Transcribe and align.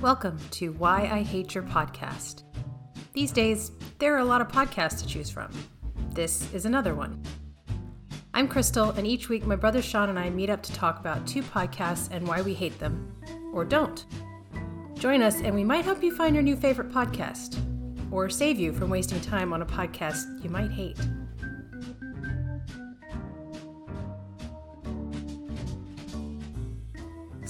Welcome 0.00 0.38
to 0.52 0.72
Why 0.72 1.10
I 1.12 1.20
Hate 1.20 1.54
Your 1.54 1.62
Podcast. 1.62 2.44
These 3.12 3.32
days, 3.32 3.70
there 3.98 4.14
are 4.14 4.20
a 4.20 4.24
lot 4.24 4.40
of 4.40 4.48
podcasts 4.48 4.98
to 5.02 5.06
choose 5.06 5.28
from. 5.28 5.52
This 6.14 6.50
is 6.54 6.64
another 6.64 6.94
one. 6.94 7.22
I'm 8.32 8.48
Crystal, 8.48 8.92
and 8.92 9.06
each 9.06 9.28
week 9.28 9.44
my 9.44 9.56
brother 9.56 9.82
Sean 9.82 10.08
and 10.08 10.18
I 10.18 10.30
meet 10.30 10.48
up 10.48 10.62
to 10.62 10.72
talk 10.72 11.00
about 11.00 11.26
two 11.26 11.42
podcasts 11.42 12.08
and 12.10 12.26
why 12.26 12.40
we 12.40 12.54
hate 12.54 12.78
them, 12.78 13.14
or 13.52 13.62
don't. 13.62 14.06
Join 14.94 15.20
us, 15.20 15.42
and 15.42 15.54
we 15.54 15.64
might 15.64 15.84
help 15.84 16.02
you 16.02 16.16
find 16.16 16.34
your 16.34 16.44
new 16.44 16.56
favorite 16.56 16.90
podcast, 16.90 17.60
or 18.10 18.30
save 18.30 18.58
you 18.58 18.72
from 18.72 18.88
wasting 18.88 19.20
time 19.20 19.52
on 19.52 19.60
a 19.60 19.66
podcast 19.66 20.42
you 20.42 20.48
might 20.48 20.70
hate. 20.70 20.96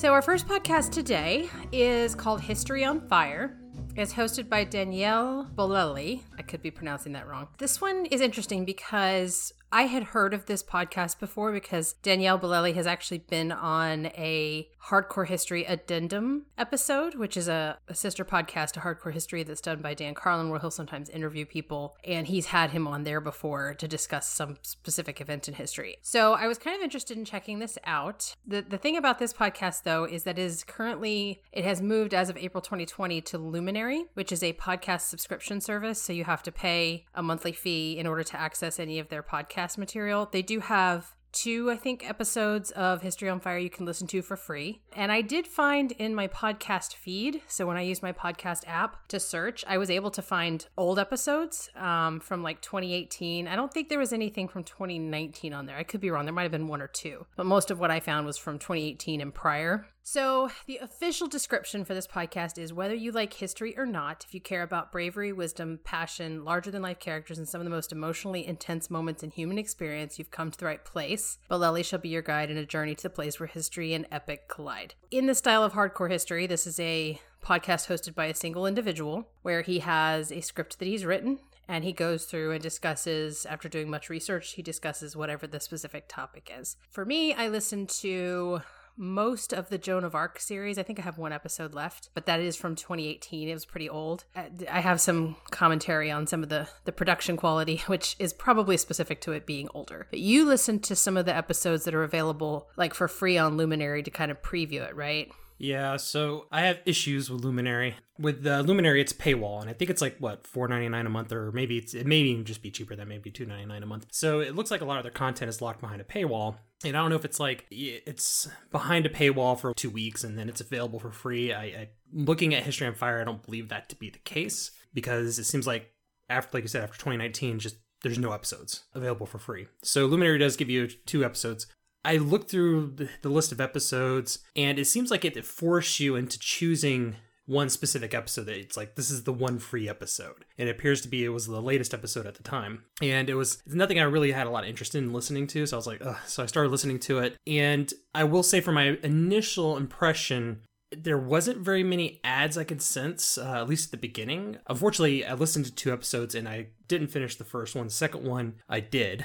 So, 0.01 0.14
our 0.14 0.23
first 0.23 0.48
podcast 0.48 0.93
today 0.93 1.51
is 1.73 2.14
called 2.14 2.41
History 2.41 2.87
on 2.87 3.07
Fire. 3.07 3.59
It's 3.96 4.14
hosted 4.14 4.49
by 4.49 4.64
Danielle 4.64 5.46
Bolelli. 5.54 6.23
I 6.39 6.40
could 6.40 6.63
be 6.63 6.71
pronouncing 6.71 7.13
that 7.13 7.29
wrong. 7.29 7.49
This 7.59 7.82
one 7.82 8.07
is 8.07 8.23
interesting 8.23 8.64
because 8.64 9.53
I 9.71 9.82
had 9.82 10.03
heard 10.04 10.32
of 10.32 10.46
this 10.46 10.63
podcast 10.63 11.21
before 11.21 11.53
because 11.53 11.93
Danielle 11.93 12.39
Bolelli 12.39 12.75
has 12.76 12.86
actually 12.86 13.18
been 13.18 13.53
on 13.53 14.07
a 14.07 14.71
Hardcore 14.86 15.26
History 15.26 15.64
Addendum 15.64 16.46
episode, 16.57 17.14
which 17.14 17.36
is 17.36 17.48
a, 17.48 17.79
a, 17.89 17.94
sister 17.94 18.25
podcast 18.25 18.72
to 18.72 18.80
Hardcore 18.80 19.12
History 19.12 19.43
that's 19.43 19.61
done 19.61 19.82
by 19.82 19.94
Dan 19.94 20.14
Carlin, 20.14 20.48
where 20.48 20.58
he'll 20.58 20.70
sometimes 20.70 21.11
interview 21.11 21.44
people. 21.44 21.96
And 22.04 22.26
he's 22.26 22.46
had 22.46 22.70
him 22.70 22.89
on 22.89 23.04
there 23.04 23.20
before 23.20 23.75
to 23.75 23.86
discuss 23.86 24.29
some 24.29 24.56
specific 24.62 25.20
event 25.20 25.48
in 25.48 25.54
history. 25.54 25.98
So 26.03 26.32
I 26.32 26.46
was 26.46 26.58
kind 26.58 26.75
of 26.76 26.82
interested 26.82 27.16
in 27.16 27.25
checking 27.25 27.58
this 27.58 27.79
out. 27.84 28.34
The, 28.46 28.62
the 28.62 28.79
thing 28.79 28.96
about 28.96 29.18
this 29.18 29.32
podcast, 29.32 29.82
though, 29.82 30.04
is 30.04 30.25
that 30.25 30.39
it 30.39 30.43
is 30.43 30.64
currently, 30.64 31.42
it 31.53 31.64
has 31.64 31.82
moved 31.82 32.14
as 32.14 32.31
of 32.31 32.36
April 32.39 32.62
2020 32.62 33.20
to 33.20 33.39
Luminary, 33.39 34.05
which 34.14 34.33
is 34.33 34.42
a 34.42 34.55
podcast 34.55 35.03
subscription 35.03 35.61
service. 35.61 36.00
So 36.00 36.12
you 36.12 36.25
have 36.25 36.42
to 36.44 36.53
pay 36.53 37.05
a 37.15 37.22
monthly 37.22 37.53
fee 37.53 37.98
in 37.98 38.06
order 38.06 38.25
to 38.25 38.41
access 38.41 38.81
any 38.81 38.98
of 38.98 39.09
their 39.09 39.22
podcast 39.22 39.77
material. 39.77 40.28
They 40.31 40.42
do 40.42 40.61
have 40.61 41.15
two, 41.33 41.70
I 41.70 41.77
think, 41.77 42.09
episodes 42.09 42.70
of 42.73 43.03
History 43.03 43.28
on 43.28 43.41
Fire 43.41 43.59
you 43.59 43.70
can 43.70 43.86
listen 43.86 44.06
to 44.09 44.23
for 44.23 44.36
free. 44.36 44.81
And 44.95 45.11
I 45.12 45.20
did 45.20 45.47
find 45.47 45.92
in 45.92 46.14
my 46.14 46.28
podcast 46.28 46.95
feed, 46.95 47.42
so 47.47 47.67
when 47.67 47.77
I 47.77 47.83
use 47.83 48.03
my 48.03 48.12
podcast 48.12 48.62
app 48.67 49.09
to 49.09 49.20
search, 49.20 49.64
I 49.67 49.78
was 49.78 49.91
able 49.91 50.11
to 50.12 50.22
find 50.22 50.67
old 50.77 50.98
episodes 50.98 51.70
um, 51.77 52.20
from 52.20 52.42
like 52.42 52.61
2018. 52.61 53.48
I 53.48 53.56
don't 53.56 53.72
think 53.72 53.89
there 53.89 53.98
was 53.98 54.12
anything 54.12 54.48
from 54.48 54.64
2019 54.64 55.53
on 55.53 55.67
there. 55.67 55.77
I 55.77 55.83
could 55.83 56.00
be 56.00 56.11
wrong. 56.11 56.25
There 56.25 56.34
might 56.34 56.42
have 56.42 56.53
been 56.53 56.69
one 56.69 56.83
or 56.83 56.89
two, 56.89 57.27
but 57.37 57.47
most 57.47 57.70
of 57.70 57.78
what 57.78 57.91
I 57.91 58.00
found 58.00 58.27
was 58.27 58.37
from 58.37 58.59
2018 58.59 59.20
and 59.20 59.34
prior. 59.34 59.87
So, 60.03 60.51
the 60.67 60.79
official 60.79 61.29
description 61.29 61.84
for 61.84 61.95
this 61.95 62.06
podcast 62.06 62.59
is 62.59 62.73
whether 62.73 62.95
you 62.95 63.12
like 63.12 63.34
history 63.34 63.77
or 63.77 63.87
not, 63.87 64.25
if 64.27 64.34
you 64.34 64.41
care 64.41 64.62
about 64.62 64.91
bravery, 64.91 65.33
wisdom, 65.33 65.79
passion, 65.84 66.45
larger 66.45 66.70
than 66.70 66.83
life 66.83 66.98
characters, 66.98 67.39
and 67.39 67.48
some 67.48 67.61
of 67.61 67.65
the 67.65 67.70
most 67.70 67.93
emotionally 67.93 68.47
intense 68.47 68.91
moments 68.91 69.23
in 69.23 69.31
human 69.31 69.59
experience, 69.59 70.19
you've 70.19 70.31
come 70.31 70.51
to 70.51 70.59
the 70.59 70.65
right 70.65 70.84
place. 70.84 71.39
Bolelli 71.51 71.84
shall 71.84 71.98
be 71.98 72.09
your 72.09 72.23
guide 72.23 72.51
in 72.51 72.56
a 72.56 72.65
journey 72.65 72.95
to 72.95 73.03
the 73.03 73.11
place 73.11 73.39
where 73.39 73.47
history 73.47 73.93
and 73.93 74.06
epic 74.11 74.48
collide. 74.48 74.95
In 75.11 75.27
the 75.27 75.34
style 75.34 75.62
of 75.62 75.75
hardcore 75.75 76.11
history, 76.11 76.47
this 76.47 76.67
is 76.67 76.81
a 76.81 77.21
podcast 77.45 77.89
hosted 77.89 78.15
by 78.15 78.27
a 78.27 78.34
single 78.34 78.67
individual 78.67 79.28
where 79.43 79.62
he 79.62 79.81
has 79.81 80.33
a 80.33 80.41
script 80.41 80.78
that 80.78 80.89
he's 80.89 81.05
written 81.05 81.39
and 81.69 81.84
he 81.84 81.93
goes 81.93 82.25
through 82.25 82.51
and 82.51 82.62
discusses 82.62 83.47
after 83.47 83.69
doing 83.69 83.89
much 83.89 84.11
research 84.11 84.53
he 84.53 84.62
discusses 84.62 85.17
whatever 85.17 85.47
the 85.47 85.61
specific 85.61 86.06
topic 86.09 86.51
is 86.55 86.77
for 86.91 87.05
me 87.05 87.33
i 87.33 87.48
listen 87.48 87.87
to 87.87 88.61
most 88.97 89.53
of 89.53 89.69
the 89.69 89.79
Joan 89.79 90.05
of 90.05 90.15
Arc 90.15 90.39
series. 90.39 90.79
I 90.79 90.83
think 90.83 90.99
I 90.99 91.03
have 91.03 91.19
one 91.19 91.33
episode 91.33 91.75
left, 91.75 92.11
but 92.15 92.27
that 92.27 92.41
is 92.41 92.57
from 92.57 92.77
2018. 92.77 93.49
It 93.49 93.53
was 93.53 93.65
pretty 93.65 93.89
old. 93.89 94.25
I 94.37 94.81
have 94.81 95.01
some 95.01 95.37
commentary 95.51 96.11
on 96.11 96.27
some 96.27 96.43
of 96.43 96.49
the 96.49 96.69
the 96.85 96.93
production 96.93 97.37
quality, 97.37 97.79
which 97.87 98.17
is 98.19 98.33
probably 98.33 98.77
specific 98.77 99.21
to 99.23 99.33
it 99.33 99.47
being 99.47 99.69
older. 99.75 100.06
But 100.11 100.21
you 100.21 100.45
listened 100.45 100.83
to 100.84 100.97
some 100.97 101.17
of 101.17 101.27
the 101.27 101.34
episodes 101.34 101.84
that 101.84 101.95
are 101.95 102.05
available 102.05 102.69
like 102.77 102.95
for 102.95 103.09
free 103.09 103.39
on 103.39 103.56
Luminary 103.56 104.03
to 104.03 104.11
kind 104.11 104.31
of 104.31 104.43
preview 104.43 104.81
it, 104.83 104.95
right? 104.95 105.31
Yeah, 105.60 105.98
so 105.98 106.47
I 106.50 106.62
have 106.62 106.81
issues 106.87 107.28
with 107.28 107.44
Luminary. 107.44 107.94
With 108.19 108.43
the 108.43 108.62
Luminary, 108.62 109.03
it's 109.03 109.12
paywall, 109.12 109.60
and 109.60 109.69
I 109.69 109.75
think 109.75 109.91
it's 109.91 110.00
like 110.00 110.16
what 110.19 110.47
four 110.47 110.66
ninety 110.69 110.88
nine 110.88 111.06
a 111.06 111.10
month, 111.10 111.32
or 111.32 111.53
maybe 111.53 111.76
it's 111.76 111.93
it 111.93 112.06
may 112.06 112.16
even 112.21 112.47
just 112.47 112.62
be 112.62 112.71
cheaper 112.71 112.97
than 112.97 113.09
maybe 113.09 113.31
two 113.31 113.44
ninety 113.44 113.66
nine 113.66 113.82
a 113.82 113.87
month. 113.87 114.06
So 114.10 114.41
it 114.41 114.54
looks 114.54 114.70
like 114.70 114.81
a 114.81 114.87
lot 114.87 114.97
of 114.97 115.03
their 115.03 115.12
content 115.12 115.50
is 115.50 115.60
locked 115.60 115.82
behind 115.82 116.00
a 116.00 116.04
paywall, 116.04 116.56
and 116.82 116.97
I 116.97 117.00
don't 117.00 117.10
know 117.10 117.16
if 117.16 117.26
it's 117.26 117.38
like 117.38 117.66
it's 117.70 118.49
behind 118.70 119.04
a 119.04 119.10
paywall 119.10 119.59
for 119.59 119.75
two 119.75 119.91
weeks 119.91 120.25
and 120.25 120.38
then 120.38 120.49
it's 120.49 120.62
available 120.62 120.99
for 120.99 121.12
free. 121.12 121.53
I, 121.53 121.65
I 121.65 121.88
looking 122.10 122.54
at 122.54 122.62
History 122.62 122.87
on 122.87 122.94
Fire, 122.94 123.20
I 123.20 123.25
don't 123.25 123.43
believe 123.43 123.69
that 123.69 123.91
to 123.91 123.97
be 123.97 124.09
the 124.09 124.19
case 124.19 124.70
because 124.94 125.38
it 125.38 125.44
seems 125.44 125.66
like 125.66 125.91
after, 126.31 126.56
like 126.56 126.65
you 126.65 126.69
said, 126.69 126.82
after 126.82 126.97
2019, 126.97 127.59
just 127.59 127.76
there's 128.03 128.19
no 128.19 128.32
episodes 128.32 128.84
available 128.94 129.26
for 129.26 129.38
free. 129.38 129.66
So 129.82 130.06
Luminary 130.06 130.38
does 130.38 130.56
give 130.56 130.70
you 130.70 130.87
two 130.87 131.22
episodes. 131.22 131.66
I 132.05 132.16
looked 132.16 132.50
through 132.50 132.97
the, 133.22 133.28
list 133.28 133.53
of 133.53 133.61
episodes, 133.61 134.41
and 134.56 134.78
it 134.78 134.87
seems 134.87 135.11
like 135.11 135.25
it 135.25 135.44
forced 135.44 136.00
you 136.00 136.16
into 136.16 136.38
choosing 136.38 137.16
one 137.47 137.69
specific 137.69 138.15
episode 138.15 138.49
it's 138.49 138.77
like 138.77 138.94
this 138.94 139.11
is 139.11 139.25
the 139.25 139.33
one 139.33 139.59
free 139.59 139.88
episode 139.88 140.44
and 140.56 140.69
it 140.69 140.77
appears 140.77 141.00
to 141.00 141.09
be 141.09 141.25
it 141.25 141.31
was 141.31 141.49
the 141.49 141.61
latest 141.61 141.93
episode 141.93 142.25
at 142.25 142.37
the 142.37 142.44
time 142.44 142.84
and 143.03 143.28
it 143.28 143.34
was 143.34 143.61
nothing 143.66 143.99
i 143.99 144.05
really 144.05 144.31
had 144.31 144.47
a 144.47 144.50
lot 144.50 144.62
of 144.62 144.71
interest 144.71 144.94
in 144.94 145.12
listening 145.12 145.49
to 145.49 145.66
so 145.66 145.77
i 145.77 145.78
was 145.78 145.87
like 145.87 146.00
Ugh. 146.00 146.16
so 146.27 146.44
i 146.44 146.47
started 146.47 146.69
listening 146.69 147.00
to 147.00 147.19
it 147.19 147.37
and 147.49 147.93
i 148.15 148.22
will 148.22 148.44
say 148.44 148.61
for 148.61 148.71
my 148.71 148.97
initial 149.03 149.77
impression 149.77 150.61
there 150.97 151.19
wasn't 151.19 151.59
very 151.59 151.84
many 151.84 152.21
ads 152.25 152.59
I 152.59 152.65
could 152.65 152.82
sense, 152.82 153.38
uh, 153.38 153.61
at 153.61 153.69
least 153.69 153.87
at 153.87 153.91
the 153.93 154.09
beginning. 154.09 154.59
Unfortunately, 154.69 155.25
I 155.25 155.34
listened 155.34 155.67
to 155.67 155.72
two 155.72 155.93
episodes 155.93 156.34
and 156.34 156.49
I 156.49 156.69
didn't 156.88 157.12
finish 157.12 157.37
the 157.37 157.44
first 157.44 157.77
one. 157.77 157.87
The 157.87 157.93
second 157.93 158.25
one, 158.25 158.55
I 158.69 158.81
did 158.81 159.25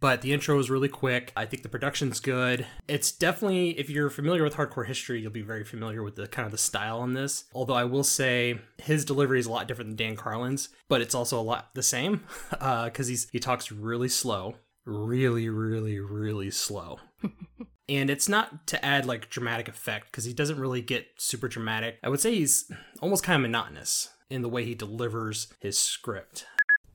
but 0.00 0.22
the 0.22 0.32
intro 0.32 0.58
is 0.58 0.70
really 0.70 0.88
quick. 0.88 1.32
I 1.36 1.44
think 1.44 1.62
the 1.62 1.68
production's 1.68 2.20
good. 2.20 2.66
It's 2.86 3.10
definitely, 3.12 3.78
if 3.78 3.90
you're 3.90 4.10
familiar 4.10 4.42
with 4.42 4.54
hardcore 4.54 4.86
history, 4.86 5.20
you'll 5.20 5.30
be 5.30 5.42
very 5.42 5.64
familiar 5.64 6.02
with 6.02 6.16
the 6.16 6.26
kind 6.26 6.46
of 6.46 6.52
the 6.52 6.58
style 6.58 7.00
on 7.00 7.14
this. 7.14 7.44
Although 7.52 7.74
I 7.74 7.84
will 7.84 8.04
say 8.04 8.60
his 8.78 9.04
delivery 9.04 9.38
is 9.38 9.46
a 9.46 9.50
lot 9.50 9.68
different 9.68 9.90
than 9.90 9.96
Dan 9.96 10.16
Carlin's, 10.16 10.68
but 10.88 11.00
it's 11.00 11.14
also 11.14 11.38
a 11.38 11.42
lot 11.42 11.74
the 11.74 11.82
same 11.82 12.24
because 12.50 12.60
uh, 13.08 13.08
he's 13.08 13.28
he 13.30 13.38
talks 13.38 13.72
really 13.72 14.08
slow, 14.08 14.56
really, 14.84 15.48
really, 15.48 15.98
really 15.98 16.50
slow. 16.50 17.00
and 17.88 18.10
it's 18.10 18.28
not 18.28 18.66
to 18.68 18.84
add 18.84 19.06
like 19.06 19.30
dramatic 19.30 19.68
effect 19.68 20.10
because 20.10 20.24
he 20.24 20.32
doesn't 20.32 20.60
really 20.60 20.82
get 20.82 21.06
super 21.16 21.48
dramatic. 21.48 21.98
I 22.02 22.08
would 22.08 22.20
say 22.20 22.34
he's 22.34 22.70
almost 23.00 23.24
kind 23.24 23.36
of 23.36 23.42
monotonous 23.42 24.10
in 24.30 24.42
the 24.42 24.48
way 24.48 24.64
he 24.64 24.74
delivers 24.74 25.48
his 25.60 25.78
script. 25.78 26.46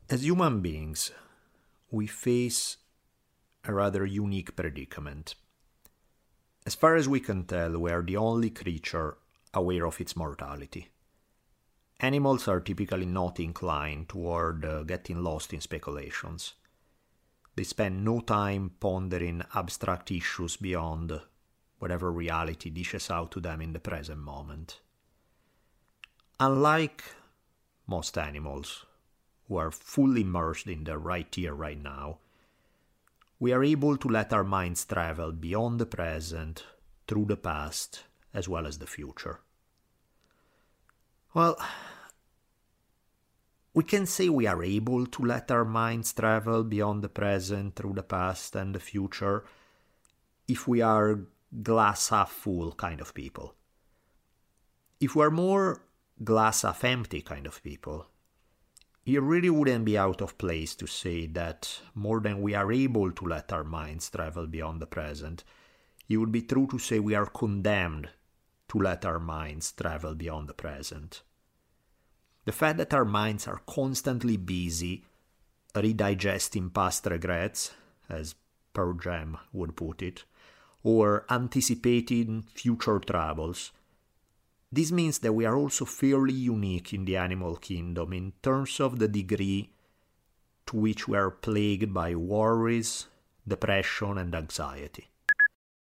As 0.10 0.24
human 0.24 0.62
beings, 0.62 1.12
we 1.90 2.08
face 2.08 2.78
a 3.66 3.74
rather 3.74 4.06
unique 4.06 4.56
predicament. 4.56 5.36
As 6.66 6.76
far 6.76 6.96
as 6.96 7.10
we 7.10 7.20
can 7.20 7.46
tell, 7.46 7.78
we 7.78 7.92
are 7.92 8.02
the 8.02 8.18
only 8.18 8.50
creature 8.50 9.18
aware 9.54 9.86
of 9.86 10.02
its 10.02 10.16
mortality. 10.16 10.90
Animals 12.00 12.48
are 12.48 12.60
typically 12.60 13.06
not 13.06 13.40
inclined 13.40 14.10
toward 14.10 14.66
uh, 14.66 14.84
getting 14.84 15.24
lost 15.24 15.54
in 15.54 15.62
speculations. 15.62 16.54
They 17.56 17.64
spend 17.64 18.04
no 18.04 18.20
time 18.20 18.72
pondering 18.80 19.44
abstract 19.54 20.12
issues 20.12 20.58
beyond 20.58 21.22
whatever 21.80 22.12
reality 22.12 22.70
dishes 22.70 23.10
out 23.10 23.32
to 23.32 23.40
them 23.40 23.62
in 23.62 23.74
the 23.74 23.80
present 23.80 24.20
moment. 24.20 24.80
Unlike 26.40 27.04
most 27.88 28.18
animals, 28.18 28.86
who 29.48 29.58
are 29.58 29.72
fully 29.72 30.22
immersed 30.22 30.68
in 30.68 30.86
their 30.86 30.98
right 30.98 31.28
here, 31.34 31.54
right 31.54 31.82
now, 31.82 32.20
we 33.44 33.52
are 33.52 33.62
able 33.66 33.98
to 33.98 34.08
let 34.08 34.32
our 34.32 34.46
minds 34.46 34.86
travel 34.86 35.34
beyond 35.34 35.78
the 35.78 35.86
present, 35.86 36.64
through 37.10 37.26
the 37.26 37.36
past, 37.36 38.04
as 38.34 38.48
well 38.48 38.66
as 38.66 38.78
the 38.80 38.88
future. 38.88 39.42
Well, 41.34 41.58
we 43.74 43.84
can 43.84 44.06
say 44.06 44.30
we 44.30 44.48
are 44.48 44.64
able 44.64 45.06
to 45.08 45.26
let 45.26 45.52
our 45.52 45.66
minds 45.66 46.14
travel 46.14 46.64
beyond 46.64 47.04
the 47.04 47.10
present, 47.10 47.76
through 47.76 47.96
the 47.96 48.10
past, 48.18 48.56
and 48.56 48.74
the 48.74 48.80
future 48.80 49.44
if 50.48 50.66
we 50.66 50.80
are 50.80 51.20
glass 51.62 52.08
half 52.16 52.32
full 52.32 52.72
kind 52.72 53.02
of 53.02 53.14
people. 53.14 53.56
If 55.02 55.18
we're 55.18 55.30
more 55.30 55.84
glass 56.24 56.62
half 56.62 56.86
empty 56.86 57.22
kind 57.22 57.46
of 57.46 57.62
people, 57.62 58.08
it 59.06 59.22
really 59.22 59.50
wouldn't 59.50 59.86
be 59.86 59.98
out 59.98 60.22
of 60.22 60.38
place 60.38 60.76
to 60.76 60.88
say 60.88 61.28
that 61.28 61.82
more 61.94 62.22
than 62.22 62.42
we 62.42 62.56
are 62.56 62.72
able 62.72 63.12
to 63.12 63.26
let 63.26 63.52
our 63.52 63.64
minds 63.64 64.10
travel 64.10 64.48
beyond 64.48 64.82
the 64.82 64.86
present, 64.86 65.44
it 66.08 66.18
would 66.18 66.32
be 66.32 66.42
true 66.42 66.68
to 66.68 66.80
say 66.80 67.00
we 67.00 67.16
are 67.16 67.26
condemned 67.26 68.10
to 68.70 68.78
let 68.78 69.06
our 69.06 69.20
minds 69.20 69.72
travel 69.74 70.16
beyond 70.16 70.48
the 70.48 70.54
present. 70.54 71.22
The 72.46 72.52
fact 72.52 72.78
that 72.78 72.94
our 72.94 73.06
minds 73.06 73.48
are 73.48 73.62
constantly 73.68 74.38
busy 74.38 75.04
redigesting 75.74 76.74
past 76.74 77.06
regrets, 77.06 77.72
as 78.10 78.36
Pearl 78.74 78.94
Jam 78.94 79.38
would 79.52 79.76
put 79.76 80.02
it, 80.02 80.24
or 80.84 81.26
anticipating 81.30 82.44
future 82.54 83.00
troubles, 83.00 83.72
This 84.74 84.92
means 84.92 85.20
that 85.20 85.34
we 85.34 85.46
are 85.46 85.56
also 85.56 85.86
fairly 85.86 86.34
unique 86.34 86.94
in 86.94 87.06
the 87.06 87.16
animal 87.16 87.58
kingdom 87.58 88.12
in 88.12 88.34
terms 88.42 88.80
of 88.80 88.98
the 88.98 89.08
degree 89.08 89.70
to 90.66 90.76
which 90.76 91.08
we 91.08 91.16
are 91.16 91.30
plagued 91.30 91.94
by 91.94 92.16
worries, 92.16 93.06
depression, 93.48 94.18
and 94.18 94.34
anxiety. 94.34 95.12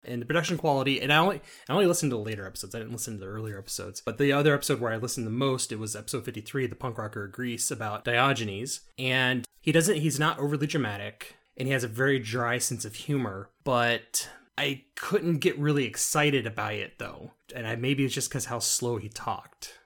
And 0.03 0.21
the 0.21 0.25
production 0.25 0.57
quality, 0.57 0.99
and 0.99 1.13
I 1.13 1.17
only 1.17 1.39
I 1.69 1.73
only 1.73 1.85
listened 1.85 2.11
to 2.11 2.17
later 2.17 2.45
episodes. 2.45 2.75
I 2.75 2.79
didn't 2.79 2.91
listen 2.91 3.13
to 3.13 3.19
the 3.21 3.31
earlier 3.31 3.57
episodes. 3.57 4.01
But 4.01 4.17
the 4.17 4.33
other 4.33 4.53
episode 4.53 4.81
where 4.81 4.91
I 4.91 4.97
listened 4.97 5.25
the 5.25 5.31
most, 5.31 5.71
it 5.71 5.79
was 5.79 5.95
episode 5.95 6.25
fifty 6.25 6.41
three, 6.41 6.67
the 6.67 6.75
punk 6.75 6.97
rocker 6.97 7.25
Greece, 7.27 7.71
about 7.71 8.03
Diogenes. 8.03 8.81
And 8.99 9.45
he 9.61 9.71
doesn't 9.71 9.95
he's 9.95 10.19
not 10.19 10.39
overly 10.39 10.67
dramatic, 10.67 11.37
and 11.55 11.69
he 11.69 11.73
has 11.73 11.85
a 11.85 11.87
very 11.87 12.19
dry 12.19 12.57
sense 12.57 12.83
of 12.83 12.95
humor, 12.95 13.49
but 13.63 14.27
I 14.57 14.83
couldn't 14.95 15.39
get 15.39 15.57
really 15.57 15.85
excited 15.85 16.45
about 16.45 16.73
it 16.73 16.99
though. 16.99 17.31
And 17.55 17.67
I 17.67 17.75
maybe 17.75 18.05
it's 18.05 18.13
just 18.13 18.29
because 18.29 18.45
how 18.45 18.59
slow 18.59 18.97
he 18.97 19.09
talked. 19.09 19.79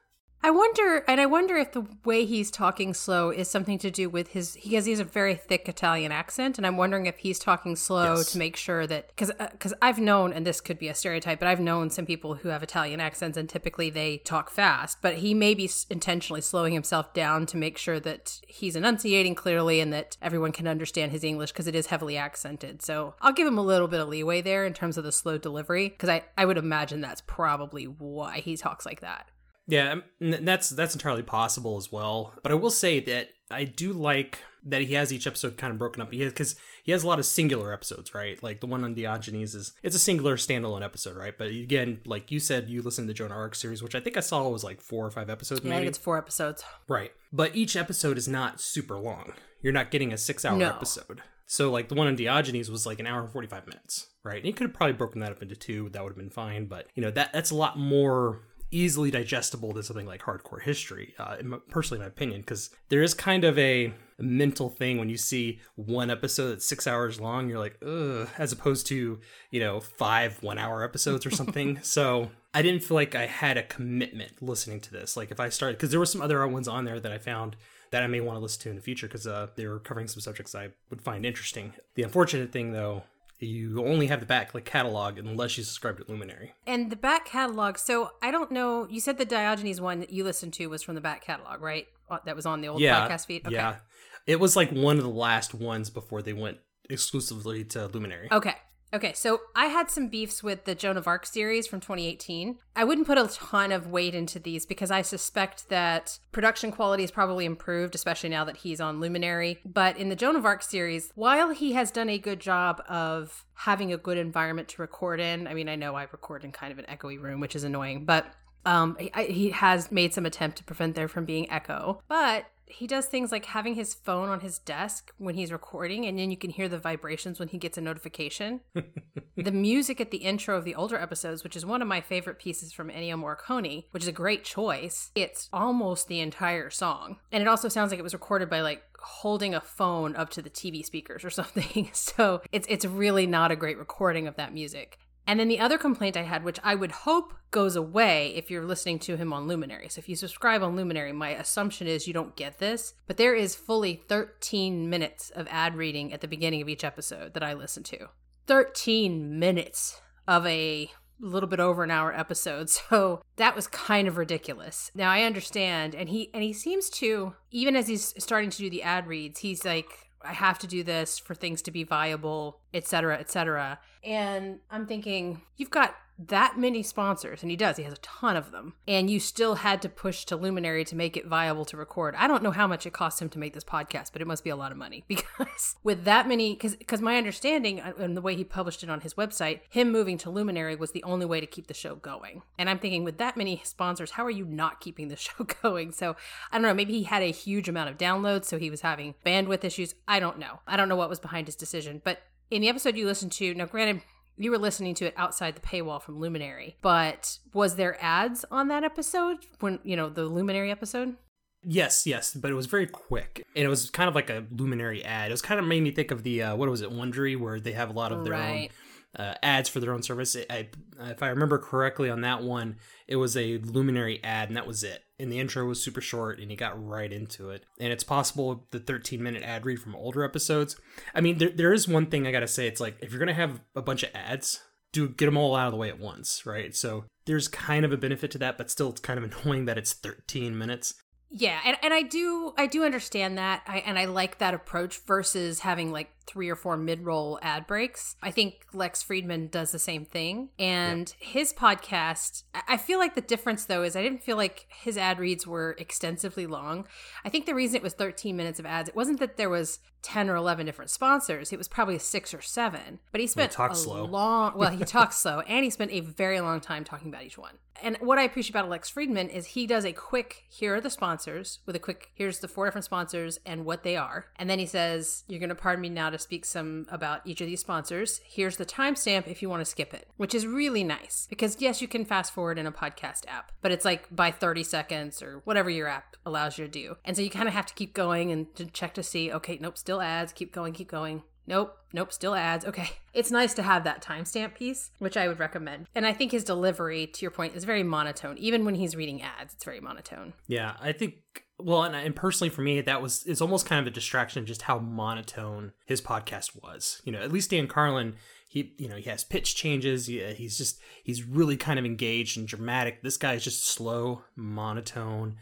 I 0.47 0.49
wonder, 0.49 1.03
and 1.09 1.19
I 1.19 1.25
wonder 1.25 1.57
if 1.57 1.73
the 1.73 1.85
way 2.05 2.23
he's 2.23 2.49
talking 2.49 2.93
slow 2.93 3.31
is 3.31 3.49
something 3.49 3.77
to 3.79 3.91
do 3.91 4.09
with 4.09 4.29
his 4.29 4.53
because 4.53 4.85
he 4.85 4.91
has 4.91 5.01
a 5.01 5.03
very 5.03 5.35
thick 5.35 5.67
Italian 5.67 6.13
accent, 6.13 6.57
and 6.57 6.65
I'm 6.65 6.77
wondering 6.77 7.05
if 7.05 7.17
he's 7.17 7.37
talking 7.37 7.75
slow 7.75 8.15
Yes. 8.15 8.31
to 8.31 8.37
make 8.37 8.55
sure 8.55 8.87
that 8.87 9.09
because 9.09 9.29
because 9.51 9.73
uh, 9.73 9.81
I've 9.81 9.99
known, 9.99 10.31
and 10.31 10.47
this 10.47 10.61
could 10.61 10.79
be 10.79 10.87
a 10.87 10.95
stereotype, 10.95 11.39
but 11.39 11.49
I've 11.49 11.59
known 11.59 11.89
some 11.89 12.05
people 12.05 12.35
who 12.35 12.47
have 12.47 12.63
Italian 12.63 13.01
accents, 13.01 13.37
and 13.37 13.49
typically 13.49 13.89
they 13.89 14.19
talk 14.19 14.49
fast, 14.49 15.01
but 15.01 15.15
he 15.15 15.33
may 15.33 15.53
be 15.53 15.69
intentionally 15.89 16.39
slowing 16.39 16.71
himself 16.71 17.13
down 17.13 17.45
to 17.47 17.57
make 17.57 17.77
sure 17.77 17.99
that 17.99 18.39
he's 18.47 18.77
enunciating 18.77 19.35
clearly 19.35 19.81
and 19.81 19.91
that 19.91 20.15
everyone 20.21 20.53
can 20.53 20.65
understand 20.65 21.11
his 21.11 21.25
English 21.25 21.51
because 21.51 21.67
it 21.67 21.75
is 21.75 21.87
heavily 21.87 22.15
accented. 22.15 22.81
So 22.81 23.15
I'll 23.19 23.33
give 23.33 23.47
him 23.47 23.57
a 23.57 23.61
little 23.61 23.89
bit 23.89 23.99
of 23.99 24.07
leeway 24.07 24.39
there 24.39 24.65
in 24.65 24.71
terms 24.71 24.97
of 24.97 25.03
the 25.03 25.11
slow 25.11 25.37
delivery 25.37 25.89
because 25.89 26.07
I 26.07 26.23
I 26.37 26.45
would 26.45 26.57
imagine 26.57 27.01
that's 27.01 27.19
probably 27.27 27.83
why 27.83 28.39
he 28.39 28.55
talks 28.55 28.85
like 28.85 29.01
that. 29.01 29.27
Yeah, 29.67 29.91
um, 29.93 30.03
that's 30.19 30.69
that's 30.69 30.93
entirely 30.95 31.23
possible 31.23 31.77
as 31.77 31.91
well. 31.91 32.33
But 32.41 32.51
I 32.51 32.55
will 32.55 32.71
say 32.71 32.99
that 33.01 33.29
I 33.51 33.65
do 33.65 33.93
like 33.93 34.39
that 34.63 34.81
he 34.81 34.93
has 34.95 35.13
each 35.13 35.27
episode 35.27 35.57
kind 35.57 35.71
of 35.71 35.79
broken 35.79 36.01
up. 36.01 36.11
Because 36.11 36.55
he 36.83 36.91
has 36.91 37.03
a 37.03 37.07
lot 37.07 37.19
of 37.19 37.25
singular 37.25 37.71
episodes, 37.71 38.13
right? 38.13 38.41
Like 38.43 38.59
the 38.59 38.67
one 38.67 38.83
on 38.83 38.93
Diogenes 38.95 39.55
is 39.55 39.73
it's 39.83 39.95
a 39.95 39.99
singular 39.99 40.35
standalone 40.37 40.83
episode, 40.83 41.15
right? 41.15 41.37
But 41.37 41.47
again, 41.47 41.99
like 42.05 42.31
you 42.31 42.39
said, 42.39 42.67
you 42.69 42.81
listened 42.81 43.07
to 43.07 43.13
the 43.13 43.17
Joan 43.17 43.31
Arc 43.31 43.55
series, 43.55 43.81
which 43.83 43.95
I 43.95 43.99
think 43.99 44.17
I 44.17 44.21
saw 44.21 44.47
was 44.49 44.63
like 44.63 44.81
four 44.81 45.05
or 45.05 45.11
five 45.11 45.29
episodes, 45.29 45.61
Yeah, 45.63 45.73
I 45.73 45.77
think 45.77 45.87
it's 45.89 45.97
four 45.97 46.17
episodes. 46.17 46.63
Right. 46.87 47.11
But 47.31 47.55
each 47.55 47.75
episode 47.75 48.17
is 48.17 48.27
not 48.27 48.59
super 48.61 48.97
long. 48.97 49.33
You're 49.61 49.73
not 49.73 49.91
getting 49.91 50.11
a 50.13 50.17
six 50.17 50.43
hour 50.45 50.57
No. 50.57 50.69
episode. 50.69 51.21
So 51.45 51.71
like 51.71 51.87
the 51.89 51.95
one 51.95 52.07
on 52.07 52.15
Diogenes 52.15 52.69
was 52.69 52.85
like 52.85 52.99
an 52.99 53.07
hour 53.07 53.21
and 53.21 53.29
forty 53.31 53.47
five 53.47 53.65
minutes, 53.67 54.07
right? 54.23 54.37
And 54.37 54.45
you 54.45 54.53
could 54.53 54.67
have 54.67 54.73
probably 54.75 54.93
broken 54.93 55.21
that 55.21 55.31
up 55.31 55.41
into 55.41 55.55
two. 55.55 55.89
That 55.89 56.03
would 56.03 56.09
have 56.11 56.17
been 56.17 56.29
fine. 56.29 56.65
But 56.65 56.87
you 56.95 57.01
know 57.01 57.11
that 57.11 57.31
that's 57.31 57.51
a 57.51 57.55
lot 57.55 57.77
more 57.79 58.41
easily 58.71 59.11
digestible 59.11 59.73
than 59.73 59.83
something 59.83 60.05
like 60.05 60.21
hardcore 60.21 60.61
history, 60.61 61.13
uh, 61.19 61.37
personally, 61.69 61.99
in 61.99 62.03
my 62.03 62.07
opinion, 62.07 62.41
because 62.41 62.69
there 62.89 63.01
is 63.01 63.13
kind 63.13 63.43
of 63.43 63.57
a 63.57 63.93
mental 64.19 64.69
thing 64.69 64.97
when 64.97 65.09
you 65.09 65.17
see 65.17 65.59
one 65.75 66.09
episode 66.09 66.49
that's 66.49 66.65
six 66.65 66.87
hours 66.87 67.19
long. 67.19 67.49
You're 67.49 67.59
like, 67.59 67.77
ugh, 67.85 68.27
as 68.37 68.51
opposed 68.51 68.87
to 68.87 69.19
you 69.51 69.59
know 69.59 69.79
five 69.79 70.41
one 70.43 70.57
hour 70.57 70.83
episodes 70.83 71.25
or 71.25 71.31
something. 71.31 71.79
so 71.83 72.31
I 72.53 72.61
didn't 72.61 72.83
feel 72.83 72.95
like 72.95 73.15
I 73.15 73.25
had 73.25 73.57
a 73.57 73.63
commitment 73.63 74.41
listening 74.41 74.79
to 74.81 74.91
this. 74.91 75.15
Like 75.15 75.31
if 75.31 75.39
I 75.39 75.49
started, 75.49 75.77
because 75.77 75.91
there 75.91 75.99
were 75.99 76.05
some 76.05 76.21
other 76.21 76.45
ones 76.47 76.67
on 76.67 76.85
there 76.85 76.99
that 76.99 77.11
I 77.11 77.17
found 77.17 77.55
that 77.91 78.03
I 78.03 78.07
may 78.07 78.19
want 78.19 78.37
to 78.37 78.41
listen 78.41 78.61
to 78.63 78.69
in 78.69 78.75
the 78.75 78.81
future 78.81 79.07
because 79.07 79.27
uh, 79.27 79.47
they 79.55 79.67
were 79.67 79.79
covering 79.79 80.07
some 80.07 80.21
subjects 80.21 80.55
I 80.55 80.69
would 80.89 81.01
find 81.01 81.25
interesting. 81.25 81.73
The 81.95 82.03
unfortunate 82.03 82.51
thing, 82.51 82.73
though, 82.73 83.03
you 83.39 83.85
only 83.85 84.07
have 84.07 84.19
the 84.19 84.25
back 84.25 84.53
like 84.53 84.65
catalog 84.65 85.17
unless 85.17 85.57
you 85.57 85.63
subscribe 85.63 85.97
to 85.97 86.05
Luminary. 86.11 86.53
And 86.65 86.89
the 86.89 86.95
back 86.95 87.25
catalog. 87.25 87.77
So 87.77 88.11
I 88.21 88.31
don't 88.31 88.51
know. 88.51 88.87
You 88.89 88.99
said 88.99 89.17
the 89.17 89.25
Diogenes 89.25 89.79
one 89.79 89.99
that 89.99 90.11
you 90.11 90.23
listened 90.23 90.53
to 90.53 90.67
was 90.67 90.81
from 90.81 90.95
the 90.95 91.01
back 91.01 91.23
catalog, 91.23 91.61
right? 91.61 91.87
Uh, 92.09 92.17
That 92.25 92.35
was 92.35 92.45
on 92.45 92.61
the 92.61 92.67
old 92.67 92.81
yeah, 92.81 93.07
podcast 93.07 93.27
feed. 93.27 93.45
Okay. 93.45 93.55
yeah. 93.55 93.77
It 94.25 94.39
was 94.39 94.55
like 94.55 94.71
one 94.71 94.97
of 94.97 95.03
the 95.03 95.09
last 95.09 95.53
ones 95.53 95.89
before 95.89 96.21
they 96.21 96.33
went 96.33 96.57
exclusively 96.89 97.63
to 97.65 97.87
Luminary. 97.87 98.27
Okay. 98.31 98.55
Okay. 98.93 99.13
So 99.13 99.41
I 99.55 99.65
had 99.65 99.89
some 99.89 100.07
beefs 100.07 100.41
with 100.41 100.63
the 100.65 100.73
Joan 100.73 100.97
of 100.97 101.07
Arc 101.07 101.25
series 101.25 101.67
from 101.67 101.79
2018. 101.81 102.57
I 102.75 102.83
wouldn't 102.83 103.07
put 103.07 103.17
a 103.17 103.27
ton 103.27 103.71
of 103.71 103.87
weight 103.87 104.15
into 104.15 104.39
these 104.39 104.65
because 104.65 104.91
I 104.91 105.01
suspect 105.01 105.69
that 105.69 106.19
production 106.31 106.71
quality 106.71 107.03
is 107.03 107.11
probably 107.11 107.45
improved, 107.45 107.95
especially 107.95 108.29
now 108.29 108.45
that 108.45 108.57
he's 108.57 108.79
on 108.79 108.99
Luminary. 108.99 109.59
But 109.65 109.97
in 109.97 110.09
the 110.09 110.15
Joan 110.15 110.35
of 110.35 110.45
Arc 110.45 110.63
series, 110.63 111.11
while 111.15 111.49
he 111.49 111.73
has 111.73 111.91
done 111.91 112.09
a 112.09 112.17
good 112.17 112.39
job 112.39 112.81
of 112.87 113.43
having 113.55 113.91
a 113.91 113.97
good 113.97 114.17
environment 114.17 114.69
to 114.69 114.81
record 114.81 115.19
in, 115.19 115.47
I 115.47 115.53
mean, 115.53 115.67
I 115.67 115.75
know 115.75 115.95
I 115.95 116.03
record 116.03 116.45
in 116.45 116.51
kind 116.51 116.71
of 116.71 116.79
an 116.79 116.85
echoey 116.85 117.21
room, 117.21 117.41
which 117.41 117.55
is 117.55 117.65
annoying, 117.65 118.05
but 118.05 118.25
um, 118.65 118.97
he, 118.99 119.11
he 119.31 119.49
has 119.51 119.91
made 119.91 120.13
some 120.13 120.25
attempt 120.25 120.57
to 120.57 120.63
prevent 120.63 120.95
there 120.95 121.07
from 121.07 121.25
being 121.25 121.49
echo, 121.51 122.01
but 122.07 122.45
he 122.69 122.87
does 122.87 123.05
things 123.05 123.31
like 123.31 123.45
having 123.45 123.75
his 123.75 123.93
phone 123.93 124.29
on 124.29 124.41
his 124.41 124.59
desk 124.59 125.11
when 125.17 125.35
he's 125.35 125.51
recording, 125.51 126.05
and 126.05 126.19
then 126.19 126.29
you 126.29 126.37
can 126.37 126.49
hear 126.49 126.67
the 126.67 126.77
vibrations 126.77 127.39
when 127.39 127.47
he 127.47 127.57
gets 127.57 127.77
a 127.77 127.81
notification. 127.81 128.61
the 129.37 129.51
music 129.51 130.01
at 130.01 130.11
the 130.11 130.17
intro 130.17 130.57
of 130.57 130.65
the 130.65 130.75
older 130.75 130.97
episodes, 130.97 131.43
which 131.43 131.55
is 131.55 131.65
one 131.65 131.81
of 131.81 131.87
my 131.87 132.01
favorite 132.01 132.39
pieces 132.39 132.73
from 132.73 132.89
Ennio 132.89 133.15
Morricone, 133.15 133.85
which 133.91 134.03
is 134.03 134.09
a 134.09 134.13
great 134.13 134.43
choice. 134.43 135.11
It's 135.15 135.49
almost 135.53 136.07
the 136.07 136.19
entire 136.19 136.69
song, 136.69 137.17
and 137.31 137.41
it 137.41 137.47
also 137.47 137.69
sounds 137.69 137.91
like 137.91 137.99
it 137.99 138.03
was 138.03 138.13
recorded 138.13 138.49
by 138.49 138.61
like 138.61 138.83
holding 138.99 139.55
a 139.55 139.61
phone 139.61 140.15
up 140.15 140.29
to 140.31 140.41
the 140.41 140.49
TV 140.49 140.83
speakers 140.83 141.23
or 141.23 141.29
something. 141.37 141.89
So 141.93 142.41
it's 142.51 142.67
it's 142.69 142.85
really 142.85 143.27
not 143.27 143.51
a 143.51 143.55
great 143.55 143.77
recording 143.77 144.27
of 144.27 144.35
that 144.35 144.53
music. 144.53 144.99
And 145.27 145.39
then 145.39 145.49
the 145.49 145.59
other 145.59 145.77
complaint 145.77 146.15
I 146.15 146.23
had, 146.23 146.45
which 146.45 146.59
I 146.63 146.73
would 146.73 146.91
hope 146.91 147.33
goes 147.51 147.75
away 147.75 148.33
if 148.35 148.49
you're 148.49 148.65
listening 148.65 148.97
to 148.99 149.17
him 149.17 149.33
on 149.33 149.45
Luminary. 149.45 149.89
So 149.89 149.99
if 149.99 150.07
you 150.07 150.15
subscribe 150.15 150.63
on 150.63 150.77
Luminary, 150.77 151.11
my 151.11 151.31
assumption 151.31 151.85
is 151.85 152.07
you 152.07 152.13
don't 152.13 152.35
get 152.37 152.59
this, 152.59 152.93
but 153.07 153.17
there 153.17 153.35
is 153.35 153.53
fully 153.53 154.01
13 154.07 154.89
minutes 154.89 155.29
of 155.31 155.47
ad 155.51 155.75
reading 155.75 156.13
at 156.13 156.21
the 156.21 156.27
beginning 156.29 156.61
of 156.61 156.69
each 156.69 156.85
episode 156.85 157.33
that 157.33 157.43
I 157.43 157.53
listen 157.53 157.83
to. 157.83 158.07
13 158.47 159.37
minutes 159.37 160.01
of 160.27 160.47
a 160.47 160.89
little 161.19 161.49
bit 161.49 161.59
over 161.59 161.83
an 161.83 161.91
hour 161.91 162.13
episode. 162.13 162.69
So 162.89 163.21
that 163.35 163.55
was 163.55 163.67
kind 163.67 164.07
of 164.07 164.17
ridiculous. 164.17 164.91
Now 164.95 165.11
I 165.11 165.23
understand 165.23 165.93
and 165.93 166.07
he 166.07 166.29
and 166.33 166.41
he 166.41 166.53
seems 166.53 166.89
to 166.91 167.33
even 167.51 167.75
as 167.75 167.87
he's 167.87 168.13
starting 168.17 168.49
to 168.49 168.57
do 168.57 168.69
the 168.69 168.83
ad 168.83 169.07
reads, 169.07 169.39
he's 169.39 169.65
like 169.65 170.06
I 170.21 170.33
have 170.33 170.59
to 170.59 170.67
do 170.67 170.83
this 170.83 171.19
for 171.19 171.35
things 171.35 171.61
to 171.63 171.71
be 171.71 171.83
viable, 171.83 172.59
etc., 172.73 173.17
etc. 173.19 173.79
And 174.03 174.59
I'm 174.71 174.87
thinking, 174.87 175.41
you've 175.57 175.69
got 175.69 175.95
that 176.19 176.57
many 176.57 176.81
sponsors, 176.81 177.43
and 177.43 177.51
he 177.51 177.57
does, 177.57 177.77
he 177.77 177.83
has 177.83 177.93
a 177.93 177.97
ton 177.97 178.35
of 178.35 178.51
them, 178.51 178.73
and 178.87 179.09
you 179.09 179.19
still 179.19 179.55
had 179.55 179.81
to 179.83 179.89
push 179.89 180.25
to 180.25 180.35
Luminary 180.35 180.83
to 180.85 180.95
make 180.95 181.15
it 181.15 181.27
viable 181.27 181.65
to 181.65 181.77
record. 181.77 182.15
I 182.17 182.27
don't 182.27 182.41
know 182.41 182.51
how 182.51 182.65
much 182.65 182.85
it 182.85 182.93
cost 182.93 183.21
him 183.21 183.29
to 183.29 183.39
make 183.39 183.53
this 183.53 183.63
podcast, 183.63 184.11
but 184.13 184.21
it 184.21 184.27
must 184.27 184.43
be 184.43 184.49
a 184.49 184.55
lot 184.55 184.71
of 184.71 184.77
money 184.77 185.03
because 185.07 185.75
with 185.83 186.05
that 186.05 186.27
many, 186.27 186.55
because 186.55 187.01
my 187.01 187.17
understanding 187.17 187.79
uh, 187.79 187.93
and 187.99 188.17
the 188.17 188.21
way 188.21 188.35
he 188.35 188.43
published 188.43 188.83
it 188.83 188.89
on 188.89 189.01
his 189.01 189.13
website, 189.13 189.61
him 189.69 189.91
moving 189.91 190.17
to 190.17 190.29
Luminary 190.29 190.75
was 190.75 190.91
the 190.91 191.03
only 191.03 191.25
way 191.25 191.39
to 191.39 191.45
keep 191.45 191.67
the 191.67 191.73
show 191.73 191.95
going. 191.95 192.41
And 192.57 192.69
I'm 192.69 192.79
thinking, 192.79 193.03
with 193.03 193.19
that 193.19 193.37
many 193.37 193.61
sponsors, 193.63 194.11
how 194.11 194.25
are 194.25 194.31
you 194.31 194.45
not 194.45 194.79
keeping 194.79 195.09
the 195.09 195.15
show 195.17 195.45
going? 195.61 195.91
So 195.91 196.15
I 196.51 196.57
don't 196.57 196.63
know, 196.63 196.73
maybe 196.73 196.93
he 196.93 197.03
had 197.03 197.21
a 197.21 197.31
huge 197.31 197.69
amount 197.69 197.89
of 197.89 197.97
downloads, 197.97 198.45
so 198.45 198.57
he 198.57 198.69
was 198.69 198.81
having 198.81 199.15
bandwidth 199.25 199.63
issues. 199.63 199.93
I 200.07 200.19
don't 200.19 200.39
know. 200.39 200.61
I 200.65 200.77
don't 200.77 200.89
know 200.89 200.95
what 200.95 201.09
was 201.09 201.19
behind 201.19 201.47
his 201.47 201.55
decision, 201.55 202.01
but 202.03 202.21
in 202.49 202.61
the 202.61 202.69
episode 202.69 202.95
you 202.95 203.05
listened 203.05 203.33
to, 203.33 203.53
now 203.53 203.65
granted, 203.65 204.01
you 204.37 204.51
were 204.51 204.57
listening 204.57 204.93
to 204.95 205.05
it 205.05 205.13
outside 205.17 205.55
the 205.55 205.61
paywall 205.61 206.01
from 206.01 206.19
Luminary, 206.19 206.77
but 206.81 207.39
was 207.53 207.75
there 207.75 207.97
ads 208.03 208.45
on 208.51 208.67
that 208.69 208.83
episode 208.83 209.37
when, 209.59 209.79
you 209.83 209.95
know, 209.95 210.09
the 210.09 210.25
Luminary 210.25 210.71
episode? 210.71 211.15
Yes, 211.63 212.05
yes, 212.05 212.33
but 212.33 212.51
it 212.51 212.53
was 212.53 212.67
very 212.67 212.85
quick, 212.87 213.43
and 213.55 213.65
it 213.65 213.67
was 213.67 213.89
kind 213.89 214.07
of 214.07 214.15
like 214.15 214.29
a 214.29 214.45
luminary 214.51 215.03
ad. 215.03 215.31
It 215.31 215.33
was 215.33 215.41
kind 215.41 215.59
of 215.59 215.65
made 215.65 215.81
me 215.83 215.91
think 215.91 216.11
of 216.11 216.23
the 216.23 216.43
uh, 216.43 216.55
what 216.55 216.69
was 216.69 216.81
it, 216.81 216.91
Wondery, 216.91 217.37
where 217.37 217.59
they 217.59 217.73
have 217.73 217.89
a 217.89 217.93
lot 217.93 218.11
of 218.11 218.23
their 218.23 218.33
Right. 218.33 218.69
own 218.71 218.86
uh, 219.15 219.33
ads 219.41 219.69
for 219.69 219.79
their 219.79 219.93
own 219.93 220.03
service. 220.03 220.35
It, 220.35 220.47
I, 220.49 220.69
if 220.99 221.23
I 221.23 221.29
remember 221.29 221.57
correctly 221.57 222.09
on 222.09 222.21
that 222.21 222.43
one, 222.43 222.77
it 223.07 223.15
was 223.15 223.35
a 223.35 223.57
luminary 223.57 224.23
ad, 224.23 224.49
and 224.49 224.57
that 224.57 224.67
was 224.67 224.83
it. 224.83 225.03
And 225.19 225.31
the 225.31 225.39
intro 225.39 225.65
was 225.65 225.81
super 225.81 226.01
short, 226.01 226.39
and 226.39 226.51
he 226.51 226.57
got 226.57 226.83
right 226.83 227.11
into 227.11 227.49
it. 227.49 227.65
And 227.79 227.91
it's 227.91 228.03
possible 228.03 228.67
the 228.71 228.79
13 228.79 229.21
minute 229.21 229.43
ad 229.43 229.65
read 229.65 229.79
from 229.79 229.95
older 229.95 230.23
episodes. 230.23 230.75
I 231.15 231.21
mean, 231.21 231.37
there, 231.37 231.49
there 231.49 231.73
is 231.73 231.87
one 231.87 232.07
thing 232.07 232.27
I 232.27 232.31
gotta 232.31 232.47
say. 232.47 232.67
It's 232.67 232.81
like 232.81 232.97
if 233.01 233.11
you're 233.11 233.19
gonna 233.19 233.33
have 233.33 233.61
a 233.75 233.81
bunch 233.81 234.03
of 234.03 234.09
ads, 234.13 234.61
do 234.91 235.09
get 235.09 235.25
them 235.25 235.37
all 235.37 235.55
out 235.55 235.67
of 235.67 235.71
the 235.71 235.77
way 235.77 235.89
at 235.89 235.99
once, 235.99 236.45
right? 236.45 236.75
So 236.75 237.05
there's 237.25 237.47
kind 237.47 237.85
of 237.85 237.91
a 237.91 237.97
benefit 237.97 238.31
to 238.31 238.37
that, 238.39 238.57
but 238.57 238.69
still, 238.69 238.89
it's 238.89 239.01
kind 239.01 239.23
of 239.23 239.31
annoying 239.45 239.65
that 239.65 239.77
it's 239.77 239.93
13 239.93 240.57
minutes. 240.57 240.95
Yeah, 241.29 241.59
and, 241.65 241.77
and 241.83 241.93
I 241.93 242.03
do 242.03 242.53
I 242.57 242.67
do 242.67 242.85
understand 242.85 243.37
that. 243.37 243.63
I 243.67 243.79
and 243.79 243.99
I 243.99 244.05
like 244.05 244.37
that 244.37 244.53
approach 244.53 244.99
versus 245.05 245.59
having 245.59 245.91
like 245.91 246.09
three 246.27 246.49
or 246.49 246.55
four 246.55 246.77
mid 246.77 247.05
roll 247.05 247.39
ad 247.41 247.65
breaks. 247.65 248.15
I 248.21 248.31
think 248.31 248.65
Lex 248.73 249.03
Fridman 249.03 249.49
does 249.49 249.71
the 249.71 249.79
same 249.79 250.05
thing. 250.05 250.49
And 250.59 251.13
his 251.19 251.53
podcast, 251.53 252.43
I 252.67 252.77
feel 252.77 252.99
like 252.99 253.15
the 253.15 253.21
difference 253.21 253.65
though 253.65 253.83
is 253.83 253.95
I 253.95 254.03
didn't 254.03 254.23
feel 254.23 254.37
like 254.37 254.67
his 254.69 254.97
ad 254.97 255.19
reads 255.19 255.47
were 255.47 255.75
extensively 255.79 256.45
long. 256.45 256.87
I 257.25 257.29
think 257.29 257.45
the 257.45 257.55
reason 257.55 257.77
it 257.77 257.83
was 257.83 257.93
13 257.93 258.35
minutes 258.35 258.59
of 258.59 258.65
ads, 258.65 258.89
it 258.89 258.95
wasn't 258.95 259.19
that 259.19 259.37
there 259.37 259.49
was 259.49 259.79
10 260.03 260.29
or 260.29 260.35
11 260.35 260.65
different 260.65 260.91
sponsors. 260.91 261.51
It 261.51 261.57
was 261.57 261.67
probably 261.67 261.97
six 261.97 262.33
or 262.33 262.41
seven. 262.41 262.99
But 263.11 263.21
he 263.21 263.27
spent 263.27 263.51
talks 263.51 263.79
a 263.79 263.83
slow. 263.83 264.05
long, 264.05 264.53
well, 264.55 264.71
he 264.71 264.83
talks 264.85 265.17
slow 265.17 265.39
and 265.41 265.63
he 265.63 265.69
spent 265.69 265.91
a 265.91 266.01
very 266.01 266.39
long 266.39 266.59
time 266.61 266.83
talking 266.83 267.09
about 267.09 267.23
each 267.23 267.37
one. 267.37 267.55
And 267.81 267.97
what 267.97 268.17
I 268.17 268.23
appreciate 268.23 268.51
about 268.51 268.65
Alex 268.65 268.91
Fridman 268.91 269.29
is 269.29 269.47
he 269.47 269.67
does 269.67 269.85
a 269.85 269.93
quick, 269.93 270.45
here 270.49 270.75
are 270.75 270.81
the 270.81 270.89
sponsors, 270.89 271.59
with 271.65 271.75
a 271.75 271.79
quick, 271.79 272.11
here's 272.15 272.39
the 272.39 272.47
four 272.47 272.65
different 272.65 272.85
sponsors 272.85 273.39
and 273.45 273.65
what 273.65 273.83
they 273.83 273.95
are. 273.95 274.27
And 274.37 274.49
then 274.49 274.59
he 274.59 274.65
says, 274.65 275.23
You're 275.27 275.39
going 275.39 275.49
to 275.49 275.55
pardon 275.55 275.81
me 275.81 275.89
now 275.89 276.09
to 276.09 276.16
speak 276.17 276.45
some 276.45 276.85
about 276.89 277.21
each 277.25 277.41
of 277.41 277.47
these 277.47 277.61
sponsors. 277.61 278.21
Here's 278.25 278.57
the 278.57 278.65
timestamp 278.65 279.27
if 279.27 279.41
you 279.41 279.49
want 279.49 279.61
to 279.61 279.65
skip 279.65 279.93
it, 279.93 280.07
which 280.17 280.35
is 280.35 280.45
really 280.47 280.83
nice 280.83 281.27
because, 281.29 281.57
yes, 281.59 281.81
you 281.81 281.87
can 281.87 282.05
fast 282.05 282.33
forward 282.33 282.57
in 282.57 282.67
a 282.67 282.71
podcast 282.71 283.27
app, 283.27 283.51
but 283.61 283.71
it's 283.71 283.85
like 283.85 284.13
by 284.15 284.31
30 284.31 284.63
seconds 284.63 285.21
or 285.21 285.41
whatever 285.45 285.69
your 285.69 285.87
app 285.87 286.15
allows 286.25 286.57
you 286.57 286.65
to 286.65 286.71
do. 286.71 286.97
And 287.05 287.15
so 287.15 287.21
you 287.21 287.29
kind 287.29 287.47
of 287.47 287.53
have 287.53 287.65
to 287.67 287.73
keep 287.73 287.93
going 287.93 288.31
and 288.31 288.53
to 288.55 288.65
check 288.65 288.93
to 288.95 289.03
see, 289.03 289.31
okay, 289.31 289.57
nope, 289.61 289.77
still 289.77 290.01
ads, 290.01 290.33
keep 290.33 290.53
going, 290.53 290.73
keep 290.73 290.89
going. 290.89 291.23
Nope, 291.47 291.77
nope, 291.93 292.11
still 292.11 292.35
ads. 292.35 292.65
Okay. 292.65 292.89
It's 293.17 293.31
nice 293.31 293.55
to 293.55 293.63
have 293.63 293.83
that 293.85 294.03
timestamp 294.03 294.53
piece, 294.53 294.91
which 294.99 295.17
I 295.17 295.27
would 295.27 295.39
recommend. 295.39 295.87
And 295.95 296.05
I 296.05 296.13
think 296.13 296.31
his 296.31 296.43
delivery, 296.43 297.07
to 297.07 297.21
your 297.23 297.31
point, 297.31 297.55
is 297.55 297.63
very 297.63 297.81
monotone. 297.81 298.37
Even 298.37 298.63
when 298.63 298.75
he's 298.75 298.95
reading 298.95 299.23
ads, 299.23 299.55
it's 299.55 299.63
very 299.63 299.79
monotone. 299.79 300.33
Yeah, 300.45 300.75
I 300.79 300.91
think. 300.91 301.15
Well, 301.59 301.83
and, 301.83 301.95
and 301.95 302.15
personally 302.15 302.49
for 302.49 302.61
me, 302.61 302.81
that 302.81 303.01
was 303.01 303.23
it's 303.25 303.41
almost 303.41 303.65
kind 303.65 303.79
of 303.79 303.87
a 303.87 303.93
distraction 303.93 304.45
just 304.45 304.63
how 304.63 304.77
monotone 304.79 305.73
his 305.85 306.01
podcast 306.01 306.61
was. 306.61 307.01
You 307.03 307.11
know, 307.11 307.19
at 307.19 307.31
least 307.31 307.49
Dan 307.49 307.67
Carlin, 307.67 308.15
he 308.47 308.73
you 308.77 308.87
know 308.87 308.95
he 308.95 309.09
has 309.09 309.23
pitch 309.23 309.55
changes. 309.55 310.05
He, 310.05 310.23
he's 310.33 310.57
just 310.57 310.79
he's 311.03 311.23
really 311.23 311.57
kind 311.57 311.79
of 311.79 311.85
engaged 311.85 312.37
and 312.37 312.47
dramatic. 312.47 313.01
This 313.01 313.17
guy 313.17 313.33
is 313.33 313.43
just 313.43 313.65
slow, 313.65 314.21
monotone. 314.35 315.37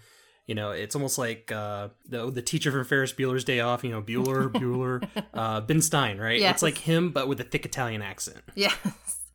You 0.45 0.55
know, 0.55 0.72
it's 0.72 0.95
almost 0.95 1.17
like 1.17 1.51
uh, 1.51 1.89
the 2.07 2.31
the 2.31 2.41
teacher 2.41 2.72
from 2.72 2.86
Ferris 2.86 3.12
Bueller's 3.12 3.43
Day 3.43 3.60
Off. 3.60 3.84
You 3.84 3.91
know, 3.91 4.01
Bueller, 4.01 4.50
Bueller, 4.50 5.07
uh, 5.34 5.62
Ben 5.62 5.81
Stein, 5.81 6.17
right? 6.17 6.39
Yes. 6.39 6.55
It's 6.55 6.63
like 6.63 6.77
him, 6.77 7.10
but 7.10 7.27
with 7.27 7.41
a 7.41 7.43
thick 7.43 7.65
Italian 7.65 8.01
accent. 8.01 8.41
Yes. 8.55 8.75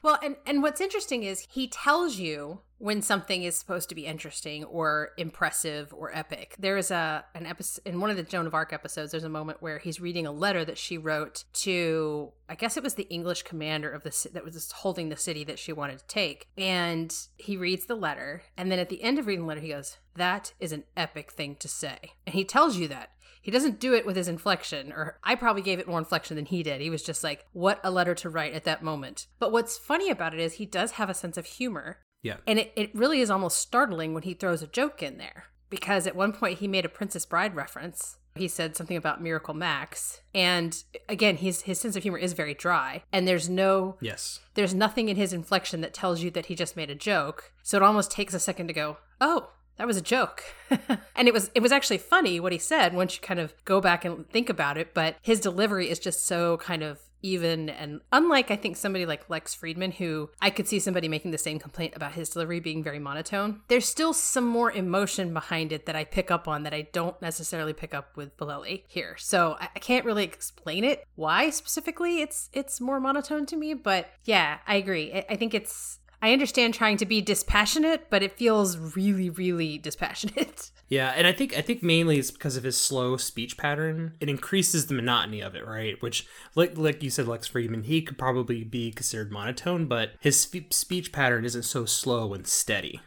Well, 0.03 0.19
and, 0.23 0.37
and 0.47 0.63
what's 0.63 0.81
interesting 0.81 1.23
is 1.23 1.47
he 1.51 1.69
tells 1.69 2.17
you 2.17 2.61
when 2.79 3.03
something 3.03 3.43
is 3.43 3.59
supposed 3.59 3.91
to 3.91 3.95
be 3.95 4.07
interesting 4.07 4.65
or 4.65 5.11
impressive 5.19 5.93
or 5.93 6.11
epic. 6.17 6.57
There 6.59 6.79
is 6.79 6.91
a 6.91 7.27
an 7.35 7.45
episode 7.45 7.83
in 7.85 8.01
one 8.01 8.09
of 8.09 8.17
the 8.17 8.23
Joan 8.23 8.47
of 8.47 8.55
Arc 8.55 8.73
episodes. 8.73 9.11
There's 9.11 9.25
a 9.25 9.29
moment 9.29 9.61
where 9.61 9.79
he's 9.79 10.01
reading 10.01 10.27
a 10.27 10.33
letter 10.33 10.65
that 10.65 10.79
she 10.79 10.97
wrote 10.97 11.45
to, 11.53 12.33
I 12.49 12.55
guess 12.55 12.79
it 12.79 12.83
was 12.83 12.95
the 12.95 13.09
English 13.11 13.43
commander 13.43 13.91
of 13.91 14.03
the 14.03 14.29
that 14.33 14.45
was 14.45 14.73
holding 14.73 15.11
the 15.11 15.17
city 15.17 15.45
that 15.45 15.59
she 15.59 15.75
wanted 15.75 15.99
to 15.99 16.07
take, 16.07 16.49
and 16.57 17.15
he 17.37 17.59
reads 17.59 17.85
the 17.85 17.95
letter, 17.95 18.45
and 18.57 18.73
then 18.73 18.79
at 18.79 18.89
the 18.89 19.03
end 19.03 19.19
of 19.19 19.27
reading 19.27 19.43
the 19.43 19.49
letter, 19.49 19.61
he 19.61 19.69
goes, 19.69 19.99
"That 20.15 20.55
is 20.59 20.73
an 20.73 20.85
epic 20.97 21.33
thing 21.33 21.57
to 21.57 21.69
say," 21.69 22.13
and 22.27 22.35
he 22.35 22.45
tells 22.45 22.79
you 22.79 22.89
that. 22.89 23.11
He 23.43 23.51
doesn't 23.51 23.81
do 23.81 23.95
it 23.95 24.05
with 24.05 24.17
his 24.17 24.29
inflection, 24.29 24.93
or 24.93 25.19
I 25.25 25.35
probably 25.35 25.63
gave 25.63 25.79
it 25.79 25.89
more 25.89 25.99
inflection 25.99 26.37
than 26.37 26.47
he 26.47 26.63
did. 26.63 26.81
He 26.81 26.91
was 26.91 27.03
just 27.03 27.25
like, 27.25 27.47
what 27.53 27.81
a 27.83 27.91
letter 27.91 28.15
to 28.17 28.29
write 28.31 28.53
at 28.53 28.65
that 28.65 28.83
moment. 28.83 29.27
But 29.39 29.53
what's 29.53 29.79
funny 29.79 30.11
about 30.11 30.35
it 30.35 30.41
is 30.41 30.55
he 30.55 30.67
does 30.67 30.93
have 30.93 31.09
a 31.09 31.15
sense 31.15 31.37
of 31.37 31.47
humor. 31.47 31.99
Yeah. 32.23 32.37
And 32.47 32.59
it, 32.59 32.73
it 32.77 32.95
really 32.95 33.21
is 33.21 33.31
almost 33.31 33.59
startling 33.59 34.13
when 34.13 34.25
he 34.25 34.35
throws 34.35 34.63
a 34.63 34.67
joke 34.67 35.03
in 35.03 35.17
there. 35.19 35.45
Because 35.71 36.07
at 36.07 36.17
one 36.17 36.33
point 36.33 36.59
he 36.59 36.69
made 36.69 36.85
a 36.85 36.89
Princess 36.91 37.25
Bride 37.25 37.55
reference. 37.55 38.17
He 38.35 38.49
said 38.49 38.77
something 38.77 38.97
about 38.97 39.23
Miracle 39.23 39.55
Max. 39.55 40.21
And 40.35 40.83
again, 41.09 41.37
his 41.37 41.63
his 41.63 41.81
sense 41.81 41.97
of 41.97 42.03
humor 42.03 42.19
is 42.19 42.33
very 42.33 42.55
dry. 42.55 43.05
And 43.13 43.27
there's 43.27 43.49
no 43.49 43.97
Yes. 44.01 44.41
there's 44.55 44.75
nothing 44.75 45.09
in 45.09 45.17
his 45.17 45.33
inflection 45.33 45.81
that 45.81 45.95
tells 45.95 46.23
you 46.23 46.31
that 46.33 46.47
he 46.47 46.55
just 46.55 46.77
made 46.77 46.91
a 46.91 46.95
joke. 46.95 47.53
So 47.63 47.77
it 47.77 47.83
almost 47.83 48.11
takes 48.11 48.35
a 48.35 48.41
second 48.41 48.67
to 48.69 48.73
go, 48.73 48.99
oh, 49.21 49.51
that 49.81 49.87
was 49.87 49.97
a 49.97 50.03
joke. 50.03 50.45
and 51.17 51.27
it 51.27 51.33
was 51.33 51.51
it 51.55 51.61
was 51.61 51.73
actually 51.73 51.97
funny 51.97 52.39
what 52.39 52.53
he 52.53 52.59
said 52.59 52.93
once 52.93 53.15
you 53.15 53.23
kind 53.23 53.41
of 53.41 53.55
go 53.65 53.81
back 53.81 54.05
and 54.05 54.29
think 54.29 54.51
about 54.51 54.77
it, 54.77 54.93
but 54.93 55.17
his 55.23 55.41
delivery 55.41 55.89
is 55.89 55.99
just 55.99 56.27
so 56.27 56.59
kind 56.59 56.83
of 56.83 56.99
even 57.23 57.71
and 57.71 58.01
unlike 58.13 58.51
I 58.51 58.57
think 58.57 58.77
somebody 58.77 59.07
like 59.07 59.31
Lex 59.31 59.55
Fridman 59.55 59.95
who 59.95 60.29
I 60.41 60.51
could 60.51 60.69
see 60.69 60.79
somebody 60.79 61.09
making 61.09 61.31
the 61.31 61.39
same 61.39 61.59
complaint 61.59 61.95
about 61.97 62.13
his 62.13 62.29
delivery 62.29 62.61
being 62.61 62.83
very 62.83 62.99
monotone. 62.99 63.63
There's 63.69 63.87
still 63.89 64.13
some 64.13 64.47
more 64.47 64.71
emotion 64.71 65.33
behind 65.33 65.73
it 65.73 65.87
that 65.87 65.97
I 65.97 66.05
pick 66.05 66.31
up 66.31 66.47
on 66.47 66.65
that 66.65 66.75
I 66.75 66.89
don't 66.93 67.21
necessarily 67.23 67.73
pick 67.73 67.95
up 67.95 68.17
with 68.17 68.37
Bolelli 68.37 68.85
here. 68.87 69.17
So 69.19 69.57
I, 69.59 69.69
I 69.77 69.79
can't 69.79 70.05
really 70.05 70.25
explain 70.25 70.85
it 70.85 71.05
why 71.15 71.49
specifically 71.49 72.21
it's 72.21 72.51
it's 72.53 72.83
more 72.83 73.01
monotone 73.01 73.47
to 73.47 73.57
me, 73.57 73.73
but 73.73 74.09
yeah, 74.25 74.59
I 74.67 74.77
agree. 74.77 75.11
I, 75.13 75.25
I 75.31 75.37
think 75.37 75.55
it's 75.55 76.00
I 76.23 76.33
understand 76.33 76.75
trying 76.75 76.97
to 76.99 77.07
be 77.07 77.21
dispassionate, 77.23 78.11
but 78.11 78.23
it 78.23 78.33
feels 78.33 78.77
really, 78.97 79.31
really 79.31 79.79
dispassionate. 79.79 80.71
Yeah, 80.91 81.13
and 81.17 81.25
I 81.25 81.31
think 81.31 81.57
I 81.57 81.61
think 81.61 81.85
mainly 81.85 82.19
it's 82.19 82.33
because 82.33 82.57
of 82.57 82.65
his 82.65 82.77
slow 82.77 83.17
speech 83.17 83.57
pattern. 83.57 84.17
It 84.19 84.29
increases 84.29 84.87
the 84.89 84.95
monotony 84.95 85.41
of 85.41 85.55
it, 85.55 85.65
right? 85.65 85.95
Which, 86.03 86.27
like 86.57 86.77
like 86.77 87.01
you 87.01 87.11
said, 87.11 87.29
Lex 87.29 87.49
Fridman, 87.49 87.85
he 87.85 88.03
could 88.03 88.19
probably 88.19 88.65
be 88.65 88.91
considered 88.91 89.31
monotone, 89.31 89.87
but 89.87 90.15
his 90.19 90.41
spe- 90.41 90.73
speech 90.73 91.13
pattern 91.13 91.45
isn't 91.45 91.63
so 91.63 91.85
slow 91.85 92.35
and 92.35 92.45
steady. 92.45 93.01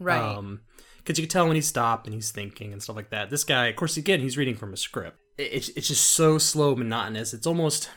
right. 0.00 0.20
Um, 0.36 0.62
because 0.98 1.16
you 1.16 1.22
can 1.26 1.30
tell 1.30 1.46
when 1.46 1.54
he's 1.54 1.68
stopped 1.68 2.08
and 2.08 2.14
he's 2.14 2.32
thinking 2.32 2.72
and 2.72 2.82
stuff 2.82 2.96
like 2.96 3.10
that. 3.10 3.30
This 3.30 3.44
guy, 3.44 3.66
of 3.68 3.76
course, 3.76 3.96
again, 3.96 4.18
he's 4.18 4.36
reading 4.36 4.56
from 4.56 4.72
a 4.72 4.76
script. 4.76 5.16
It, 5.38 5.52
it's 5.52 5.68
it's 5.70 5.86
just 5.86 6.04
so 6.10 6.38
slow, 6.38 6.74
monotonous. 6.74 7.32
It's 7.32 7.46
almost, 7.46 7.88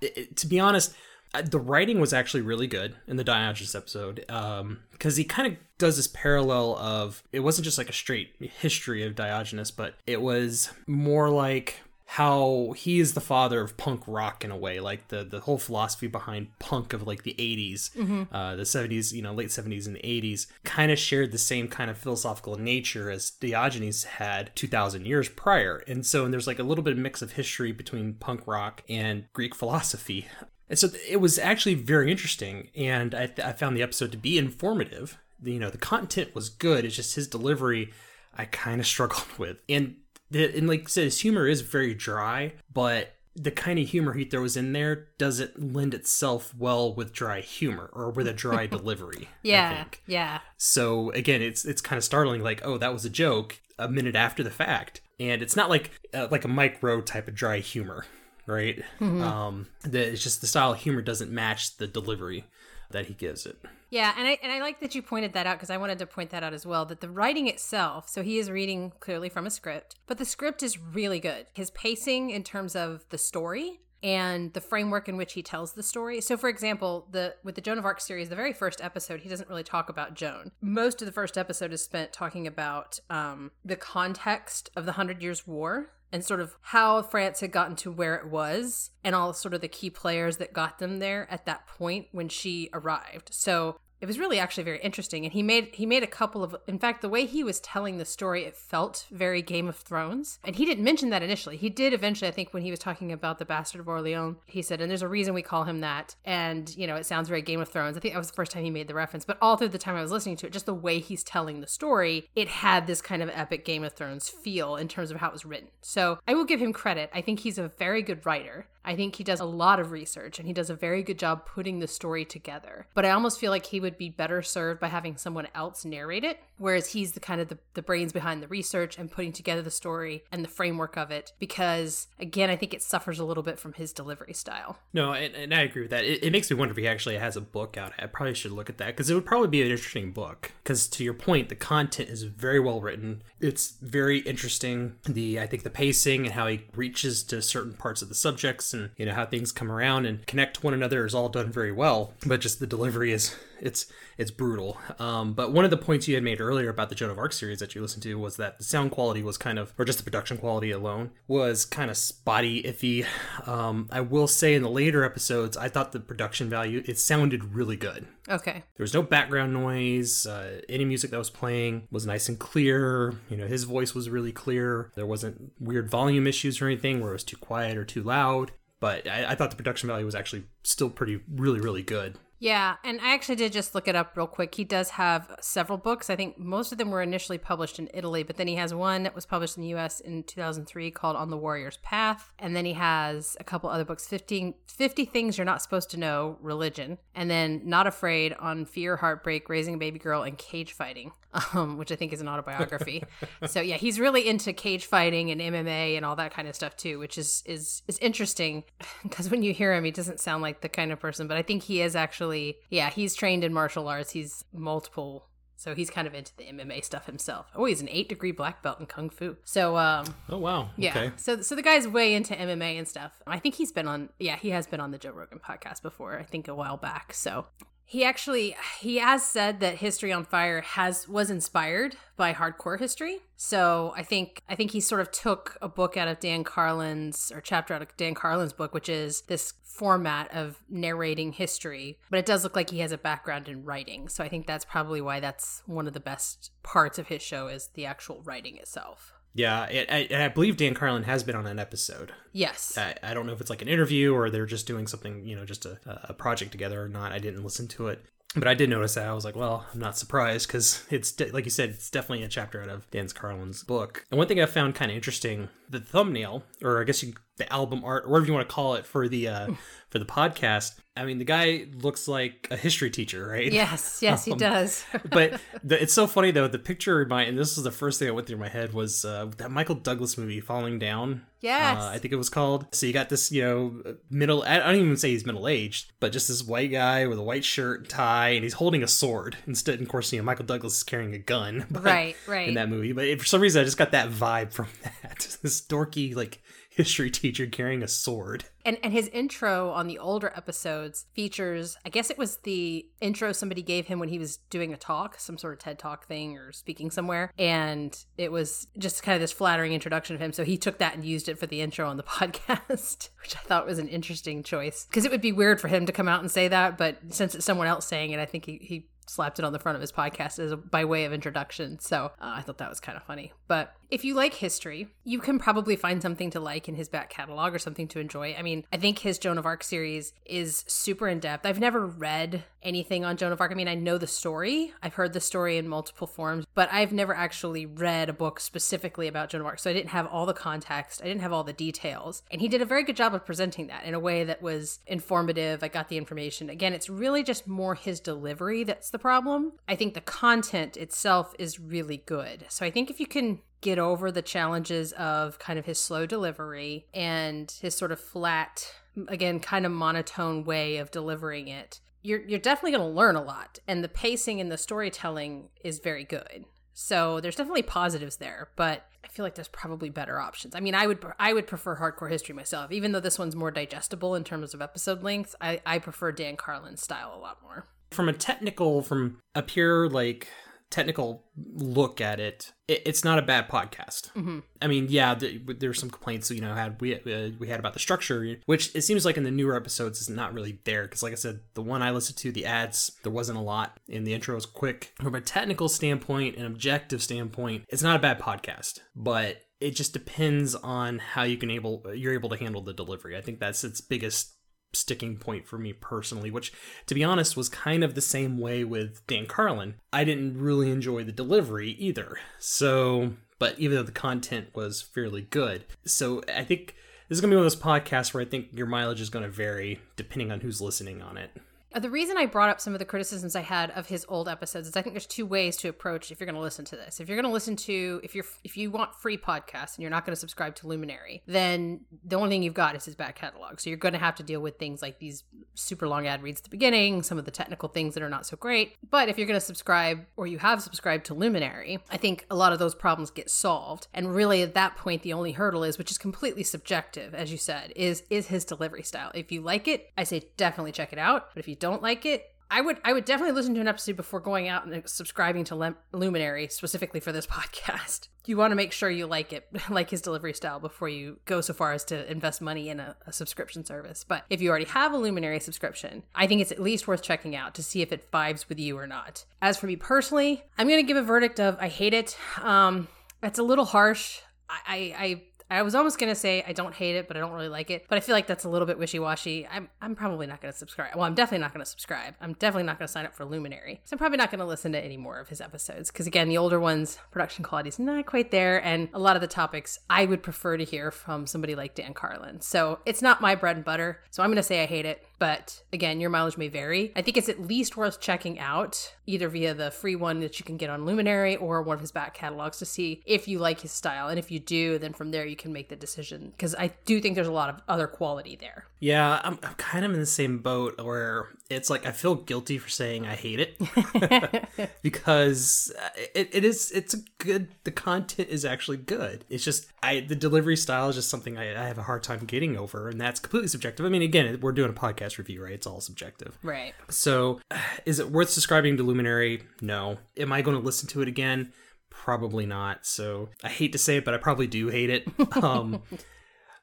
it, 0.00 0.16
it- 0.16 0.36
to 0.38 0.46
be 0.46 0.58
honest, 0.58 0.94
the 1.32 1.58
writing 1.58 2.00
was 2.00 2.12
actually 2.12 2.42
really 2.42 2.66
good 2.66 2.96
in 3.06 3.16
the 3.16 3.24
Diogenes 3.24 3.74
episode. 3.74 4.24
Um, 4.28 4.80
because 4.92 5.16
he 5.16 5.24
kind 5.24 5.52
of 5.52 5.58
does 5.78 5.96
this 5.96 6.08
parallel 6.08 6.76
of 6.76 7.22
it 7.32 7.40
wasn't 7.40 7.64
just 7.64 7.78
like 7.78 7.88
a 7.88 7.92
straight 7.92 8.34
history 8.38 9.04
of 9.04 9.14
Diogenes, 9.14 9.70
but 9.70 9.94
it 10.06 10.20
was 10.20 10.70
more 10.86 11.30
like 11.30 11.80
how 12.14 12.74
he 12.76 12.98
is 12.98 13.14
the 13.14 13.20
father 13.20 13.60
of 13.60 13.76
punk 13.76 14.02
rock 14.08 14.44
in 14.44 14.50
a 14.50 14.56
way 14.56 14.80
like 14.80 15.06
the 15.08 15.22
the 15.22 15.38
whole 15.38 15.58
philosophy 15.58 16.08
behind 16.08 16.48
punk 16.58 16.92
of 16.92 17.06
like 17.06 17.22
the 17.22 17.36
80s 17.38 18.26
uh, 18.32 18.56
the 18.56 18.64
70s 18.64 19.12
you 19.12 19.22
know 19.22 19.32
late 19.32 19.50
70s 19.50 19.86
and 19.86 19.96
80s 19.96 20.48
kind 20.64 20.90
of 20.90 20.98
shared 20.98 21.30
the 21.30 21.38
same 21.38 21.68
kind 21.68 21.88
of 21.88 21.96
philosophical 21.96 22.56
nature 22.56 23.12
as 23.12 23.30
diogenes 23.30 24.02
had 24.02 24.50
2000 24.56 25.06
years 25.06 25.28
prior 25.28 25.84
and 25.86 26.04
so 26.04 26.24
and 26.24 26.34
there's 26.34 26.48
like 26.48 26.58
a 26.58 26.64
little 26.64 26.82
bit 26.82 26.94
of 26.94 26.98
mix 26.98 27.22
of 27.22 27.34
history 27.34 27.70
between 27.70 28.14
punk 28.14 28.44
rock 28.44 28.82
and 28.88 29.26
greek 29.32 29.54
philosophy 29.54 30.26
and 30.70 30.78
so 30.78 30.88
it 31.06 31.18
was 31.18 31.38
actually 31.38 31.74
very 31.74 32.10
interesting 32.10 32.68
and 32.74 33.14
i, 33.14 33.30
I 33.44 33.52
found 33.52 33.76
the 33.76 33.82
episode 33.82 34.12
to 34.12 34.18
be 34.18 34.38
informative 34.38 35.18
you 35.42 35.58
know 35.58 35.68
the 35.68 35.78
content 35.78 36.34
was 36.34 36.48
good 36.48 36.86
it's 36.86 36.96
just 36.96 37.16
his 37.16 37.28
delivery 37.28 37.92
i 38.38 38.46
kind 38.46 38.80
of 38.80 38.86
struggled 38.94 39.38
with 39.38 39.58
and 39.68 39.96
the, 40.30 40.56
and 40.56 40.68
like 40.68 40.82
I 40.82 40.86
said, 40.86 41.04
his 41.04 41.20
humor 41.20 41.46
is 41.46 41.60
very 41.60 41.94
dry, 41.94 42.52
but 42.72 43.14
the 43.36 43.50
kind 43.50 43.78
of 43.78 43.88
humor 43.88 44.12
he 44.12 44.24
throws 44.24 44.56
in 44.56 44.72
there 44.72 45.08
doesn't 45.18 45.72
lend 45.72 45.94
itself 45.94 46.54
well 46.56 46.94
with 46.94 47.12
dry 47.12 47.40
humor 47.40 47.90
or 47.92 48.10
with 48.10 48.26
a 48.26 48.32
dry 48.32 48.66
delivery. 48.68 49.24
I 49.24 49.28
yeah. 49.42 49.74
think. 49.74 50.02
Yeah. 50.06 50.40
So 50.56 51.10
again, 51.10 51.42
it's 51.42 51.64
it's 51.64 51.80
kind 51.80 51.98
of 51.98 52.04
startling. 52.04 52.42
Like, 52.42 52.60
oh, 52.64 52.78
that 52.78 52.92
was 52.92 53.04
a 53.04 53.10
joke 53.10 53.60
a 53.78 53.88
minute 53.88 54.14
after 54.14 54.42
the 54.42 54.50
fact, 54.50 55.00
and 55.18 55.42
it's 55.42 55.56
not 55.56 55.68
like 55.68 55.90
uh, 56.14 56.28
like 56.30 56.44
a 56.44 56.48
Mike 56.48 56.82
Rowe 56.82 57.00
type 57.00 57.28
of 57.28 57.34
dry 57.34 57.58
humor, 57.58 58.06
right? 58.50 58.82
Um, 59.00 59.66
the, 59.82 60.12
it's 60.12 60.22
just 60.22 60.40
the 60.40 60.46
style 60.46 60.72
of 60.72 60.78
humor 60.78 61.02
doesn't 61.02 61.30
match 61.30 61.76
the 61.76 61.86
delivery 61.86 62.44
that 62.90 63.06
he 63.06 63.14
gives 63.14 63.46
it. 63.46 63.56
Yeah, 63.90 64.14
and 64.16 64.26
I 64.26 64.38
and 64.42 64.52
I 64.52 64.60
like 64.60 64.80
that 64.80 64.94
you 64.94 65.02
pointed 65.02 65.32
that 65.32 65.46
out 65.46 65.56
because 65.56 65.70
I 65.70 65.76
wanted 65.76 65.98
to 65.98 66.06
point 66.06 66.30
that 66.30 66.42
out 66.42 66.52
as 66.52 66.66
well. 66.66 66.84
That 66.84 67.00
the 67.00 67.08
writing 67.08 67.48
itself, 67.48 68.08
so 68.08 68.22
he 68.22 68.38
is 68.38 68.50
reading 68.50 68.92
clearly 69.00 69.28
from 69.28 69.46
a 69.46 69.50
script, 69.50 69.96
but 70.06 70.18
the 70.18 70.24
script 70.24 70.62
is 70.62 70.78
really 70.78 71.20
good. 71.20 71.46
His 71.54 71.70
pacing 71.70 72.30
in 72.30 72.44
terms 72.44 72.76
of 72.76 73.04
the 73.10 73.18
story 73.18 73.80
and 74.02 74.52
the 74.54 74.60
framework 74.60 75.08
in 75.08 75.16
which 75.16 75.34
he 75.34 75.42
tells 75.42 75.72
the 75.72 75.82
story. 75.82 76.20
So 76.20 76.36
for 76.36 76.48
example, 76.48 77.06
the 77.10 77.34
with 77.42 77.54
the 77.54 77.60
Joan 77.60 77.78
of 77.78 77.84
Arc 77.84 78.00
series, 78.00 78.28
the 78.28 78.36
very 78.36 78.52
first 78.52 78.82
episode, 78.82 79.20
he 79.20 79.28
doesn't 79.28 79.48
really 79.48 79.64
talk 79.64 79.88
about 79.88 80.14
Joan. 80.14 80.52
Most 80.60 81.02
of 81.02 81.06
the 81.06 81.12
first 81.12 81.36
episode 81.36 81.72
is 81.72 81.82
spent 81.82 82.12
talking 82.12 82.46
about 82.46 83.00
um, 83.10 83.50
the 83.64 83.76
context 83.76 84.70
of 84.76 84.86
the 84.86 84.92
Hundred 84.92 85.22
Years' 85.22 85.46
War 85.46 85.90
and 86.12 86.24
sort 86.24 86.40
of 86.40 86.56
how 86.60 87.02
France 87.02 87.40
had 87.40 87.52
gotten 87.52 87.76
to 87.76 87.90
where 87.90 88.16
it 88.16 88.28
was 88.28 88.90
and 89.04 89.14
all 89.14 89.32
sort 89.32 89.54
of 89.54 89.60
the 89.60 89.68
key 89.68 89.90
players 89.90 90.38
that 90.38 90.52
got 90.52 90.78
them 90.78 90.98
there 90.98 91.28
at 91.30 91.46
that 91.46 91.66
point 91.66 92.08
when 92.12 92.28
she 92.28 92.68
arrived. 92.72 93.32
So 93.32 93.78
it 94.00 94.06
was 94.06 94.18
really 94.18 94.38
actually 94.38 94.64
very 94.64 94.80
interesting 94.80 95.24
and 95.24 95.32
he 95.32 95.42
made 95.42 95.74
he 95.74 95.86
made 95.86 96.02
a 96.02 96.06
couple 96.06 96.42
of 96.42 96.56
in 96.66 96.78
fact 96.78 97.02
the 97.02 97.08
way 97.08 97.26
he 97.26 97.44
was 97.44 97.60
telling 97.60 97.98
the 97.98 98.04
story 98.04 98.44
it 98.44 98.56
felt 98.56 99.06
very 99.10 99.42
game 99.42 99.68
of 99.68 99.76
thrones 99.76 100.38
and 100.44 100.56
he 100.56 100.64
didn't 100.64 100.84
mention 100.84 101.10
that 101.10 101.22
initially. 101.22 101.56
He 101.56 101.68
did 101.68 101.92
eventually 101.92 102.28
i 102.28 102.32
think 102.32 102.52
when 102.52 102.62
he 102.62 102.70
was 102.70 102.80
talking 102.80 103.12
about 103.12 103.38
the 103.38 103.44
bastard 103.44 103.80
of 103.80 103.88
orleans 103.88 104.36
he 104.46 104.62
said 104.62 104.80
and 104.80 104.90
there's 104.90 105.02
a 105.02 105.08
reason 105.08 105.34
we 105.34 105.42
call 105.42 105.64
him 105.64 105.80
that 105.80 106.16
and 106.24 106.74
you 106.76 106.86
know 106.86 106.96
it 106.96 107.06
sounds 107.06 107.28
very 107.28 107.42
game 107.42 107.60
of 107.60 107.68
thrones. 107.68 107.96
I 107.96 108.00
think 108.00 108.14
that 108.14 108.18
was 108.18 108.30
the 108.30 108.36
first 108.36 108.52
time 108.52 108.64
he 108.64 108.70
made 108.70 108.88
the 108.88 108.94
reference 108.94 109.24
but 109.24 109.38
all 109.40 109.56
through 109.56 109.68
the 109.68 109.78
time 109.78 109.96
i 109.96 110.02
was 110.02 110.12
listening 110.12 110.36
to 110.36 110.46
it 110.46 110.52
just 110.52 110.66
the 110.66 110.74
way 110.74 110.98
he's 110.98 111.22
telling 111.22 111.60
the 111.60 111.66
story 111.66 112.28
it 112.34 112.48
had 112.48 112.86
this 112.86 113.02
kind 113.02 113.22
of 113.22 113.30
epic 113.32 113.64
game 113.64 113.84
of 113.84 113.92
thrones 113.92 114.28
feel 114.28 114.76
in 114.76 114.88
terms 114.88 115.10
of 115.10 115.18
how 115.18 115.28
it 115.28 115.32
was 115.32 115.44
written. 115.44 115.68
So 115.82 116.18
i 116.26 116.34
will 116.34 116.44
give 116.44 116.60
him 116.60 116.72
credit. 116.72 117.10
I 117.14 117.20
think 117.20 117.40
he's 117.40 117.58
a 117.58 117.68
very 117.78 118.02
good 118.02 118.24
writer 118.24 118.66
I 118.84 118.96
think 118.96 119.16
he 119.16 119.24
does 119.24 119.40
a 119.40 119.44
lot 119.44 119.78
of 119.78 119.90
research 119.92 120.38
and 120.38 120.48
he 120.48 120.54
does 120.54 120.70
a 120.70 120.74
very 120.74 121.02
good 121.02 121.18
job 121.18 121.46
putting 121.46 121.78
the 121.78 121.86
story 121.86 122.24
together. 122.24 122.86
But 122.94 123.04
I 123.04 123.10
almost 123.10 123.38
feel 123.38 123.50
like 123.50 123.66
he 123.66 123.80
would 123.80 123.98
be 123.98 124.08
better 124.08 124.42
served 124.42 124.80
by 124.80 124.88
having 124.88 125.16
someone 125.16 125.48
else 125.54 125.84
narrate 125.84 126.24
it, 126.24 126.38
whereas 126.60 126.92
he's 126.92 127.12
the 127.12 127.20
kind 127.20 127.40
of 127.40 127.48
the, 127.48 127.58
the 127.74 127.82
brains 127.82 128.12
behind 128.12 128.42
the 128.42 128.48
research 128.48 128.98
and 128.98 129.10
putting 129.10 129.32
together 129.32 129.62
the 129.62 129.70
story 129.70 130.22
and 130.30 130.44
the 130.44 130.48
framework 130.48 130.96
of 130.96 131.10
it. 131.10 131.32
Because 131.38 132.06
again, 132.18 132.50
I 132.50 132.56
think 132.56 132.74
it 132.74 132.82
suffers 132.82 133.18
a 133.18 133.24
little 133.24 133.42
bit 133.42 133.58
from 133.58 133.72
his 133.72 133.92
delivery 133.92 134.34
style. 134.34 134.78
No, 134.92 135.12
and, 135.12 135.34
and 135.34 135.54
I 135.54 135.62
agree 135.62 135.82
with 135.82 135.90
that. 135.90 136.04
It, 136.04 136.22
it 136.22 136.32
makes 136.32 136.50
me 136.50 136.56
wonder 136.56 136.72
if 136.72 136.78
he 136.78 136.86
actually 136.86 137.16
has 137.16 137.36
a 137.36 137.40
book 137.40 137.76
out. 137.76 137.92
I 137.98 138.06
probably 138.06 138.34
should 138.34 138.52
look 138.52 138.68
at 138.68 138.78
that 138.78 138.88
because 138.88 139.10
it 139.10 139.14
would 139.14 139.26
probably 139.26 139.48
be 139.48 139.62
an 139.62 139.70
interesting 139.70 140.12
book. 140.12 140.52
Because 140.62 140.86
to 140.88 141.04
your 141.04 141.14
point, 141.14 141.48
the 141.48 141.56
content 141.56 142.10
is 142.10 142.24
very 142.24 142.60
well 142.60 142.80
written. 142.80 143.22
It's 143.40 143.76
very 143.80 144.18
interesting. 144.20 144.96
The 145.04 145.40
I 145.40 145.46
think 145.46 145.62
the 145.62 145.70
pacing 145.70 146.26
and 146.26 146.34
how 146.34 146.46
he 146.46 146.66
reaches 146.76 147.22
to 147.24 147.40
certain 147.40 147.72
parts 147.72 148.02
of 148.02 148.08
the 148.08 148.14
subjects 148.14 148.74
and 148.74 148.90
you 148.96 149.06
know 149.06 149.14
how 149.14 149.24
things 149.24 149.52
come 149.52 149.72
around 149.72 150.06
and 150.06 150.26
connect 150.26 150.56
to 150.56 150.60
one 150.60 150.74
another 150.74 151.06
is 151.06 151.14
all 151.14 151.28
done 151.28 151.50
very 151.50 151.72
well. 151.72 152.12
But 152.26 152.40
just 152.40 152.60
the 152.60 152.66
delivery 152.66 153.12
is 153.12 153.34
it's 153.60 153.86
it's 154.18 154.30
brutal. 154.30 154.78
Um, 154.98 155.32
but 155.32 155.52
one 155.52 155.64
of 155.64 155.70
the 155.70 155.76
points 155.76 156.08
you 156.08 156.14
had 156.14 156.24
made 156.24 156.40
earlier 156.40 156.68
about 156.68 156.88
the 156.88 156.94
Joan 156.94 157.10
of 157.10 157.18
Arc 157.18 157.32
series 157.32 157.60
that 157.60 157.74
you 157.74 157.82
listened 157.82 158.02
to 158.02 158.18
was 158.18 158.36
that 158.36 158.58
the 158.58 158.64
sound 158.64 158.90
quality 158.90 159.22
was 159.22 159.36
kind 159.36 159.58
of, 159.58 159.72
or 159.78 159.84
just 159.84 159.98
the 159.98 160.04
production 160.04 160.36
quality 160.38 160.70
alone, 160.70 161.10
was 161.28 161.64
kind 161.64 161.90
of 161.90 161.96
spotty, 161.96 162.62
iffy. 162.62 163.06
Um, 163.46 163.88
I 163.90 164.00
will 164.00 164.26
say 164.26 164.54
in 164.54 164.62
the 164.62 164.70
later 164.70 165.04
episodes, 165.04 165.56
I 165.56 165.68
thought 165.68 165.92
the 165.92 166.00
production 166.00 166.48
value 166.48 166.82
it 166.86 166.98
sounded 166.98 167.54
really 167.54 167.76
good. 167.76 168.06
Okay. 168.28 168.62
There 168.76 168.84
was 168.84 168.94
no 168.94 169.02
background 169.02 169.52
noise. 169.52 170.26
Uh, 170.26 170.60
any 170.68 170.84
music 170.84 171.10
that 171.10 171.18
was 171.18 171.30
playing 171.30 171.88
was 171.90 172.06
nice 172.06 172.28
and 172.28 172.38
clear. 172.38 173.14
You 173.28 173.36
know, 173.36 173.46
his 173.46 173.64
voice 173.64 173.94
was 173.94 174.08
really 174.08 174.32
clear. 174.32 174.92
There 174.94 175.06
wasn't 175.06 175.52
weird 175.58 175.90
volume 175.90 176.26
issues 176.26 176.60
or 176.60 176.66
anything 176.66 177.00
where 177.00 177.10
it 177.10 177.14
was 177.14 177.24
too 177.24 177.36
quiet 177.36 177.76
or 177.76 177.84
too 177.84 178.02
loud. 178.02 178.52
But 178.78 179.06
I, 179.06 179.32
I 179.32 179.34
thought 179.34 179.50
the 179.50 179.56
production 179.56 179.88
value 179.88 180.06
was 180.06 180.14
actually 180.14 180.44
still 180.62 180.88
pretty, 180.88 181.20
really, 181.28 181.60
really 181.60 181.82
good. 181.82 182.18
Yeah, 182.42 182.76
and 182.84 183.02
I 183.02 183.12
actually 183.12 183.36
did 183.36 183.52
just 183.52 183.74
look 183.74 183.86
it 183.86 183.94
up 183.94 184.16
real 184.16 184.26
quick. 184.26 184.54
He 184.54 184.64
does 184.64 184.90
have 184.90 185.30
several 185.42 185.76
books. 185.76 186.08
I 186.08 186.16
think 186.16 186.38
most 186.38 186.72
of 186.72 186.78
them 186.78 186.90
were 186.90 187.02
initially 187.02 187.36
published 187.36 187.78
in 187.78 187.90
Italy, 187.92 188.22
but 188.22 188.36
then 188.36 188.46
he 188.48 188.54
has 188.54 188.72
one 188.72 189.02
that 189.02 189.14
was 189.14 189.26
published 189.26 189.58
in 189.58 189.62
the 189.62 189.74
US 189.74 190.00
in 190.00 190.22
2003 190.22 190.90
called 190.90 191.16
On 191.16 191.28
the 191.28 191.36
Warrior's 191.36 191.76
Path. 191.82 192.32
And 192.38 192.56
then 192.56 192.64
he 192.64 192.72
has 192.72 193.36
a 193.38 193.44
couple 193.44 193.68
other 193.68 193.84
books 193.84 194.08
15, 194.08 194.54
50 194.64 195.04
Things 195.04 195.36
You're 195.36 195.44
Not 195.44 195.60
Supposed 195.60 195.90
to 195.90 195.98
Know, 195.98 196.38
Religion. 196.40 196.96
And 197.14 197.30
then 197.30 197.60
Not 197.66 197.86
Afraid 197.86 198.32
on 198.40 198.64
Fear, 198.64 198.96
Heartbreak, 198.96 199.50
Raising 199.50 199.74
a 199.74 199.78
Baby 199.78 199.98
Girl, 199.98 200.22
and 200.22 200.38
Cage 200.38 200.72
Fighting, 200.72 201.12
um, 201.54 201.76
which 201.76 201.92
I 201.92 201.96
think 201.96 202.12
is 202.12 202.20
an 202.20 202.28
autobiography. 202.28 203.04
so 203.46 203.60
yeah, 203.60 203.76
he's 203.76 204.00
really 204.00 204.28
into 204.28 204.52
cage 204.52 204.86
fighting 204.86 205.30
and 205.30 205.40
MMA 205.40 205.96
and 205.96 206.04
all 206.04 206.16
that 206.16 206.32
kind 206.32 206.48
of 206.48 206.54
stuff 206.54 206.76
too, 206.76 206.98
which 206.98 207.18
is, 207.18 207.42
is, 207.46 207.82
is 207.88 207.98
interesting 207.98 208.64
because 209.02 209.30
when 209.30 209.42
you 209.42 209.52
hear 209.52 209.74
him, 209.74 209.84
he 209.84 209.90
doesn't 209.90 210.20
sound 210.20 210.42
like 210.42 210.60
the 210.60 210.68
kind 210.68 210.92
of 210.92 211.00
person, 211.00 211.26
but 211.26 211.36
I 211.36 211.42
think 211.42 211.64
he 211.64 211.80
is 211.80 211.96
actually 211.96 212.58
yeah, 212.70 212.90
he's 212.90 213.14
trained 213.14 213.44
in 213.44 213.52
martial 213.52 213.88
arts. 213.88 214.12
He's 214.12 214.44
multiple 214.52 215.26
so 215.60 215.74
he's 215.74 215.90
kind 215.90 216.08
of 216.08 216.14
into 216.14 216.34
the 216.38 216.44
MMA 216.44 216.82
stuff 216.82 217.04
himself. 217.04 217.50
Oh, 217.54 217.66
he's 217.66 217.82
an 217.82 217.88
eight 217.90 218.08
degree 218.08 218.32
black 218.32 218.62
belt 218.62 218.80
in 218.80 218.86
kung 218.86 219.10
fu. 219.10 219.36
So 219.44 219.76
um 219.76 220.06
Oh 220.30 220.38
wow. 220.38 220.70
Yeah. 220.78 220.90
Okay. 220.96 221.12
So 221.16 221.42
so 221.42 221.54
the 221.54 221.60
guy's 221.60 221.86
way 221.86 222.14
into 222.14 222.34
MMA 222.34 222.78
and 222.78 222.88
stuff. 222.88 223.20
I 223.26 223.38
think 223.38 223.56
he's 223.56 223.70
been 223.70 223.86
on 223.86 224.08
yeah, 224.18 224.36
he 224.36 224.48
has 224.50 224.66
been 224.66 224.80
on 224.80 224.90
the 224.90 224.96
Joe 224.96 225.10
Rogan 225.10 225.38
podcast 225.38 225.82
before, 225.82 226.18
I 226.18 226.22
think 226.22 226.48
a 226.48 226.54
while 226.54 226.78
back. 226.78 227.12
So 227.12 227.44
he 227.90 228.04
actually 228.04 228.54
he 228.78 228.98
has 228.98 229.24
said 229.24 229.58
that 229.58 229.78
History 229.78 230.12
on 230.12 230.24
Fire 230.24 230.60
has 230.60 231.08
was 231.08 231.28
inspired 231.28 231.96
by 232.16 232.32
hardcore 232.32 232.78
history. 232.78 233.18
So 233.36 233.92
I 233.96 234.04
think 234.04 234.44
I 234.48 234.54
think 234.54 234.70
he 234.70 234.80
sort 234.80 235.00
of 235.00 235.10
took 235.10 235.58
a 235.60 235.68
book 235.68 235.96
out 235.96 236.06
of 236.06 236.20
Dan 236.20 236.44
Carlin's 236.44 237.32
or 237.34 237.40
chapter 237.40 237.74
out 237.74 237.82
of 237.82 237.96
Dan 237.96 238.14
Carlin's 238.14 238.52
book, 238.52 238.72
which 238.72 238.88
is 238.88 239.22
this 239.22 239.54
format 239.64 240.32
of 240.32 240.62
narrating 240.68 241.32
history. 241.32 241.98
But 242.10 242.20
it 242.20 242.26
does 242.26 242.44
look 242.44 242.54
like 242.54 242.70
he 242.70 242.78
has 242.78 242.92
a 242.92 242.98
background 242.98 243.48
in 243.48 243.64
writing. 243.64 244.08
So 244.08 244.22
I 244.22 244.28
think 244.28 244.46
that's 244.46 244.64
probably 244.64 245.00
why 245.00 245.18
that's 245.18 245.64
one 245.66 245.88
of 245.88 245.92
the 245.92 245.98
best 245.98 246.52
parts 246.62 246.96
of 246.96 247.08
his 247.08 247.22
show 247.22 247.48
is 247.48 247.70
the 247.74 247.86
actual 247.86 248.22
writing 248.22 248.56
itself. 248.56 249.14
Yeah, 249.32 249.66
it, 249.66 249.88
I, 249.90 250.24
I 250.24 250.28
believe 250.28 250.56
Dan 250.56 250.74
Carlin 250.74 251.04
has 251.04 251.22
been 251.22 251.36
on 251.36 251.46
an 251.46 251.58
episode. 251.58 252.12
Yes. 252.32 252.76
I, 252.76 252.96
I 253.02 253.14
don't 253.14 253.26
know 253.26 253.32
if 253.32 253.40
it's 253.40 253.50
like 253.50 253.62
an 253.62 253.68
interview 253.68 254.12
or 254.12 254.28
they're 254.28 254.46
just 254.46 254.66
doing 254.66 254.86
something, 254.86 255.24
you 255.24 255.36
know, 255.36 255.44
just 255.44 255.66
a, 255.66 255.78
a 255.86 256.12
project 256.14 256.50
together 256.52 256.82
or 256.82 256.88
not. 256.88 257.12
I 257.12 257.18
didn't 257.18 257.44
listen 257.44 257.68
to 257.68 257.88
it. 257.88 258.04
But 258.36 258.46
I 258.46 258.54
did 258.54 258.70
notice 258.70 258.94
that. 258.94 259.08
I 259.08 259.12
was 259.12 259.24
like, 259.24 259.34
well, 259.34 259.66
I'm 259.72 259.80
not 259.80 259.98
surprised 259.98 260.46
because 260.46 260.84
it's, 260.88 261.10
de- 261.10 261.32
like 261.32 261.44
you 261.44 261.50
said, 261.50 261.70
it's 261.70 261.90
definitely 261.90 262.24
a 262.24 262.28
chapter 262.28 262.62
out 262.62 262.68
of 262.68 262.88
Dan 262.92 263.08
Carlin's 263.08 263.64
book. 263.64 264.06
And 264.10 264.18
one 264.18 264.28
thing 264.28 264.40
I 264.40 264.46
found 264.46 264.76
kind 264.76 264.90
of 264.90 264.96
interesting 264.96 265.48
the 265.68 265.80
thumbnail, 265.80 266.44
or 266.62 266.80
I 266.80 266.84
guess 266.84 267.02
you, 267.02 267.14
the 267.36 267.50
album 267.52 267.82
art, 267.84 268.04
or 268.04 268.10
whatever 268.10 268.26
you 268.26 268.32
want 268.34 268.48
to 268.48 268.54
call 268.54 268.74
it 268.74 268.84
for 268.86 269.08
the 269.08 269.28
uh, 269.28 269.48
for 269.90 269.98
the 269.98 270.04
podcast. 270.04 270.74
I 270.96 271.04
mean, 271.04 271.18
the 271.18 271.24
guy 271.24 271.66
looks 271.80 272.08
like 272.08 272.48
a 272.50 272.56
history 272.56 272.90
teacher, 272.90 273.26
right? 273.26 273.50
Yes, 273.50 274.00
yes, 274.02 274.24
he 274.26 274.32
Um, 274.32 274.38
does. 274.38 274.84
but 275.10 275.40
the, 275.64 275.80
it's 275.82 275.94
so 275.94 276.06
funny 276.06 276.30
though. 276.32 276.48
The 276.48 276.58
picture 276.58 276.96
remind, 276.96 277.30
and 277.30 277.38
this 277.38 277.56
was 277.56 277.64
the 277.64 277.70
first 277.70 277.98
thing 277.98 278.08
that 278.08 278.14
went 278.14 278.26
through 278.26 278.36
my 278.36 278.48
head 278.48 278.74
was 278.74 279.04
uh, 279.04 279.30
that 279.38 279.50
Michael 279.50 279.76
Douglas 279.76 280.18
movie, 280.18 280.40
Falling 280.40 280.78
Down. 280.78 281.22
Yes. 281.40 281.78
uh, 281.78 281.86
I 281.94 281.96
think 281.98 282.12
it 282.12 282.16
was 282.18 282.28
called. 282.28 282.66
So 282.72 282.84
you 282.84 282.92
got 282.92 283.08
this, 283.08 283.32
you 283.32 283.42
know, 283.42 283.94
middle. 284.10 284.42
I 284.42 284.58
don't 284.58 284.74
even 284.76 284.96
say 284.98 285.08
he's 285.10 285.24
middle 285.24 285.48
aged, 285.48 285.92
but 285.98 286.12
just 286.12 286.28
this 286.28 286.42
white 286.44 286.70
guy 286.70 287.06
with 287.06 287.18
a 287.18 287.22
white 287.22 287.44
shirt 287.46 287.80
and 287.80 287.88
tie, 287.88 288.30
and 288.30 288.42
he's 288.44 288.54
holding 288.54 288.82
a 288.82 288.88
sword. 288.88 289.38
Instead, 289.46 289.80
of 289.80 289.88
course, 289.88 290.12
you 290.12 290.18
know, 290.18 290.24
Michael 290.24 290.44
Douglas 290.44 290.76
is 290.76 290.82
carrying 290.82 291.14
a 291.14 291.18
gun. 291.18 291.64
but- 291.70 291.84
Right, 291.84 292.16
right. 292.26 292.48
In 292.48 292.54
that 292.54 292.68
movie, 292.68 292.92
but 292.92 293.18
for 293.18 293.24
some 293.24 293.40
reason, 293.40 293.62
I 293.62 293.64
just 293.64 293.78
got 293.78 293.92
that 293.92 294.10
vibe 294.10 294.52
from 294.52 294.66
that. 294.82 295.38
this 295.42 295.62
dorky 295.62 296.14
like 296.14 296.42
history 296.80 297.10
teacher 297.10 297.46
carrying 297.46 297.82
a 297.82 297.88
sword. 297.88 298.44
And 298.64 298.78
and 298.82 298.90
his 298.90 299.08
intro 299.08 299.70
on 299.70 299.86
the 299.86 299.98
older 299.98 300.32
episodes 300.34 301.04
features 301.12 301.76
I 301.84 301.90
guess 301.90 302.08
it 302.08 302.16
was 302.16 302.38
the 302.38 302.86
intro 303.02 303.32
somebody 303.32 303.60
gave 303.60 303.86
him 303.86 303.98
when 303.98 304.08
he 304.08 304.18
was 304.18 304.38
doing 304.48 304.72
a 304.72 304.78
talk, 304.78 305.20
some 305.20 305.36
sort 305.36 305.52
of 305.52 305.58
TED 305.58 305.78
talk 305.78 306.06
thing 306.06 306.38
or 306.38 306.52
speaking 306.52 306.90
somewhere. 306.90 307.32
And 307.38 308.02
it 308.16 308.32
was 308.32 308.66
just 308.78 309.02
kind 309.02 309.14
of 309.14 309.20
this 309.20 309.30
flattering 309.30 309.74
introduction 309.74 310.16
of 310.16 310.22
him. 310.22 310.32
So 310.32 310.42
he 310.42 310.56
took 310.56 310.78
that 310.78 310.94
and 310.94 311.04
used 311.04 311.28
it 311.28 311.38
for 311.38 311.46
the 311.46 311.60
intro 311.60 311.86
on 311.86 311.98
the 311.98 312.02
podcast, 312.18 313.10
which 313.20 313.36
I 313.36 313.40
thought 313.40 313.66
was 313.66 313.78
an 313.78 313.88
interesting 313.88 314.42
choice. 314.42 314.86
Because 314.86 315.04
it 315.04 315.10
would 315.10 315.20
be 315.20 315.32
weird 315.32 315.60
for 315.60 315.68
him 315.68 315.84
to 315.84 315.92
come 315.92 316.08
out 316.08 316.20
and 316.20 316.30
say 316.30 316.48
that, 316.48 316.78
but 316.78 316.96
since 317.10 317.34
it's 317.34 317.44
someone 317.44 317.66
else 317.66 317.86
saying 317.86 318.12
it, 318.12 318.20
I 318.20 318.24
think 318.24 318.46
he, 318.46 318.58
he 318.62 318.86
slapped 319.06 319.38
it 319.38 319.44
on 319.44 319.52
the 319.52 319.58
front 319.58 319.76
of 319.76 319.82
his 319.82 319.92
podcast 319.92 320.38
as 320.38 320.52
a, 320.52 320.56
by 320.56 320.84
way 320.84 321.04
of 321.04 321.12
introduction. 321.12 321.78
So 321.78 322.06
uh, 322.06 322.10
I 322.20 322.42
thought 322.42 322.58
that 322.58 322.70
was 322.70 322.80
kind 322.80 322.96
of 322.96 323.02
funny. 323.02 323.32
But 323.48 323.74
if 323.90 324.04
you 324.04 324.14
like 324.14 324.34
history, 324.34 324.88
you 325.04 325.18
can 325.18 325.38
probably 325.38 325.76
find 325.76 326.00
something 326.00 326.30
to 326.30 326.40
like 326.40 326.68
in 326.68 326.76
his 326.76 326.88
back 326.88 327.10
catalog 327.10 327.54
or 327.54 327.58
something 327.58 327.88
to 327.88 328.00
enjoy. 328.00 328.34
I 328.38 328.42
mean, 328.42 328.64
I 328.72 328.76
think 328.76 329.00
his 329.00 329.18
Joan 329.18 329.38
of 329.38 329.46
Arc 329.46 329.64
series 329.64 330.12
is 330.24 330.64
super 330.68 331.08
in 331.08 331.18
depth. 331.18 331.44
I've 331.44 331.58
never 331.58 331.86
read 331.86 332.44
anything 332.62 333.04
on 333.04 333.16
Joan 333.16 333.32
of 333.32 333.40
Arc. 333.40 333.50
I 333.50 333.54
mean, 333.54 333.68
I 333.68 333.74
know 333.74 333.98
the 333.98 334.06
story, 334.06 334.72
I've 334.82 334.94
heard 334.94 335.12
the 335.12 335.20
story 335.20 335.56
in 335.56 335.68
multiple 335.68 336.06
forms, 336.06 336.46
but 336.54 336.68
I've 336.72 336.92
never 336.92 337.14
actually 337.14 337.66
read 337.66 338.08
a 338.08 338.12
book 338.12 338.38
specifically 338.38 339.08
about 339.08 339.30
Joan 339.30 339.40
of 339.40 339.46
Arc. 339.46 339.58
So 339.58 339.70
I 339.70 339.72
didn't 339.72 339.90
have 339.90 340.06
all 340.06 340.26
the 340.26 340.34
context, 340.34 341.00
I 341.02 341.06
didn't 341.06 341.22
have 341.22 341.32
all 341.32 341.44
the 341.44 341.52
details. 341.52 342.22
And 342.30 342.40
he 342.40 342.48
did 342.48 342.62
a 342.62 342.66
very 342.66 342.84
good 342.84 342.96
job 342.96 343.14
of 343.14 343.26
presenting 343.26 343.66
that 343.68 343.84
in 343.84 343.94
a 343.94 344.00
way 344.00 344.24
that 344.24 344.42
was 344.42 344.78
informative. 344.86 345.62
I 345.62 345.68
got 345.68 345.88
the 345.88 345.96
information. 345.96 346.50
Again, 346.50 346.74
it's 346.74 346.90
really 346.90 347.22
just 347.22 347.48
more 347.48 347.74
his 347.74 347.98
delivery 347.98 348.62
that's 348.62 348.90
the 348.90 348.98
problem. 348.98 349.52
I 349.66 349.74
think 349.74 349.94
the 349.94 350.00
content 350.00 350.76
itself 350.76 351.34
is 351.38 351.58
really 351.58 351.96
good. 351.96 352.46
So 352.48 352.64
I 352.64 352.70
think 352.70 352.90
if 352.90 353.00
you 353.00 353.06
can 353.06 353.40
get 353.60 353.78
over 353.78 354.10
the 354.10 354.22
challenges 354.22 354.92
of 354.92 355.38
kind 355.38 355.58
of 355.58 355.66
his 355.66 355.78
slow 355.78 356.06
delivery 356.06 356.86
and 356.94 357.50
his 357.60 357.74
sort 357.74 357.92
of 357.92 358.00
flat 358.00 358.74
again 359.08 359.38
kind 359.38 359.64
of 359.64 359.72
monotone 359.72 360.44
way 360.44 360.78
of 360.78 360.90
delivering 360.90 361.48
it 361.48 361.80
you're 362.02 362.20
you're 362.26 362.38
definitely 362.38 362.72
going 362.76 362.88
to 362.88 362.96
learn 362.96 363.16
a 363.16 363.22
lot 363.22 363.58
and 363.68 363.84
the 363.84 363.88
pacing 363.88 364.40
and 364.40 364.50
the 364.50 364.58
storytelling 364.58 365.48
is 365.62 365.78
very 365.78 366.04
good. 366.04 366.44
So 366.72 367.20
there's 367.20 367.36
definitely 367.36 367.62
positives 367.62 368.16
there 368.16 368.48
but 368.56 368.86
i 369.04 369.08
feel 369.08 369.24
like 369.24 369.34
there's 369.34 369.48
probably 369.48 369.90
better 369.90 370.18
options. 370.18 370.54
I 370.54 370.60
mean 370.60 370.74
i 370.74 370.86
would 370.86 371.04
i 371.18 371.32
would 371.32 371.46
prefer 371.46 371.76
hardcore 371.76 372.10
history 372.10 372.34
myself. 372.34 372.72
Even 372.72 372.92
though 372.92 373.00
this 373.00 373.18
one's 373.18 373.36
more 373.36 373.50
digestible 373.50 374.14
in 374.14 374.24
terms 374.24 374.54
of 374.54 374.62
episode 374.62 375.02
length. 375.02 375.34
i 375.40 375.60
i 375.66 375.78
prefer 375.78 376.12
dan 376.12 376.36
carlin's 376.36 376.82
style 376.82 377.12
a 377.14 377.20
lot 377.20 377.38
more. 377.42 377.66
From 377.90 378.08
a 378.08 378.12
technical, 378.12 378.82
from 378.82 379.18
a 379.34 379.42
pure 379.42 379.88
like 379.88 380.28
technical 380.70 381.24
look 381.36 382.00
at 382.00 382.20
it, 382.20 382.52
it 382.68 382.82
it's 382.86 383.04
not 383.04 383.18
a 383.18 383.22
bad 383.22 383.48
podcast. 383.48 384.12
Mhm. 384.12 384.42
I 384.62 384.66
mean, 384.66 384.86
yeah, 384.88 385.14
th- 385.14 385.40
there's 385.58 385.80
some 385.80 385.90
complaints 385.90 386.30
you 386.30 386.40
know 386.40 386.54
had 386.54 386.80
we 386.80 386.94
uh, 386.94 387.30
we 387.38 387.48
had 387.48 387.60
about 387.60 387.72
the 387.74 387.78
structure, 387.80 388.36
which 388.46 388.74
it 388.74 388.82
seems 388.82 389.04
like 389.04 389.16
in 389.16 389.24
the 389.24 389.30
newer 389.30 389.56
episodes 389.56 390.00
is 390.00 390.08
not 390.08 390.32
really 390.32 390.60
there 390.64 390.82
because, 390.84 391.02
like 391.02 391.12
I 391.12 391.16
said, 391.16 391.40
the 391.54 391.62
one 391.62 391.82
I 391.82 391.90
listened 391.90 392.18
to, 392.18 392.32
the 392.32 392.46
ads, 392.46 392.92
there 393.02 393.12
wasn't 393.12 393.38
a 393.38 393.42
lot, 393.42 393.78
and 393.88 394.06
the 394.06 394.14
intro 394.14 394.34
was 394.34 394.46
quick. 394.46 394.92
From 395.00 395.14
a 395.14 395.20
technical 395.20 395.68
standpoint, 395.68 396.36
an 396.36 396.46
objective 396.46 397.02
standpoint, 397.02 397.64
it's 397.68 397.82
not 397.82 397.96
a 397.96 398.00
bad 398.00 398.20
podcast, 398.20 398.78
but 398.94 399.38
it 399.60 399.76
just 399.76 399.92
depends 399.92 400.54
on 400.54 400.98
how 400.98 401.22
you 401.22 401.36
can 401.36 401.50
able 401.50 401.82
you're 401.94 402.14
able 402.14 402.30
to 402.30 402.36
handle 402.36 402.62
the 402.62 402.72
delivery. 402.72 403.16
I 403.16 403.20
think 403.20 403.40
that's 403.40 403.62
its 403.64 403.80
biggest 403.80 404.36
sticking 404.72 405.16
point 405.16 405.46
for 405.46 405.58
me 405.58 405.72
personally, 405.72 406.30
which 406.30 406.52
to 406.86 406.94
be 406.94 407.04
honest 407.04 407.36
was 407.36 407.48
kind 407.48 407.82
of 407.82 407.94
the 407.94 408.00
same 408.00 408.38
way 408.38 408.64
with 408.64 409.06
Dan 409.06 409.26
Carlin. 409.26 409.74
I 409.92 410.04
didn't 410.04 410.40
really 410.40 410.70
enjoy 410.70 411.04
the 411.04 411.12
delivery 411.12 411.70
either. 411.72 412.18
So, 412.38 413.14
but 413.38 413.58
even 413.58 413.76
though 413.76 413.82
the 413.82 413.92
content 413.92 414.48
was 414.54 414.82
fairly 414.82 415.22
good. 415.22 415.64
So, 415.84 416.22
I 416.34 416.44
think 416.44 416.76
this 417.08 417.16
is 417.16 417.20
gonna 417.20 417.32
be 417.32 417.36
one 417.36 417.44
of 417.44 417.52
those 417.52 417.60
podcasts 417.60 418.14
where 418.14 418.22
I 418.22 418.26
think 418.26 418.48
your 418.52 418.66
mileage 418.66 419.00
is 419.00 419.10
gonna 419.10 419.28
vary 419.28 419.80
depending 419.96 420.30
on 420.30 420.40
who's 420.40 420.60
listening 420.60 421.02
on 421.02 421.16
it. 421.16 421.30
Uh, 421.72 421.80
The 421.80 421.90
reason 421.90 422.16
I 422.16 422.26
brought 422.26 422.50
up 422.50 422.60
some 422.60 422.72
of 422.72 422.78
the 422.78 422.84
criticisms 422.84 423.34
I 423.34 423.40
had 423.40 423.70
of 423.72 423.86
his 423.88 424.04
old 424.08 424.28
episodes 424.28 424.68
is 424.68 424.76
I 424.76 424.82
think 424.82 424.94
there's 424.94 425.06
two 425.06 425.26
ways 425.26 425.56
to 425.58 425.68
approach 425.68 426.10
if 426.10 426.20
you're 426.20 426.26
going 426.26 426.34
to 426.34 426.40
listen 426.40 426.64
to 426.66 426.76
this. 426.76 427.00
If 427.00 427.08
you're 427.08 427.16
going 427.16 427.28
to 427.28 427.32
listen 427.32 427.56
to 427.56 428.00
if 428.02 428.14
you're 428.14 428.24
if 428.44 428.56
you 428.56 428.70
want 428.70 428.94
free 428.94 429.16
podcasts 429.16 429.76
and 429.76 429.82
you're 429.82 429.90
not 429.90 430.04
going 430.04 430.14
to 430.14 430.20
subscribe 430.20 430.54
to 430.56 430.66
Luminary, 430.66 431.22
then 431.26 431.80
the 432.04 432.16
only 432.16 432.30
thing 432.30 432.42
you've 432.42 432.54
got 432.54 432.76
is 432.76 432.84
his 432.84 432.94
back 432.94 433.16
catalog. 433.16 433.60
So 433.60 433.70
you're 433.70 433.76
going 433.76 433.94
to 433.94 433.98
have 433.98 434.14
to 434.16 434.22
deal 434.22 434.40
with 434.40 434.58
things 434.58 434.82
like 434.82 434.98
these 434.98 435.24
super 435.54 435.88
long 435.88 436.06
ad 436.06 436.22
reads 436.22 436.40
at 436.40 436.44
the 436.44 436.50
beginning, 436.50 437.02
some 437.02 437.18
of 437.18 437.24
the 437.24 437.30
technical 437.30 437.68
things 437.68 437.94
that 437.94 438.02
are 438.02 438.08
not 438.08 438.26
so 438.26 438.36
great. 438.36 438.76
But 438.88 439.08
if 439.08 439.18
you're 439.18 439.26
going 439.26 439.40
to 439.40 439.44
subscribe 439.44 440.06
or 440.16 440.26
you 440.26 440.38
have 440.38 440.62
subscribed 440.62 441.06
to 441.06 441.14
Luminary, 441.14 441.78
I 441.90 441.96
think 441.96 442.26
a 442.30 442.36
lot 442.36 442.52
of 442.52 442.58
those 442.58 442.74
problems 442.74 443.10
get 443.10 443.30
solved. 443.30 443.88
And 443.94 444.14
really 444.14 444.42
at 444.42 444.54
that 444.54 444.76
point 444.76 445.02
the 445.02 445.12
only 445.12 445.32
hurdle 445.32 445.64
is 445.64 445.78
which 445.78 445.90
is 445.90 445.98
completely 445.98 446.42
subjective 446.42 447.14
as 447.14 447.32
you 447.32 447.38
said, 447.38 447.72
is 447.74 448.02
is 448.10 448.26
his 448.28 448.44
delivery 448.44 448.82
style. 448.82 449.10
If 449.14 449.32
you 449.32 449.40
like 449.40 449.66
it, 449.66 449.90
I 449.96 450.04
say 450.04 450.30
definitely 450.36 450.72
check 450.72 450.92
it 450.92 450.98
out. 450.98 451.32
But 451.34 451.40
if 451.40 451.48
you 451.48 451.56
don't 451.60 451.82
like 451.82 452.04
it, 452.04 452.26
I 452.50 452.60
would 452.60 452.78
I 452.84 452.92
would 452.92 453.04
definitely 453.04 453.34
listen 453.34 453.54
to 453.54 453.60
an 453.60 453.68
episode 453.68 453.96
before 453.96 454.18
going 454.18 454.48
out 454.48 454.66
and 454.66 454.82
subscribing 454.88 455.44
to 455.44 455.74
Luminary 455.92 456.48
specifically 456.48 456.98
for 456.98 457.12
this 457.12 457.26
podcast. 457.28 458.08
You 458.26 458.36
want 458.36 458.50
to 458.50 458.56
make 458.56 458.72
sure 458.72 458.90
you 458.90 459.06
like 459.06 459.32
it, 459.32 459.48
like 459.70 459.90
his 459.90 460.02
delivery 460.02 460.34
style, 460.34 460.58
before 460.58 460.88
you 460.88 461.20
go 461.26 461.40
so 461.40 461.52
far 461.52 461.72
as 461.72 461.84
to 461.86 462.10
invest 462.10 462.40
money 462.40 462.68
in 462.68 462.80
a, 462.80 462.96
a 463.06 463.12
subscription 463.12 463.64
service. 463.64 464.04
But 464.04 464.24
if 464.28 464.42
you 464.42 464.50
already 464.50 464.66
have 464.66 464.92
a 464.92 464.98
Luminary 464.98 465.38
subscription, 465.38 466.02
I 466.14 466.26
think 466.26 466.40
it's 466.40 466.52
at 466.52 466.60
least 466.60 466.88
worth 466.88 467.02
checking 467.02 467.36
out 467.36 467.54
to 467.54 467.62
see 467.62 467.82
if 467.82 467.92
it 467.92 468.10
vibes 468.10 468.48
with 468.48 468.58
you 468.58 468.76
or 468.76 468.86
not. 468.86 469.24
As 469.40 469.56
for 469.56 469.66
me 469.66 469.76
personally, 469.76 470.42
I'm 470.58 470.66
going 470.66 470.80
to 470.80 470.86
give 470.86 470.96
a 470.96 471.02
verdict 471.02 471.38
of 471.38 471.56
I 471.60 471.68
hate 471.68 471.94
it. 471.94 472.16
Um, 472.42 472.88
it's 473.22 473.38
a 473.38 473.44
little 473.44 473.64
harsh. 473.64 474.20
I, 474.48 474.58
I, 474.66 474.94
I 474.98 475.22
I 475.50 475.62
was 475.62 475.74
almost 475.74 475.98
gonna 475.98 476.14
say 476.14 476.44
I 476.46 476.52
don't 476.52 476.74
hate 476.74 476.94
it, 476.94 477.08
but 477.08 477.16
I 477.16 477.20
don't 477.20 477.32
really 477.32 477.48
like 477.48 477.70
it. 477.70 477.86
But 477.88 477.98
I 477.98 478.00
feel 478.00 478.14
like 478.14 478.26
that's 478.26 478.44
a 478.44 478.48
little 478.48 478.66
bit 478.66 478.78
wishy 478.78 478.98
washy. 478.98 479.46
I'm 479.46 479.68
I'm 479.82 479.96
probably 479.96 480.26
not 480.26 480.40
gonna 480.40 480.52
subscribe. 480.52 480.94
Well, 480.94 481.04
I'm 481.04 481.14
definitely 481.14 481.42
not 481.42 481.52
gonna 481.52 481.64
subscribe. 481.64 482.14
I'm 482.20 482.34
definitely 482.34 482.64
not 482.64 482.78
gonna 482.78 482.88
sign 482.88 483.04
up 483.04 483.14
for 483.14 483.24
Luminary. 483.24 483.80
So 483.84 483.94
I'm 483.94 483.98
probably 483.98 484.18
not 484.18 484.30
gonna 484.30 484.46
listen 484.46 484.72
to 484.72 484.84
any 484.84 484.96
more 484.96 485.18
of 485.18 485.28
his 485.28 485.40
episodes 485.40 485.90
because 485.90 486.06
again, 486.06 486.28
the 486.28 486.38
older 486.38 486.60
ones, 486.60 486.98
production 487.10 487.44
quality 487.44 487.68
is 487.68 487.78
not 487.78 488.06
quite 488.06 488.30
there, 488.30 488.64
and 488.64 488.88
a 488.94 488.98
lot 488.98 489.16
of 489.16 489.22
the 489.22 489.28
topics 489.28 489.78
I 489.90 490.06
would 490.06 490.22
prefer 490.22 490.56
to 490.56 490.64
hear 490.64 490.90
from 490.90 491.26
somebody 491.26 491.54
like 491.54 491.74
Dan 491.74 491.94
Carlin. 491.94 492.40
So 492.40 492.78
it's 492.86 493.02
not 493.02 493.20
my 493.20 493.34
bread 493.34 493.56
and 493.56 493.64
butter. 493.64 494.00
So 494.10 494.22
I'm 494.22 494.30
gonna 494.30 494.42
say 494.42 494.62
I 494.62 494.66
hate 494.66 494.86
it. 494.86 495.04
But 495.20 495.62
again, 495.70 496.00
your 496.00 496.08
mileage 496.08 496.38
may 496.38 496.48
vary. 496.48 496.92
I 496.96 497.02
think 497.02 497.18
it's 497.18 497.28
at 497.28 497.40
least 497.40 497.76
worth 497.76 498.00
checking 498.00 498.38
out 498.38 498.94
either 499.06 499.28
via 499.28 499.52
the 499.52 499.70
free 499.70 499.94
one 499.94 500.20
that 500.20 500.38
you 500.38 500.44
can 500.44 500.56
get 500.56 500.70
on 500.70 500.86
Luminary 500.86 501.36
or 501.36 501.62
one 501.62 501.74
of 501.74 501.80
his 501.80 501.92
back 501.92 502.14
catalogs 502.14 502.58
to 502.58 502.64
see 502.64 503.02
if 503.04 503.28
you 503.28 503.38
like 503.38 503.60
his 503.60 503.70
style. 503.70 504.08
And 504.08 504.18
if 504.18 504.30
you 504.30 504.40
do, 504.40 504.78
then 504.78 504.94
from 504.94 505.10
there 505.10 505.26
you 505.26 505.36
can 505.36 505.52
make 505.52 505.68
the 505.68 505.76
decision 505.76 506.30
because 506.30 506.54
I 506.54 506.72
do 506.86 507.00
think 507.00 507.16
there's 507.16 507.26
a 507.26 507.32
lot 507.32 507.50
of 507.50 507.60
other 507.68 507.86
quality 507.86 508.36
there. 508.40 508.64
Yeah, 508.78 509.20
I'm, 509.22 509.38
I'm 509.42 509.54
kind 509.54 509.84
of 509.84 509.92
in 509.92 510.00
the 510.00 510.06
same 510.06 510.38
boat 510.38 510.80
where 510.82 511.28
it's 511.50 511.68
like 511.68 511.84
I 511.84 511.92
feel 511.92 512.14
guilty 512.14 512.56
for 512.56 512.70
saying 512.70 513.06
I 513.06 513.14
hate 513.14 513.40
it 513.40 514.70
because 514.82 515.70
uh, 515.78 515.88
it, 516.14 516.30
it 516.32 516.44
is 516.44 516.70
it's 516.72 516.94
a 516.94 516.98
good 517.18 517.48
the 517.64 517.72
content 517.72 518.28
is 518.30 518.46
actually 518.46 518.78
good. 518.78 519.26
It's 519.28 519.44
just 519.44 519.66
I 519.82 520.00
the 520.00 520.16
delivery 520.16 520.56
style 520.56 520.88
is 520.88 520.96
just 520.96 521.10
something 521.10 521.36
I, 521.36 521.62
I 521.62 521.66
have 521.66 521.78
a 521.78 521.82
hard 521.82 522.02
time 522.02 522.20
getting 522.20 522.56
over, 522.56 522.88
and 522.88 523.00
that's 523.00 523.20
completely 523.20 523.48
subjective. 523.48 523.84
I 523.84 523.90
mean, 523.90 524.02
again, 524.02 524.40
we're 524.40 524.52
doing 524.52 524.70
a 524.70 524.74
podcast 524.74 525.09
review, 525.18 525.42
right? 525.44 525.52
It's 525.52 525.66
all 525.66 525.80
subjective. 525.80 526.38
Right. 526.42 526.74
So, 526.88 527.40
is 527.86 527.98
it 527.98 528.10
worth 528.10 528.30
subscribing 528.30 528.76
to 528.76 528.82
Luminary? 528.82 529.42
No. 529.60 529.98
Am 530.16 530.32
I 530.32 530.42
going 530.42 530.56
to 530.56 530.62
listen 530.64 530.88
to 530.88 531.02
it 531.02 531.08
again? 531.08 531.52
Probably 531.90 532.46
not. 532.46 532.86
So, 532.86 533.28
I 533.44 533.48
hate 533.48 533.72
to 533.72 533.78
say 533.78 533.98
it, 533.98 534.04
but 534.04 534.14
I 534.14 534.18
probably 534.18 534.46
do 534.46 534.68
hate 534.68 534.90
it. 534.90 535.08
Um, 535.42 535.82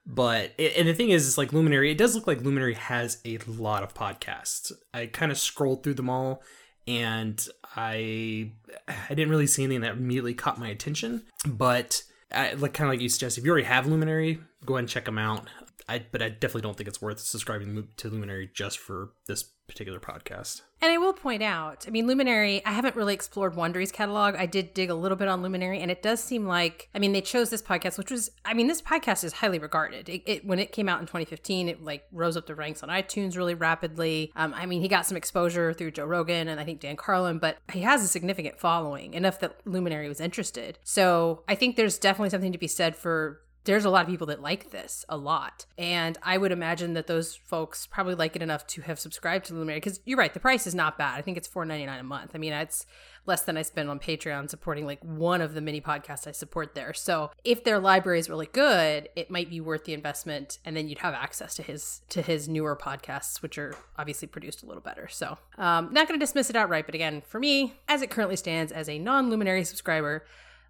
but 0.07 0.53
and 0.57 0.87
the 0.87 0.93
thing 0.93 1.09
is, 1.09 1.27
it's 1.27 1.37
like 1.37 1.51
Luminary. 1.51 1.91
It 1.91 1.97
does 1.97 2.15
look 2.15 2.27
like 2.27 2.41
Luminary 2.41 2.75
has 2.75 3.19
a 3.25 3.39
lot 3.45 3.83
of 3.83 3.93
podcasts. 3.93 4.71
I 4.93 5.07
kind 5.07 5.31
of 5.31 5.37
scrolled 5.37 5.83
through 5.83 5.95
them 5.95 6.09
all, 6.09 6.41
and 6.87 7.45
I 7.75 8.53
I 8.87 9.09
didn't 9.09 9.29
really 9.29 9.47
see 9.47 9.65
anything 9.65 9.81
that 9.81 9.93
immediately 9.93 10.33
caught 10.33 10.59
my 10.59 10.69
attention. 10.69 11.25
But 11.45 12.03
I, 12.31 12.53
like 12.53 12.73
kind 12.73 12.87
of 12.87 12.93
like 12.93 13.01
you 13.01 13.09
suggest, 13.09 13.37
if 13.37 13.43
you 13.43 13.51
already 13.51 13.67
have 13.67 13.85
Luminary, 13.85 14.39
go 14.65 14.75
ahead 14.75 14.83
and 14.83 14.89
check 14.89 15.05
them 15.05 15.17
out. 15.17 15.45
I 15.87 16.05
but 16.11 16.21
I 16.21 16.29
definitely 16.29 16.61
don't 16.61 16.77
think 16.77 16.87
it's 16.87 17.01
worth 17.01 17.19
subscribing 17.19 17.87
to 17.97 18.09
Luminary 18.09 18.49
just 18.53 18.77
for 18.79 19.11
this 19.27 19.43
particular 19.67 19.99
podcast. 19.99 20.61
And 20.81 20.91
I 20.91 20.97
will 20.97 21.13
point 21.13 21.43
out, 21.43 21.85
I 21.87 21.91
mean, 21.91 22.07
Luminary, 22.07 22.63
I 22.65 22.71
haven't 22.71 22.95
really 22.95 23.13
explored 23.13 23.55
Wondery's 23.55 23.91
catalog. 23.91 24.35
I 24.35 24.45
did 24.45 24.73
dig 24.73 24.89
a 24.89 24.95
little 24.95 25.17
bit 25.17 25.27
on 25.27 25.41
Luminary, 25.41 25.79
and 25.79 25.91
it 25.91 26.01
does 26.01 26.23
seem 26.23 26.45
like, 26.45 26.87
I 26.95 26.99
mean, 26.99 27.11
they 27.11 27.21
chose 27.21 27.49
this 27.49 27.61
podcast, 27.61 27.97
which 27.97 28.11
was, 28.11 28.29
I 28.45 28.53
mean, 28.53 28.67
this 28.67 28.81
podcast 28.81 29.23
is 29.23 29.33
highly 29.33 29.59
regarded. 29.59 30.07
It, 30.07 30.21
it 30.25 30.45
when 30.45 30.59
it 30.59 30.71
came 30.71 30.87
out 30.87 30.99
in 31.01 31.05
2015, 31.05 31.69
it 31.69 31.83
like 31.83 32.05
rose 32.11 32.37
up 32.37 32.45
the 32.45 32.55
ranks 32.55 32.83
on 32.83 32.89
iTunes 32.89 33.35
really 33.35 33.55
rapidly. 33.55 34.31
Um, 34.35 34.53
I 34.53 34.65
mean, 34.65 34.81
he 34.81 34.87
got 34.87 35.05
some 35.05 35.17
exposure 35.17 35.73
through 35.73 35.91
Joe 35.91 36.05
Rogan 36.05 36.47
and 36.47 36.59
I 36.59 36.63
think 36.63 36.79
Dan 36.79 36.95
Carlin, 36.95 37.39
but 37.39 37.57
he 37.71 37.81
has 37.81 38.03
a 38.03 38.07
significant 38.07 38.59
following, 38.59 39.13
enough 39.13 39.39
that 39.39 39.57
Luminary 39.65 40.07
was 40.07 40.21
interested. 40.21 40.79
So 40.83 41.43
I 41.47 41.55
think 41.55 41.75
there's 41.75 41.97
definitely 41.97 42.29
something 42.29 42.51
to 42.51 42.57
be 42.57 42.67
said 42.67 42.95
for 42.95 43.41
there's 43.67 43.85
a 43.85 43.89
lot 43.89 44.01
of 44.01 44.07
people 44.07 44.27
that 44.27 44.41
like 44.41 44.71
this 44.71 45.05
a 45.09 45.17
lot. 45.17 45.65
And 45.77 46.17
I 46.23 46.37
would 46.37 46.51
imagine 46.51 46.93
that 46.93 47.05
those 47.05 47.35
folks 47.35 47.85
probably 47.85 48.15
like 48.15 48.35
it 48.35 48.41
enough 48.41 48.65
to 48.67 48.81
have 48.81 48.97
subscribed 48.97 49.45
to 49.45 49.53
Luminary 49.53 49.79
because 49.79 49.99
you're 50.05 50.17
right, 50.17 50.33
the 50.33 50.39
price 50.39 50.65
is 50.65 50.73
not 50.73 50.97
bad. 50.97 51.17
I 51.17 51.21
think 51.21 51.37
it's 51.37 51.47
$4.99 51.47 51.99
a 51.99 52.03
month. 52.03 52.31
I 52.33 52.37
mean, 52.37 52.53
it's 52.53 52.85
less 53.25 53.41
than 53.41 53.57
I 53.57 53.61
spend 53.61 53.89
on 53.89 53.99
Patreon 53.99 54.49
supporting 54.49 54.85
like 54.85 55.03
one 55.03 55.41
of 55.41 55.53
the 55.53 55.59
mini 55.59 55.81
podcasts 55.81 56.25
I 56.25 56.31
support 56.31 56.75
there. 56.75 56.93
So 56.93 57.29
if 57.43 57.65
their 57.65 57.77
library 57.77 58.19
is 58.19 58.29
really 58.29 58.47
good, 58.47 59.09
it 59.15 59.29
might 59.29 59.49
be 59.49 59.59
worth 59.59 59.83
the 59.83 59.93
investment 59.93 60.59
and 60.63 60.75
then 60.75 60.87
you'd 60.87 60.99
have 60.99 61.13
access 61.13 61.53
to 61.55 61.61
his 61.63 62.01
to 62.09 62.21
his 62.21 62.47
newer 62.47 62.75
podcasts, 62.75 63.41
which 63.41 63.57
are 63.57 63.75
obviously 63.97 64.27
produced 64.29 64.63
a 64.63 64.65
little 64.65 64.81
better. 64.81 65.09
So 65.09 65.37
um 65.57 65.89
not 65.91 66.07
gonna 66.07 66.19
dismiss 66.19 66.49
it 66.49 66.55
outright, 66.55 66.85
but 66.85 66.95
again, 66.95 67.21
for 67.27 67.39
me, 67.39 67.73
as 67.89 68.01
it 68.01 68.09
currently 68.09 68.37
stands 68.37 68.71
as 68.71 68.87
a 68.87 68.97
non-luminary 68.97 69.65
subscriber, 69.65 70.25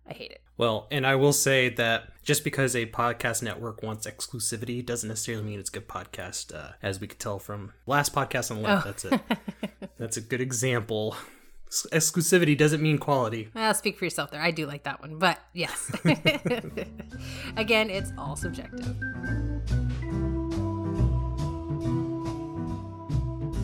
I 0.10 0.14
hate 0.14 0.32
it. 0.32 0.42
Well, 0.58 0.88
and 0.90 1.06
I 1.06 1.16
will 1.16 1.34
say 1.34 1.70
that 1.70 2.10
just 2.24 2.44
because 2.44 2.76
a 2.76 2.86
podcast 2.88 3.44
network 3.44 3.84
wants 3.84 4.08
exclusivity 4.08 4.84
doesn't 4.86 5.08
necessarily 5.08 5.44
mean 5.44 5.60
it's 5.60 5.70
a 5.70 5.74
good 5.74 5.88
podcast. 5.88 6.56
Uh, 6.56 6.72
as 6.82 7.00
we 7.00 7.08
could 7.08 7.20
tell 7.20 7.40
from 7.40 7.74
last 7.86 8.14
podcast 8.14 8.50
on 8.50 8.58
the 8.58 8.64
left, 8.64 8.86
that's 8.86 9.06
it. 9.06 9.22
that's 9.98 10.18
a 10.18 10.22
good 10.22 10.42
example. 10.42 11.16
Exclusivity 11.70 12.58
doesn't 12.58 12.82
mean 12.82 12.98
quality. 12.98 13.50
Well, 13.54 13.74
speak 13.74 13.98
for 13.98 14.06
yourself 14.06 14.32
there. 14.32 14.42
I 14.42 14.52
do 14.52 14.66
like 14.66 14.84
that 14.84 15.02
one, 15.02 15.20
but 15.20 15.38
yes. 15.54 15.92
Again, 17.58 17.90
it's 17.90 18.14
all 18.18 18.36
subjective. 18.36 18.96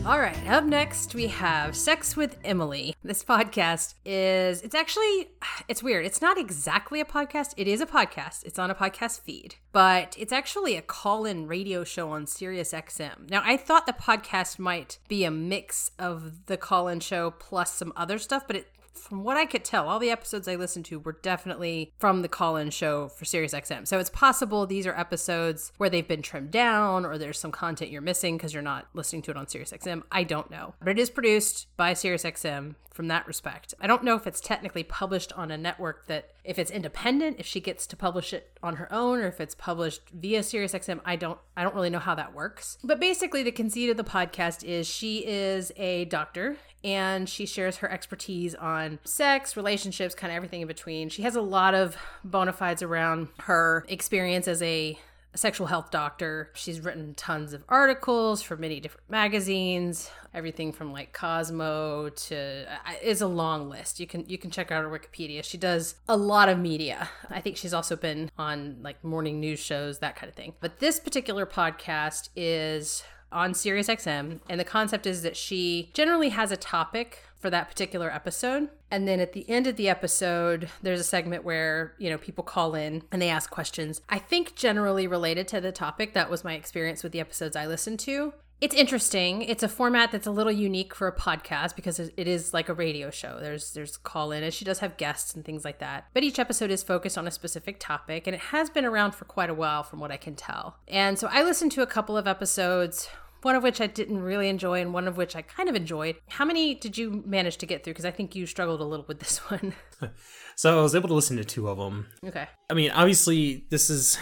All 0.06 0.20
right, 0.20 0.36
up 0.50 0.64
next 0.64 1.14
we 1.14 1.28
have 1.28 1.74
Sex 1.74 2.14
with 2.14 2.36
Emily. 2.44 2.94
This 3.02 3.24
podcast 3.24 3.94
is 4.04 4.60
it's 4.60 4.74
actually 4.74 5.30
it's 5.66 5.82
weird. 5.82 6.04
It's 6.04 6.20
not 6.20 6.36
exactly 6.36 7.00
a 7.00 7.06
podcast. 7.06 7.54
It 7.56 7.66
is 7.66 7.80
a 7.80 7.86
podcast. 7.86 8.44
It's 8.44 8.58
on 8.58 8.70
a 8.70 8.74
podcast 8.74 9.20
feed, 9.20 9.54
but 9.72 10.14
it's 10.18 10.32
actually 10.32 10.76
a 10.76 10.82
call-in 10.82 11.46
radio 11.46 11.84
show 11.84 12.10
on 12.10 12.26
Sirius 12.26 12.72
XM. 12.72 13.30
Now, 13.30 13.40
I 13.46 13.56
thought 13.56 13.86
the 13.86 13.94
podcast 13.94 14.58
might 14.58 14.98
be 15.08 15.24
a 15.24 15.30
mix 15.30 15.90
of 15.98 16.44
the 16.46 16.58
call-in 16.58 17.00
show 17.00 17.30
plus 17.30 17.72
some 17.72 17.94
other 17.96 18.18
stuff, 18.18 18.46
but 18.46 18.56
it 18.56 18.68
from 18.94 19.24
what 19.24 19.36
I 19.36 19.46
could 19.46 19.64
tell, 19.64 19.88
all 19.88 19.98
the 19.98 20.10
episodes 20.10 20.48
I 20.48 20.56
listened 20.56 20.84
to 20.86 20.98
were 20.98 21.18
definitely 21.22 21.92
from 21.98 22.22
the 22.22 22.28
call 22.28 22.56
in 22.56 22.70
show 22.70 23.08
for 23.08 23.24
SiriusXM. 23.24 23.86
So 23.86 23.98
it's 23.98 24.10
possible 24.10 24.66
these 24.66 24.86
are 24.86 24.98
episodes 24.98 25.72
where 25.78 25.90
they've 25.90 26.06
been 26.06 26.22
trimmed 26.22 26.50
down 26.50 27.04
or 27.04 27.18
there's 27.18 27.38
some 27.38 27.52
content 27.52 27.90
you're 27.90 28.02
missing 28.02 28.36
because 28.36 28.52
you're 28.52 28.62
not 28.62 28.88
listening 28.94 29.22
to 29.22 29.30
it 29.30 29.36
on 29.36 29.46
SiriusXM. 29.46 30.02
I 30.10 30.24
don't 30.24 30.50
know. 30.50 30.74
But 30.80 30.90
it 30.90 30.98
is 30.98 31.10
produced 31.10 31.66
by 31.76 31.92
SiriusXM 31.92 32.74
from 32.94 33.08
that 33.08 33.26
respect. 33.26 33.74
I 33.80 33.88
don't 33.88 34.04
know 34.04 34.14
if 34.14 34.26
it's 34.26 34.40
technically 34.40 34.84
published 34.84 35.32
on 35.32 35.50
a 35.50 35.58
network 35.58 36.06
that, 36.06 36.30
if 36.44 36.60
it's 36.60 36.70
independent, 36.70 37.40
if 37.40 37.46
she 37.46 37.60
gets 37.60 37.88
to 37.88 37.96
publish 37.96 38.32
it 38.32 38.56
on 38.62 38.76
her 38.76 38.90
own, 38.92 39.18
or 39.18 39.26
if 39.26 39.40
it's 39.40 39.56
published 39.56 40.02
via 40.10 40.40
SiriusXM. 40.40 41.00
I 41.04 41.16
don't, 41.16 41.38
I 41.56 41.64
don't 41.64 41.74
really 41.74 41.90
know 41.90 41.98
how 41.98 42.14
that 42.14 42.34
works. 42.34 42.78
But 42.84 43.00
basically, 43.00 43.42
the 43.42 43.50
conceit 43.50 43.90
of 43.90 43.96
the 43.96 44.04
podcast 44.04 44.62
is 44.62 44.86
she 44.86 45.26
is 45.26 45.72
a 45.76 46.04
doctor 46.04 46.56
and 46.84 47.28
she 47.28 47.46
shares 47.46 47.78
her 47.78 47.90
expertise 47.90 48.54
on 48.54 48.98
sex, 49.04 49.56
relationships, 49.56 50.14
kind 50.14 50.30
of 50.30 50.36
everything 50.36 50.60
in 50.60 50.68
between. 50.68 51.08
She 51.08 51.22
has 51.22 51.34
a 51.34 51.40
lot 51.40 51.74
of 51.74 51.96
bona 52.22 52.52
fides 52.52 52.82
around 52.82 53.28
her 53.40 53.84
experience 53.88 54.46
as 54.46 54.62
a 54.62 54.98
sexual 55.34 55.66
health 55.66 55.90
doctor. 55.90 56.50
She's 56.54 56.80
written 56.80 57.14
tons 57.14 57.52
of 57.52 57.64
articles 57.68 58.42
for 58.42 58.56
many 58.56 58.80
different 58.80 59.10
magazines, 59.10 60.10
everything 60.32 60.72
from 60.72 60.92
like 60.92 61.12
Cosmo 61.12 62.08
to 62.08 62.66
it's 63.02 63.20
a 63.20 63.26
long 63.26 63.68
list. 63.68 64.00
You 64.00 64.06
can 64.06 64.24
you 64.28 64.38
can 64.38 64.50
check 64.50 64.70
out 64.70 64.84
her 64.84 64.90
Wikipedia. 64.90 65.42
She 65.42 65.58
does 65.58 65.96
a 66.08 66.16
lot 66.16 66.48
of 66.48 66.58
media. 66.58 67.08
I 67.30 67.40
think 67.40 67.56
she's 67.56 67.74
also 67.74 67.96
been 67.96 68.30
on 68.38 68.78
like 68.82 69.02
morning 69.02 69.40
news 69.40 69.58
shows, 69.58 69.98
that 69.98 70.16
kind 70.16 70.28
of 70.28 70.36
thing. 70.36 70.54
But 70.60 70.78
this 70.78 71.00
particular 71.00 71.46
podcast 71.46 72.28
is 72.36 73.02
on 73.34 73.52
SiriusXM, 73.52 74.40
and 74.48 74.60
the 74.60 74.64
concept 74.64 75.06
is 75.06 75.22
that 75.22 75.36
she 75.36 75.90
generally 75.92 76.30
has 76.30 76.50
a 76.52 76.56
topic 76.56 77.24
for 77.44 77.50
that 77.50 77.68
particular 77.68 78.10
episode. 78.10 78.70
And 78.90 79.06
then 79.06 79.20
at 79.20 79.34
the 79.34 79.48
end 79.50 79.66
of 79.66 79.76
the 79.76 79.86
episode, 79.86 80.70
there's 80.80 81.00
a 81.00 81.04
segment 81.04 81.44
where, 81.44 81.94
you 81.98 82.08
know, 82.08 82.16
people 82.16 82.42
call 82.42 82.74
in 82.74 83.02
and 83.12 83.20
they 83.20 83.28
ask 83.28 83.50
questions. 83.50 84.00
I 84.08 84.18
think 84.18 84.54
generally 84.54 85.06
related 85.06 85.46
to 85.48 85.60
the 85.60 85.70
topic. 85.70 86.14
That 86.14 86.30
was 86.30 86.42
my 86.42 86.54
experience 86.54 87.02
with 87.02 87.12
the 87.12 87.20
episodes 87.20 87.54
I 87.54 87.66
listened 87.66 87.98
to. 88.00 88.32
It's 88.62 88.74
interesting. 88.74 89.42
It's 89.42 89.62
a 89.62 89.68
format 89.68 90.10
that's 90.10 90.26
a 90.26 90.30
little 90.30 90.50
unique 90.50 90.94
for 90.94 91.06
a 91.06 91.14
podcast 91.14 91.76
because 91.76 91.98
it 91.98 92.12
is 92.16 92.54
like 92.54 92.70
a 92.70 92.72
radio 92.72 93.10
show. 93.10 93.38
There's 93.38 93.74
there's 93.74 93.98
call 93.98 94.32
in 94.32 94.42
and 94.42 94.54
she 94.54 94.64
does 94.64 94.78
have 94.78 94.96
guests 94.96 95.34
and 95.34 95.44
things 95.44 95.66
like 95.66 95.80
that. 95.80 96.06
But 96.14 96.22
each 96.22 96.38
episode 96.38 96.70
is 96.70 96.82
focused 96.82 97.18
on 97.18 97.26
a 97.26 97.30
specific 97.30 97.78
topic 97.78 98.26
and 98.26 98.34
it 98.34 98.40
has 98.40 98.70
been 98.70 98.86
around 98.86 99.14
for 99.14 99.26
quite 99.26 99.50
a 99.50 99.54
while 99.54 99.82
from 99.82 100.00
what 100.00 100.10
I 100.10 100.16
can 100.16 100.34
tell. 100.34 100.78
And 100.88 101.18
so 101.18 101.28
I 101.30 101.42
listened 101.42 101.72
to 101.72 101.82
a 101.82 101.86
couple 101.86 102.16
of 102.16 102.26
episodes 102.26 103.10
one 103.44 103.56
of 103.56 103.62
which 103.62 103.80
I 103.80 103.86
didn't 103.86 104.22
really 104.22 104.48
enjoy 104.48 104.80
and 104.80 104.92
one 104.92 105.06
of 105.06 105.16
which 105.16 105.36
I 105.36 105.42
kind 105.42 105.68
of 105.68 105.74
enjoyed. 105.74 106.16
How 106.28 106.44
many 106.44 106.74
did 106.74 106.96
you 106.96 107.22
manage 107.26 107.58
to 107.58 107.66
get 107.66 107.84
through? 107.84 107.92
Because 107.92 108.04
I 108.04 108.10
think 108.10 108.34
you 108.34 108.46
struggled 108.46 108.80
a 108.80 108.84
little 108.84 109.04
with 109.06 109.20
this 109.20 109.38
one. 109.50 109.74
so 110.56 110.78
I 110.78 110.82
was 110.82 110.94
able 110.94 111.08
to 111.08 111.14
listen 111.14 111.36
to 111.36 111.44
two 111.44 111.68
of 111.68 111.78
them. 111.78 112.06
Okay. 112.26 112.48
I 112.70 112.74
mean, 112.74 112.90
obviously, 112.90 113.66
this 113.70 113.90
is, 113.90 114.18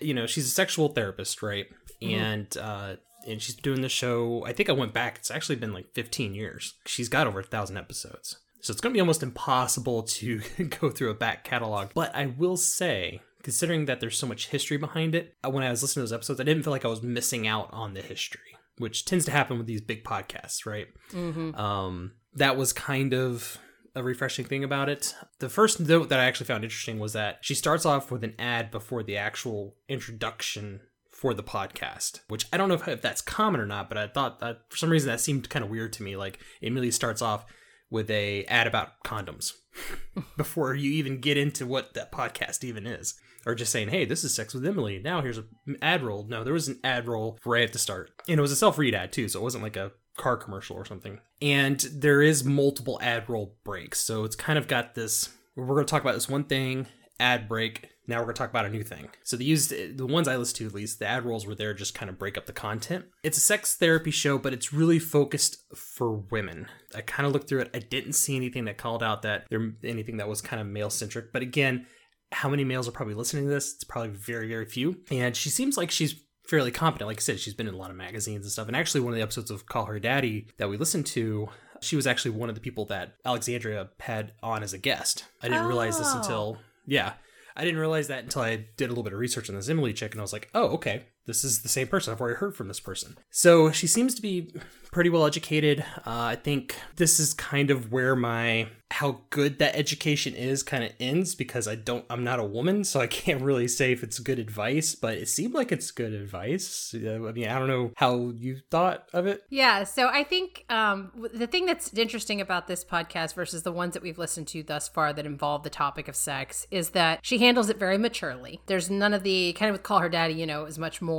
you 0.00 0.14
know, 0.14 0.26
she's 0.26 0.46
a 0.46 0.50
sexual 0.50 0.88
therapist, 0.88 1.42
right? 1.42 1.66
Mm-hmm. 2.02 2.14
And, 2.14 2.56
uh, 2.56 2.96
and 3.26 3.40
she's 3.40 3.54
doing 3.54 3.80
the 3.80 3.88
show. 3.88 4.44
I 4.44 4.52
think 4.52 4.68
I 4.68 4.72
went 4.72 4.92
back. 4.92 5.18
It's 5.18 5.30
actually 5.30 5.56
been 5.56 5.72
like 5.72 5.92
15 5.94 6.34
years. 6.34 6.74
She's 6.86 7.08
got 7.08 7.26
over 7.26 7.40
a 7.40 7.44
thousand 7.44 7.76
episodes. 7.76 8.38
So 8.60 8.70
it's 8.70 8.80
going 8.80 8.92
to 8.92 8.96
be 8.96 9.00
almost 9.00 9.22
impossible 9.22 10.02
to 10.02 10.40
go 10.80 10.90
through 10.90 11.10
a 11.10 11.14
back 11.14 11.44
catalog. 11.44 11.90
But 11.94 12.14
I 12.14 12.26
will 12.26 12.56
say 12.56 13.20
considering 13.44 13.84
that 13.84 14.00
there's 14.00 14.18
so 14.18 14.26
much 14.26 14.48
history 14.48 14.78
behind 14.78 15.14
it, 15.14 15.36
uh, 15.44 15.50
when 15.50 15.62
I 15.62 15.70
was 15.70 15.82
listening 15.82 16.00
to 16.00 16.08
those 16.08 16.16
episodes, 16.16 16.40
I 16.40 16.44
didn't 16.44 16.64
feel 16.64 16.72
like 16.72 16.84
I 16.84 16.88
was 16.88 17.02
missing 17.02 17.46
out 17.46 17.68
on 17.72 17.92
the 17.94 18.00
history, 18.00 18.56
which 18.78 19.04
tends 19.04 19.26
to 19.26 19.30
happen 19.30 19.58
with 19.58 19.66
these 19.66 19.82
big 19.82 20.02
podcasts, 20.02 20.66
right? 20.66 20.88
Mm-hmm. 21.12 21.54
Um, 21.54 22.12
that 22.34 22.56
was 22.56 22.72
kind 22.72 23.12
of 23.12 23.58
a 23.94 24.02
refreshing 24.02 24.46
thing 24.46 24.64
about 24.64 24.88
it. 24.88 25.14
The 25.38 25.50
first 25.50 25.78
note 25.78 26.08
that 26.08 26.18
I 26.18 26.24
actually 26.24 26.46
found 26.46 26.64
interesting 26.64 26.98
was 26.98 27.12
that 27.12 27.38
she 27.42 27.54
starts 27.54 27.86
off 27.86 28.10
with 28.10 28.24
an 28.24 28.34
ad 28.38 28.70
before 28.70 29.02
the 29.02 29.18
actual 29.18 29.76
introduction 29.88 30.80
for 31.12 31.34
the 31.34 31.44
podcast, 31.44 32.20
which 32.28 32.46
I 32.52 32.56
don't 32.56 32.68
know 32.68 32.74
if, 32.74 32.88
if 32.88 33.02
that's 33.02 33.20
common 33.20 33.60
or 33.60 33.66
not, 33.66 33.88
but 33.88 33.98
I 33.98 34.08
thought 34.08 34.40
that 34.40 34.62
for 34.70 34.78
some 34.78 34.90
reason 34.90 35.08
that 35.10 35.20
seemed 35.20 35.50
kind 35.50 35.64
of 35.64 35.70
weird 35.70 35.92
to 35.94 36.02
me. 36.02 36.16
Like 36.16 36.40
it 36.60 36.66
immediately 36.66 36.90
starts 36.90 37.22
off 37.22 37.44
with 37.90 38.10
a 38.10 38.44
ad 38.46 38.66
about 38.66 39.04
condoms 39.04 39.52
before 40.36 40.74
you 40.74 40.90
even 40.90 41.20
get 41.20 41.36
into 41.36 41.66
what 41.66 41.94
that 41.94 42.10
podcast 42.10 42.64
even 42.64 42.86
is 42.86 43.14
or 43.46 43.54
just 43.54 43.72
saying, 43.72 43.88
"Hey, 43.88 44.04
this 44.04 44.24
is 44.24 44.34
Sex 44.34 44.54
with 44.54 44.66
Emily." 44.66 44.98
Now 44.98 45.20
here's 45.20 45.38
an 45.38 45.46
ad 45.82 46.02
roll. 46.02 46.26
No, 46.28 46.44
there 46.44 46.52
was 46.52 46.68
an 46.68 46.80
ad 46.84 47.08
roll 47.08 47.38
right 47.44 47.64
at 47.64 47.72
the 47.72 47.78
start, 47.78 48.10
and 48.28 48.38
it 48.38 48.42
was 48.42 48.52
a 48.52 48.56
self-read 48.56 48.94
ad 48.94 49.12
too, 49.12 49.28
so 49.28 49.40
it 49.40 49.42
wasn't 49.42 49.64
like 49.64 49.76
a 49.76 49.92
car 50.16 50.36
commercial 50.36 50.76
or 50.76 50.84
something. 50.84 51.20
And 51.42 51.80
there 51.92 52.22
is 52.22 52.44
multiple 52.44 52.98
ad 53.02 53.28
roll 53.28 53.56
breaks, 53.64 54.00
so 54.00 54.24
it's 54.24 54.36
kind 54.36 54.58
of 54.58 54.68
got 54.68 54.94
this. 54.94 55.30
We're 55.56 55.66
going 55.66 55.86
to 55.86 55.90
talk 55.90 56.02
about 56.02 56.14
this 56.14 56.28
one 56.28 56.44
thing, 56.44 56.86
ad 57.20 57.48
break. 57.48 57.90
Now 58.06 58.18
we're 58.18 58.24
going 58.24 58.34
to 58.34 58.38
talk 58.38 58.50
about 58.50 58.66
a 58.66 58.70
new 58.70 58.82
thing. 58.82 59.08
So 59.22 59.36
they 59.36 59.44
used 59.44 59.70
the 59.70 60.06
ones 60.06 60.28
I 60.28 60.36
listened 60.36 60.58
to 60.58 60.66
at 60.66 60.74
least. 60.74 60.98
The 60.98 61.06
ad 61.06 61.24
rolls 61.24 61.46
were 61.46 61.54
there 61.54 61.72
just 61.72 61.94
kind 61.94 62.10
of 62.10 62.18
break 62.18 62.36
up 62.36 62.44
the 62.44 62.52
content. 62.52 63.06
It's 63.22 63.38
a 63.38 63.40
sex 63.40 63.76
therapy 63.76 64.10
show, 64.10 64.36
but 64.36 64.52
it's 64.52 64.74
really 64.74 64.98
focused 64.98 65.56
for 65.74 66.12
women. 66.12 66.66
I 66.94 67.00
kind 67.00 67.26
of 67.26 67.32
looked 67.32 67.48
through 67.48 67.62
it. 67.62 67.70
I 67.72 67.78
didn't 67.78 68.12
see 68.12 68.36
anything 68.36 68.66
that 68.66 68.76
called 68.76 69.02
out 69.02 69.22
that 69.22 69.46
there 69.48 69.72
anything 69.82 70.18
that 70.18 70.28
was 70.28 70.42
kind 70.42 70.60
of 70.60 70.68
male 70.68 70.90
centric. 70.90 71.32
But 71.32 71.40
again, 71.40 71.86
how 72.34 72.48
many 72.48 72.64
males 72.64 72.88
are 72.88 72.92
probably 72.92 73.14
listening 73.14 73.44
to 73.44 73.50
this? 73.50 73.74
It's 73.74 73.84
probably 73.84 74.10
very, 74.10 74.48
very 74.48 74.66
few. 74.66 75.00
And 75.10 75.36
she 75.36 75.50
seems 75.50 75.76
like 75.76 75.90
she's 75.90 76.16
fairly 76.46 76.70
competent. 76.70 77.08
Like 77.08 77.18
I 77.18 77.20
said, 77.20 77.40
she's 77.40 77.54
been 77.54 77.68
in 77.68 77.74
a 77.74 77.78
lot 77.78 77.90
of 77.90 77.96
magazines 77.96 78.44
and 78.44 78.52
stuff. 78.52 78.66
And 78.66 78.76
actually, 78.76 79.00
one 79.00 79.12
of 79.12 79.16
the 79.16 79.22
episodes 79.22 79.50
of 79.50 79.66
Call 79.66 79.86
Her 79.86 80.00
Daddy 80.00 80.48
that 80.58 80.68
we 80.68 80.76
listened 80.76 81.06
to, 81.06 81.48
she 81.80 81.96
was 81.96 82.06
actually 82.06 82.32
one 82.32 82.48
of 82.48 82.54
the 82.54 82.60
people 82.60 82.86
that 82.86 83.14
Alexandria 83.24 83.88
had 84.00 84.32
on 84.42 84.62
as 84.62 84.72
a 84.72 84.78
guest. 84.78 85.24
I 85.42 85.48
didn't 85.48 85.64
oh. 85.64 85.68
realize 85.68 85.98
this 85.98 86.10
oh. 86.10 86.18
until, 86.18 86.58
yeah. 86.86 87.14
I 87.56 87.64
didn't 87.64 87.78
realize 87.78 88.08
that 88.08 88.24
until 88.24 88.42
I 88.42 88.66
did 88.76 88.86
a 88.86 88.88
little 88.88 89.04
bit 89.04 89.12
of 89.12 89.20
research 89.20 89.48
on 89.48 89.54
this 89.54 89.68
Emily 89.68 89.92
chick, 89.92 90.12
and 90.12 90.20
I 90.20 90.22
was 90.22 90.32
like, 90.32 90.50
oh, 90.54 90.70
okay, 90.70 91.04
this 91.26 91.44
is 91.44 91.62
the 91.62 91.68
same 91.68 91.86
person. 91.86 92.12
I've 92.12 92.20
already 92.20 92.36
heard 92.36 92.54
from 92.54 92.68
this 92.68 92.80
person. 92.80 93.16
So 93.30 93.70
she 93.70 93.86
seems 93.86 94.14
to 94.14 94.22
be 94.22 94.52
pretty 94.92 95.10
well 95.10 95.26
educated. 95.26 95.80
Uh, 95.98 96.02
I 96.06 96.36
think 96.36 96.76
this 96.96 97.18
is 97.18 97.34
kind 97.34 97.70
of 97.70 97.90
where 97.90 98.14
my 98.14 98.68
how 98.94 99.22
good 99.30 99.58
that 99.58 99.74
education 99.74 100.34
is 100.34 100.62
kind 100.62 100.84
of 100.84 100.92
ends 101.00 101.34
because 101.34 101.66
I 101.66 101.74
don't 101.74 102.04
I'm 102.08 102.22
not 102.22 102.38
a 102.38 102.44
woman 102.44 102.84
so 102.84 103.00
I 103.00 103.06
can't 103.08 103.42
really 103.42 103.66
say 103.66 103.90
if 103.90 104.04
it's 104.04 104.20
good 104.20 104.38
advice 104.38 104.94
but 104.94 105.14
it 105.14 105.28
seemed 105.28 105.52
like 105.52 105.72
it's 105.72 105.90
good 105.90 106.12
advice 106.12 106.94
I 106.94 107.18
mean 107.18 107.48
I 107.48 107.58
don't 107.58 107.66
know 107.66 107.92
how 107.96 108.32
you 108.36 108.58
thought 108.70 109.08
of 109.12 109.26
it 109.26 109.42
yeah 109.50 109.82
so 109.82 110.06
I 110.08 110.22
think 110.22 110.64
um, 110.68 111.10
the 111.32 111.48
thing 111.48 111.66
that's 111.66 111.92
interesting 111.94 112.40
about 112.40 112.68
this 112.68 112.84
podcast 112.84 113.34
versus 113.34 113.64
the 113.64 113.72
ones 113.72 113.94
that 113.94 114.02
we've 114.02 114.18
listened 114.18 114.46
to 114.48 114.62
thus 114.62 114.86
far 114.86 115.12
that 115.12 115.26
involve 115.26 115.64
the 115.64 115.70
topic 115.70 116.06
of 116.06 116.14
sex 116.14 116.66
is 116.70 116.90
that 116.90 117.18
she 117.22 117.38
handles 117.38 117.68
it 117.68 117.78
very 117.78 117.98
maturely 117.98 118.60
there's 118.66 118.90
none 118.90 119.12
of 119.12 119.24
the 119.24 119.54
kind 119.54 119.74
of 119.74 119.82
call 119.82 119.98
her 119.98 120.08
daddy 120.08 120.34
you 120.34 120.46
know 120.46 120.62
was 120.62 120.78
much 120.78 121.02
more 121.02 121.13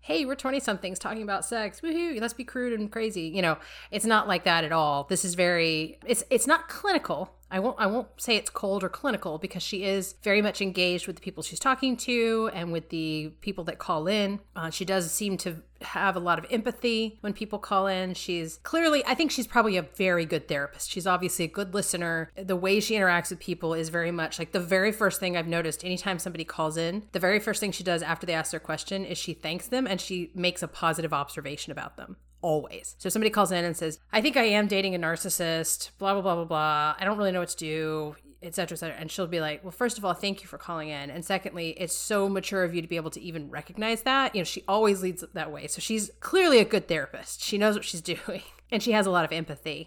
hey 0.00 0.24
we're 0.24 0.34
20 0.34 0.60
somethings 0.60 0.98
talking 0.98 1.22
about 1.22 1.44
sex. 1.44 1.80
Woohoo 1.80 2.20
let's 2.20 2.34
be 2.34 2.44
crude 2.44 2.78
and 2.78 2.90
crazy. 2.90 3.22
You 3.22 3.42
know 3.42 3.58
it's 3.90 4.04
not 4.04 4.28
like 4.28 4.44
that 4.44 4.64
at 4.64 4.72
all. 4.72 5.04
This 5.04 5.24
is 5.24 5.34
very 5.34 5.98
it's 6.06 6.24
it's 6.30 6.46
not 6.46 6.68
clinical 6.68 7.37
I 7.50 7.60
won't 7.60 7.76
I 7.78 7.86
won't 7.86 8.08
say 8.18 8.36
it's 8.36 8.50
cold 8.50 8.84
or 8.84 8.88
clinical 8.88 9.38
because 9.38 9.62
she 9.62 9.84
is 9.84 10.14
very 10.22 10.42
much 10.42 10.60
engaged 10.60 11.06
with 11.06 11.16
the 11.16 11.22
people 11.22 11.42
she's 11.42 11.58
talking 11.58 11.96
to 11.98 12.50
and 12.52 12.72
with 12.72 12.90
the 12.90 13.32
people 13.40 13.64
that 13.64 13.78
call 13.78 14.06
in. 14.06 14.40
Uh, 14.54 14.70
she 14.70 14.84
does 14.84 15.10
seem 15.10 15.36
to 15.38 15.62
have 15.80 16.16
a 16.16 16.20
lot 16.20 16.38
of 16.38 16.46
empathy 16.50 17.18
when 17.20 17.32
people 17.32 17.58
call 17.58 17.86
in. 17.86 18.12
She's 18.14 18.58
clearly 18.58 19.04
I 19.06 19.14
think 19.14 19.30
she's 19.30 19.46
probably 19.46 19.76
a 19.76 19.82
very 19.82 20.26
good 20.26 20.48
therapist. 20.48 20.90
She's 20.90 21.06
obviously 21.06 21.46
a 21.46 21.48
good 21.48 21.72
listener. 21.72 22.30
The 22.36 22.56
way 22.56 22.80
she 22.80 22.94
interacts 22.94 23.30
with 23.30 23.40
people 23.40 23.74
is 23.74 23.88
very 23.88 24.10
much 24.10 24.38
like 24.38 24.52
the 24.52 24.60
very 24.60 24.92
first 24.92 25.20
thing 25.20 25.36
I've 25.36 25.48
noticed 25.48 25.84
anytime 25.84 26.18
somebody 26.18 26.44
calls 26.44 26.76
in, 26.76 27.04
the 27.12 27.20
very 27.20 27.40
first 27.40 27.60
thing 27.60 27.72
she 27.72 27.84
does 27.84 28.02
after 28.02 28.26
they 28.26 28.34
ask 28.34 28.50
their 28.50 28.60
question 28.60 29.04
is 29.04 29.16
she 29.16 29.32
thanks 29.32 29.68
them 29.68 29.86
and 29.86 30.00
she 30.00 30.30
makes 30.34 30.62
a 30.62 30.68
positive 30.68 31.12
observation 31.12 31.72
about 31.72 31.96
them 31.96 32.16
always. 32.42 32.96
So 32.98 33.08
if 33.08 33.12
somebody 33.12 33.30
calls 33.30 33.52
in 33.52 33.64
and 33.64 33.76
says, 33.76 33.98
I 34.12 34.20
think 34.20 34.36
I 34.36 34.44
am 34.44 34.66
dating 34.66 34.94
a 34.94 34.98
narcissist, 34.98 35.90
blah, 35.98 36.12
blah, 36.12 36.22
blah, 36.22 36.34
blah, 36.36 36.44
blah. 36.44 36.94
I 36.98 37.04
don't 37.04 37.18
really 37.18 37.32
know 37.32 37.40
what 37.40 37.50
to 37.50 37.56
do, 37.56 38.16
etc., 38.42 38.74
etc. 38.74 38.96
And 38.98 39.10
she'll 39.10 39.26
be 39.26 39.40
like, 39.40 39.64
well, 39.64 39.72
first 39.72 39.98
of 39.98 40.04
all, 40.04 40.14
thank 40.14 40.42
you 40.42 40.48
for 40.48 40.58
calling 40.58 40.88
in. 40.88 41.10
And 41.10 41.24
secondly, 41.24 41.70
it's 41.70 41.94
so 41.94 42.28
mature 42.28 42.64
of 42.64 42.74
you 42.74 42.82
to 42.82 42.88
be 42.88 42.96
able 42.96 43.10
to 43.10 43.20
even 43.20 43.50
recognize 43.50 44.02
that. 44.02 44.34
You 44.34 44.40
know, 44.40 44.44
she 44.44 44.64
always 44.68 45.02
leads 45.02 45.24
that 45.32 45.52
way. 45.52 45.66
So 45.66 45.80
she's 45.80 46.10
clearly 46.20 46.58
a 46.58 46.64
good 46.64 46.88
therapist. 46.88 47.42
She 47.42 47.58
knows 47.58 47.74
what 47.74 47.84
she's 47.84 48.00
doing 48.16 48.42
and 48.70 48.82
she 48.82 48.92
has 48.92 49.06
a 49.06 49.10
lot 49.10 49.24
of 49.24 49.32
empathy. 49.32 49.86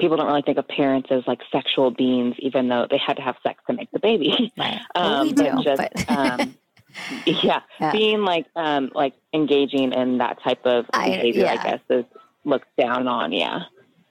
People 0.00 0.16
don't 0.16 0.26
really 0.26 0.42
think 0.42 0.58
of 0.58 0.68
parents 0.68 1.08
as 1.10 1.24
like 1.26 1.40
sexual 1.50 1.90
beings, 1.90 2.36
even 2.38 2.68
though 2.68 2.86
they 2.88 2.98
had 3.04 3.14
to 3.16 3.22
have 3.22 3.36
sex 3.42 3.60
to 3.66 3.72
make 3.72 3.90
the 3.90 3.98
baby. 3.98 4.52
Right. 4.56 4.80
um, 4.94 5.10
well, 5.10 5.22
we 5.24 5.32
do, 5.32 5.62
just, 5.62 5.82
but... 5.82 6.10
um, 6.10 6.56
yeah, 7.26 7.60
yeah, 7.80 7.92
being 7.92 8.22
like 8.22 8.46
um 8.56 8.90
like 8.94 9.14
engaging 9.32 9.92
in 9.92 10.18
that 10.18 10.42
type 10.42 10.64
of 10.64 10.86
behavior, 10.92 11.46
I, 11.46 11.54
yeah. 11.54 11.60
I 11.60 11.64
guess, 11.64 11.80
is 11.90 12.04
looked 12.44 12.74
down 12.76 13.06
on. 13.06 13.32
Yeah. 13.32 13.64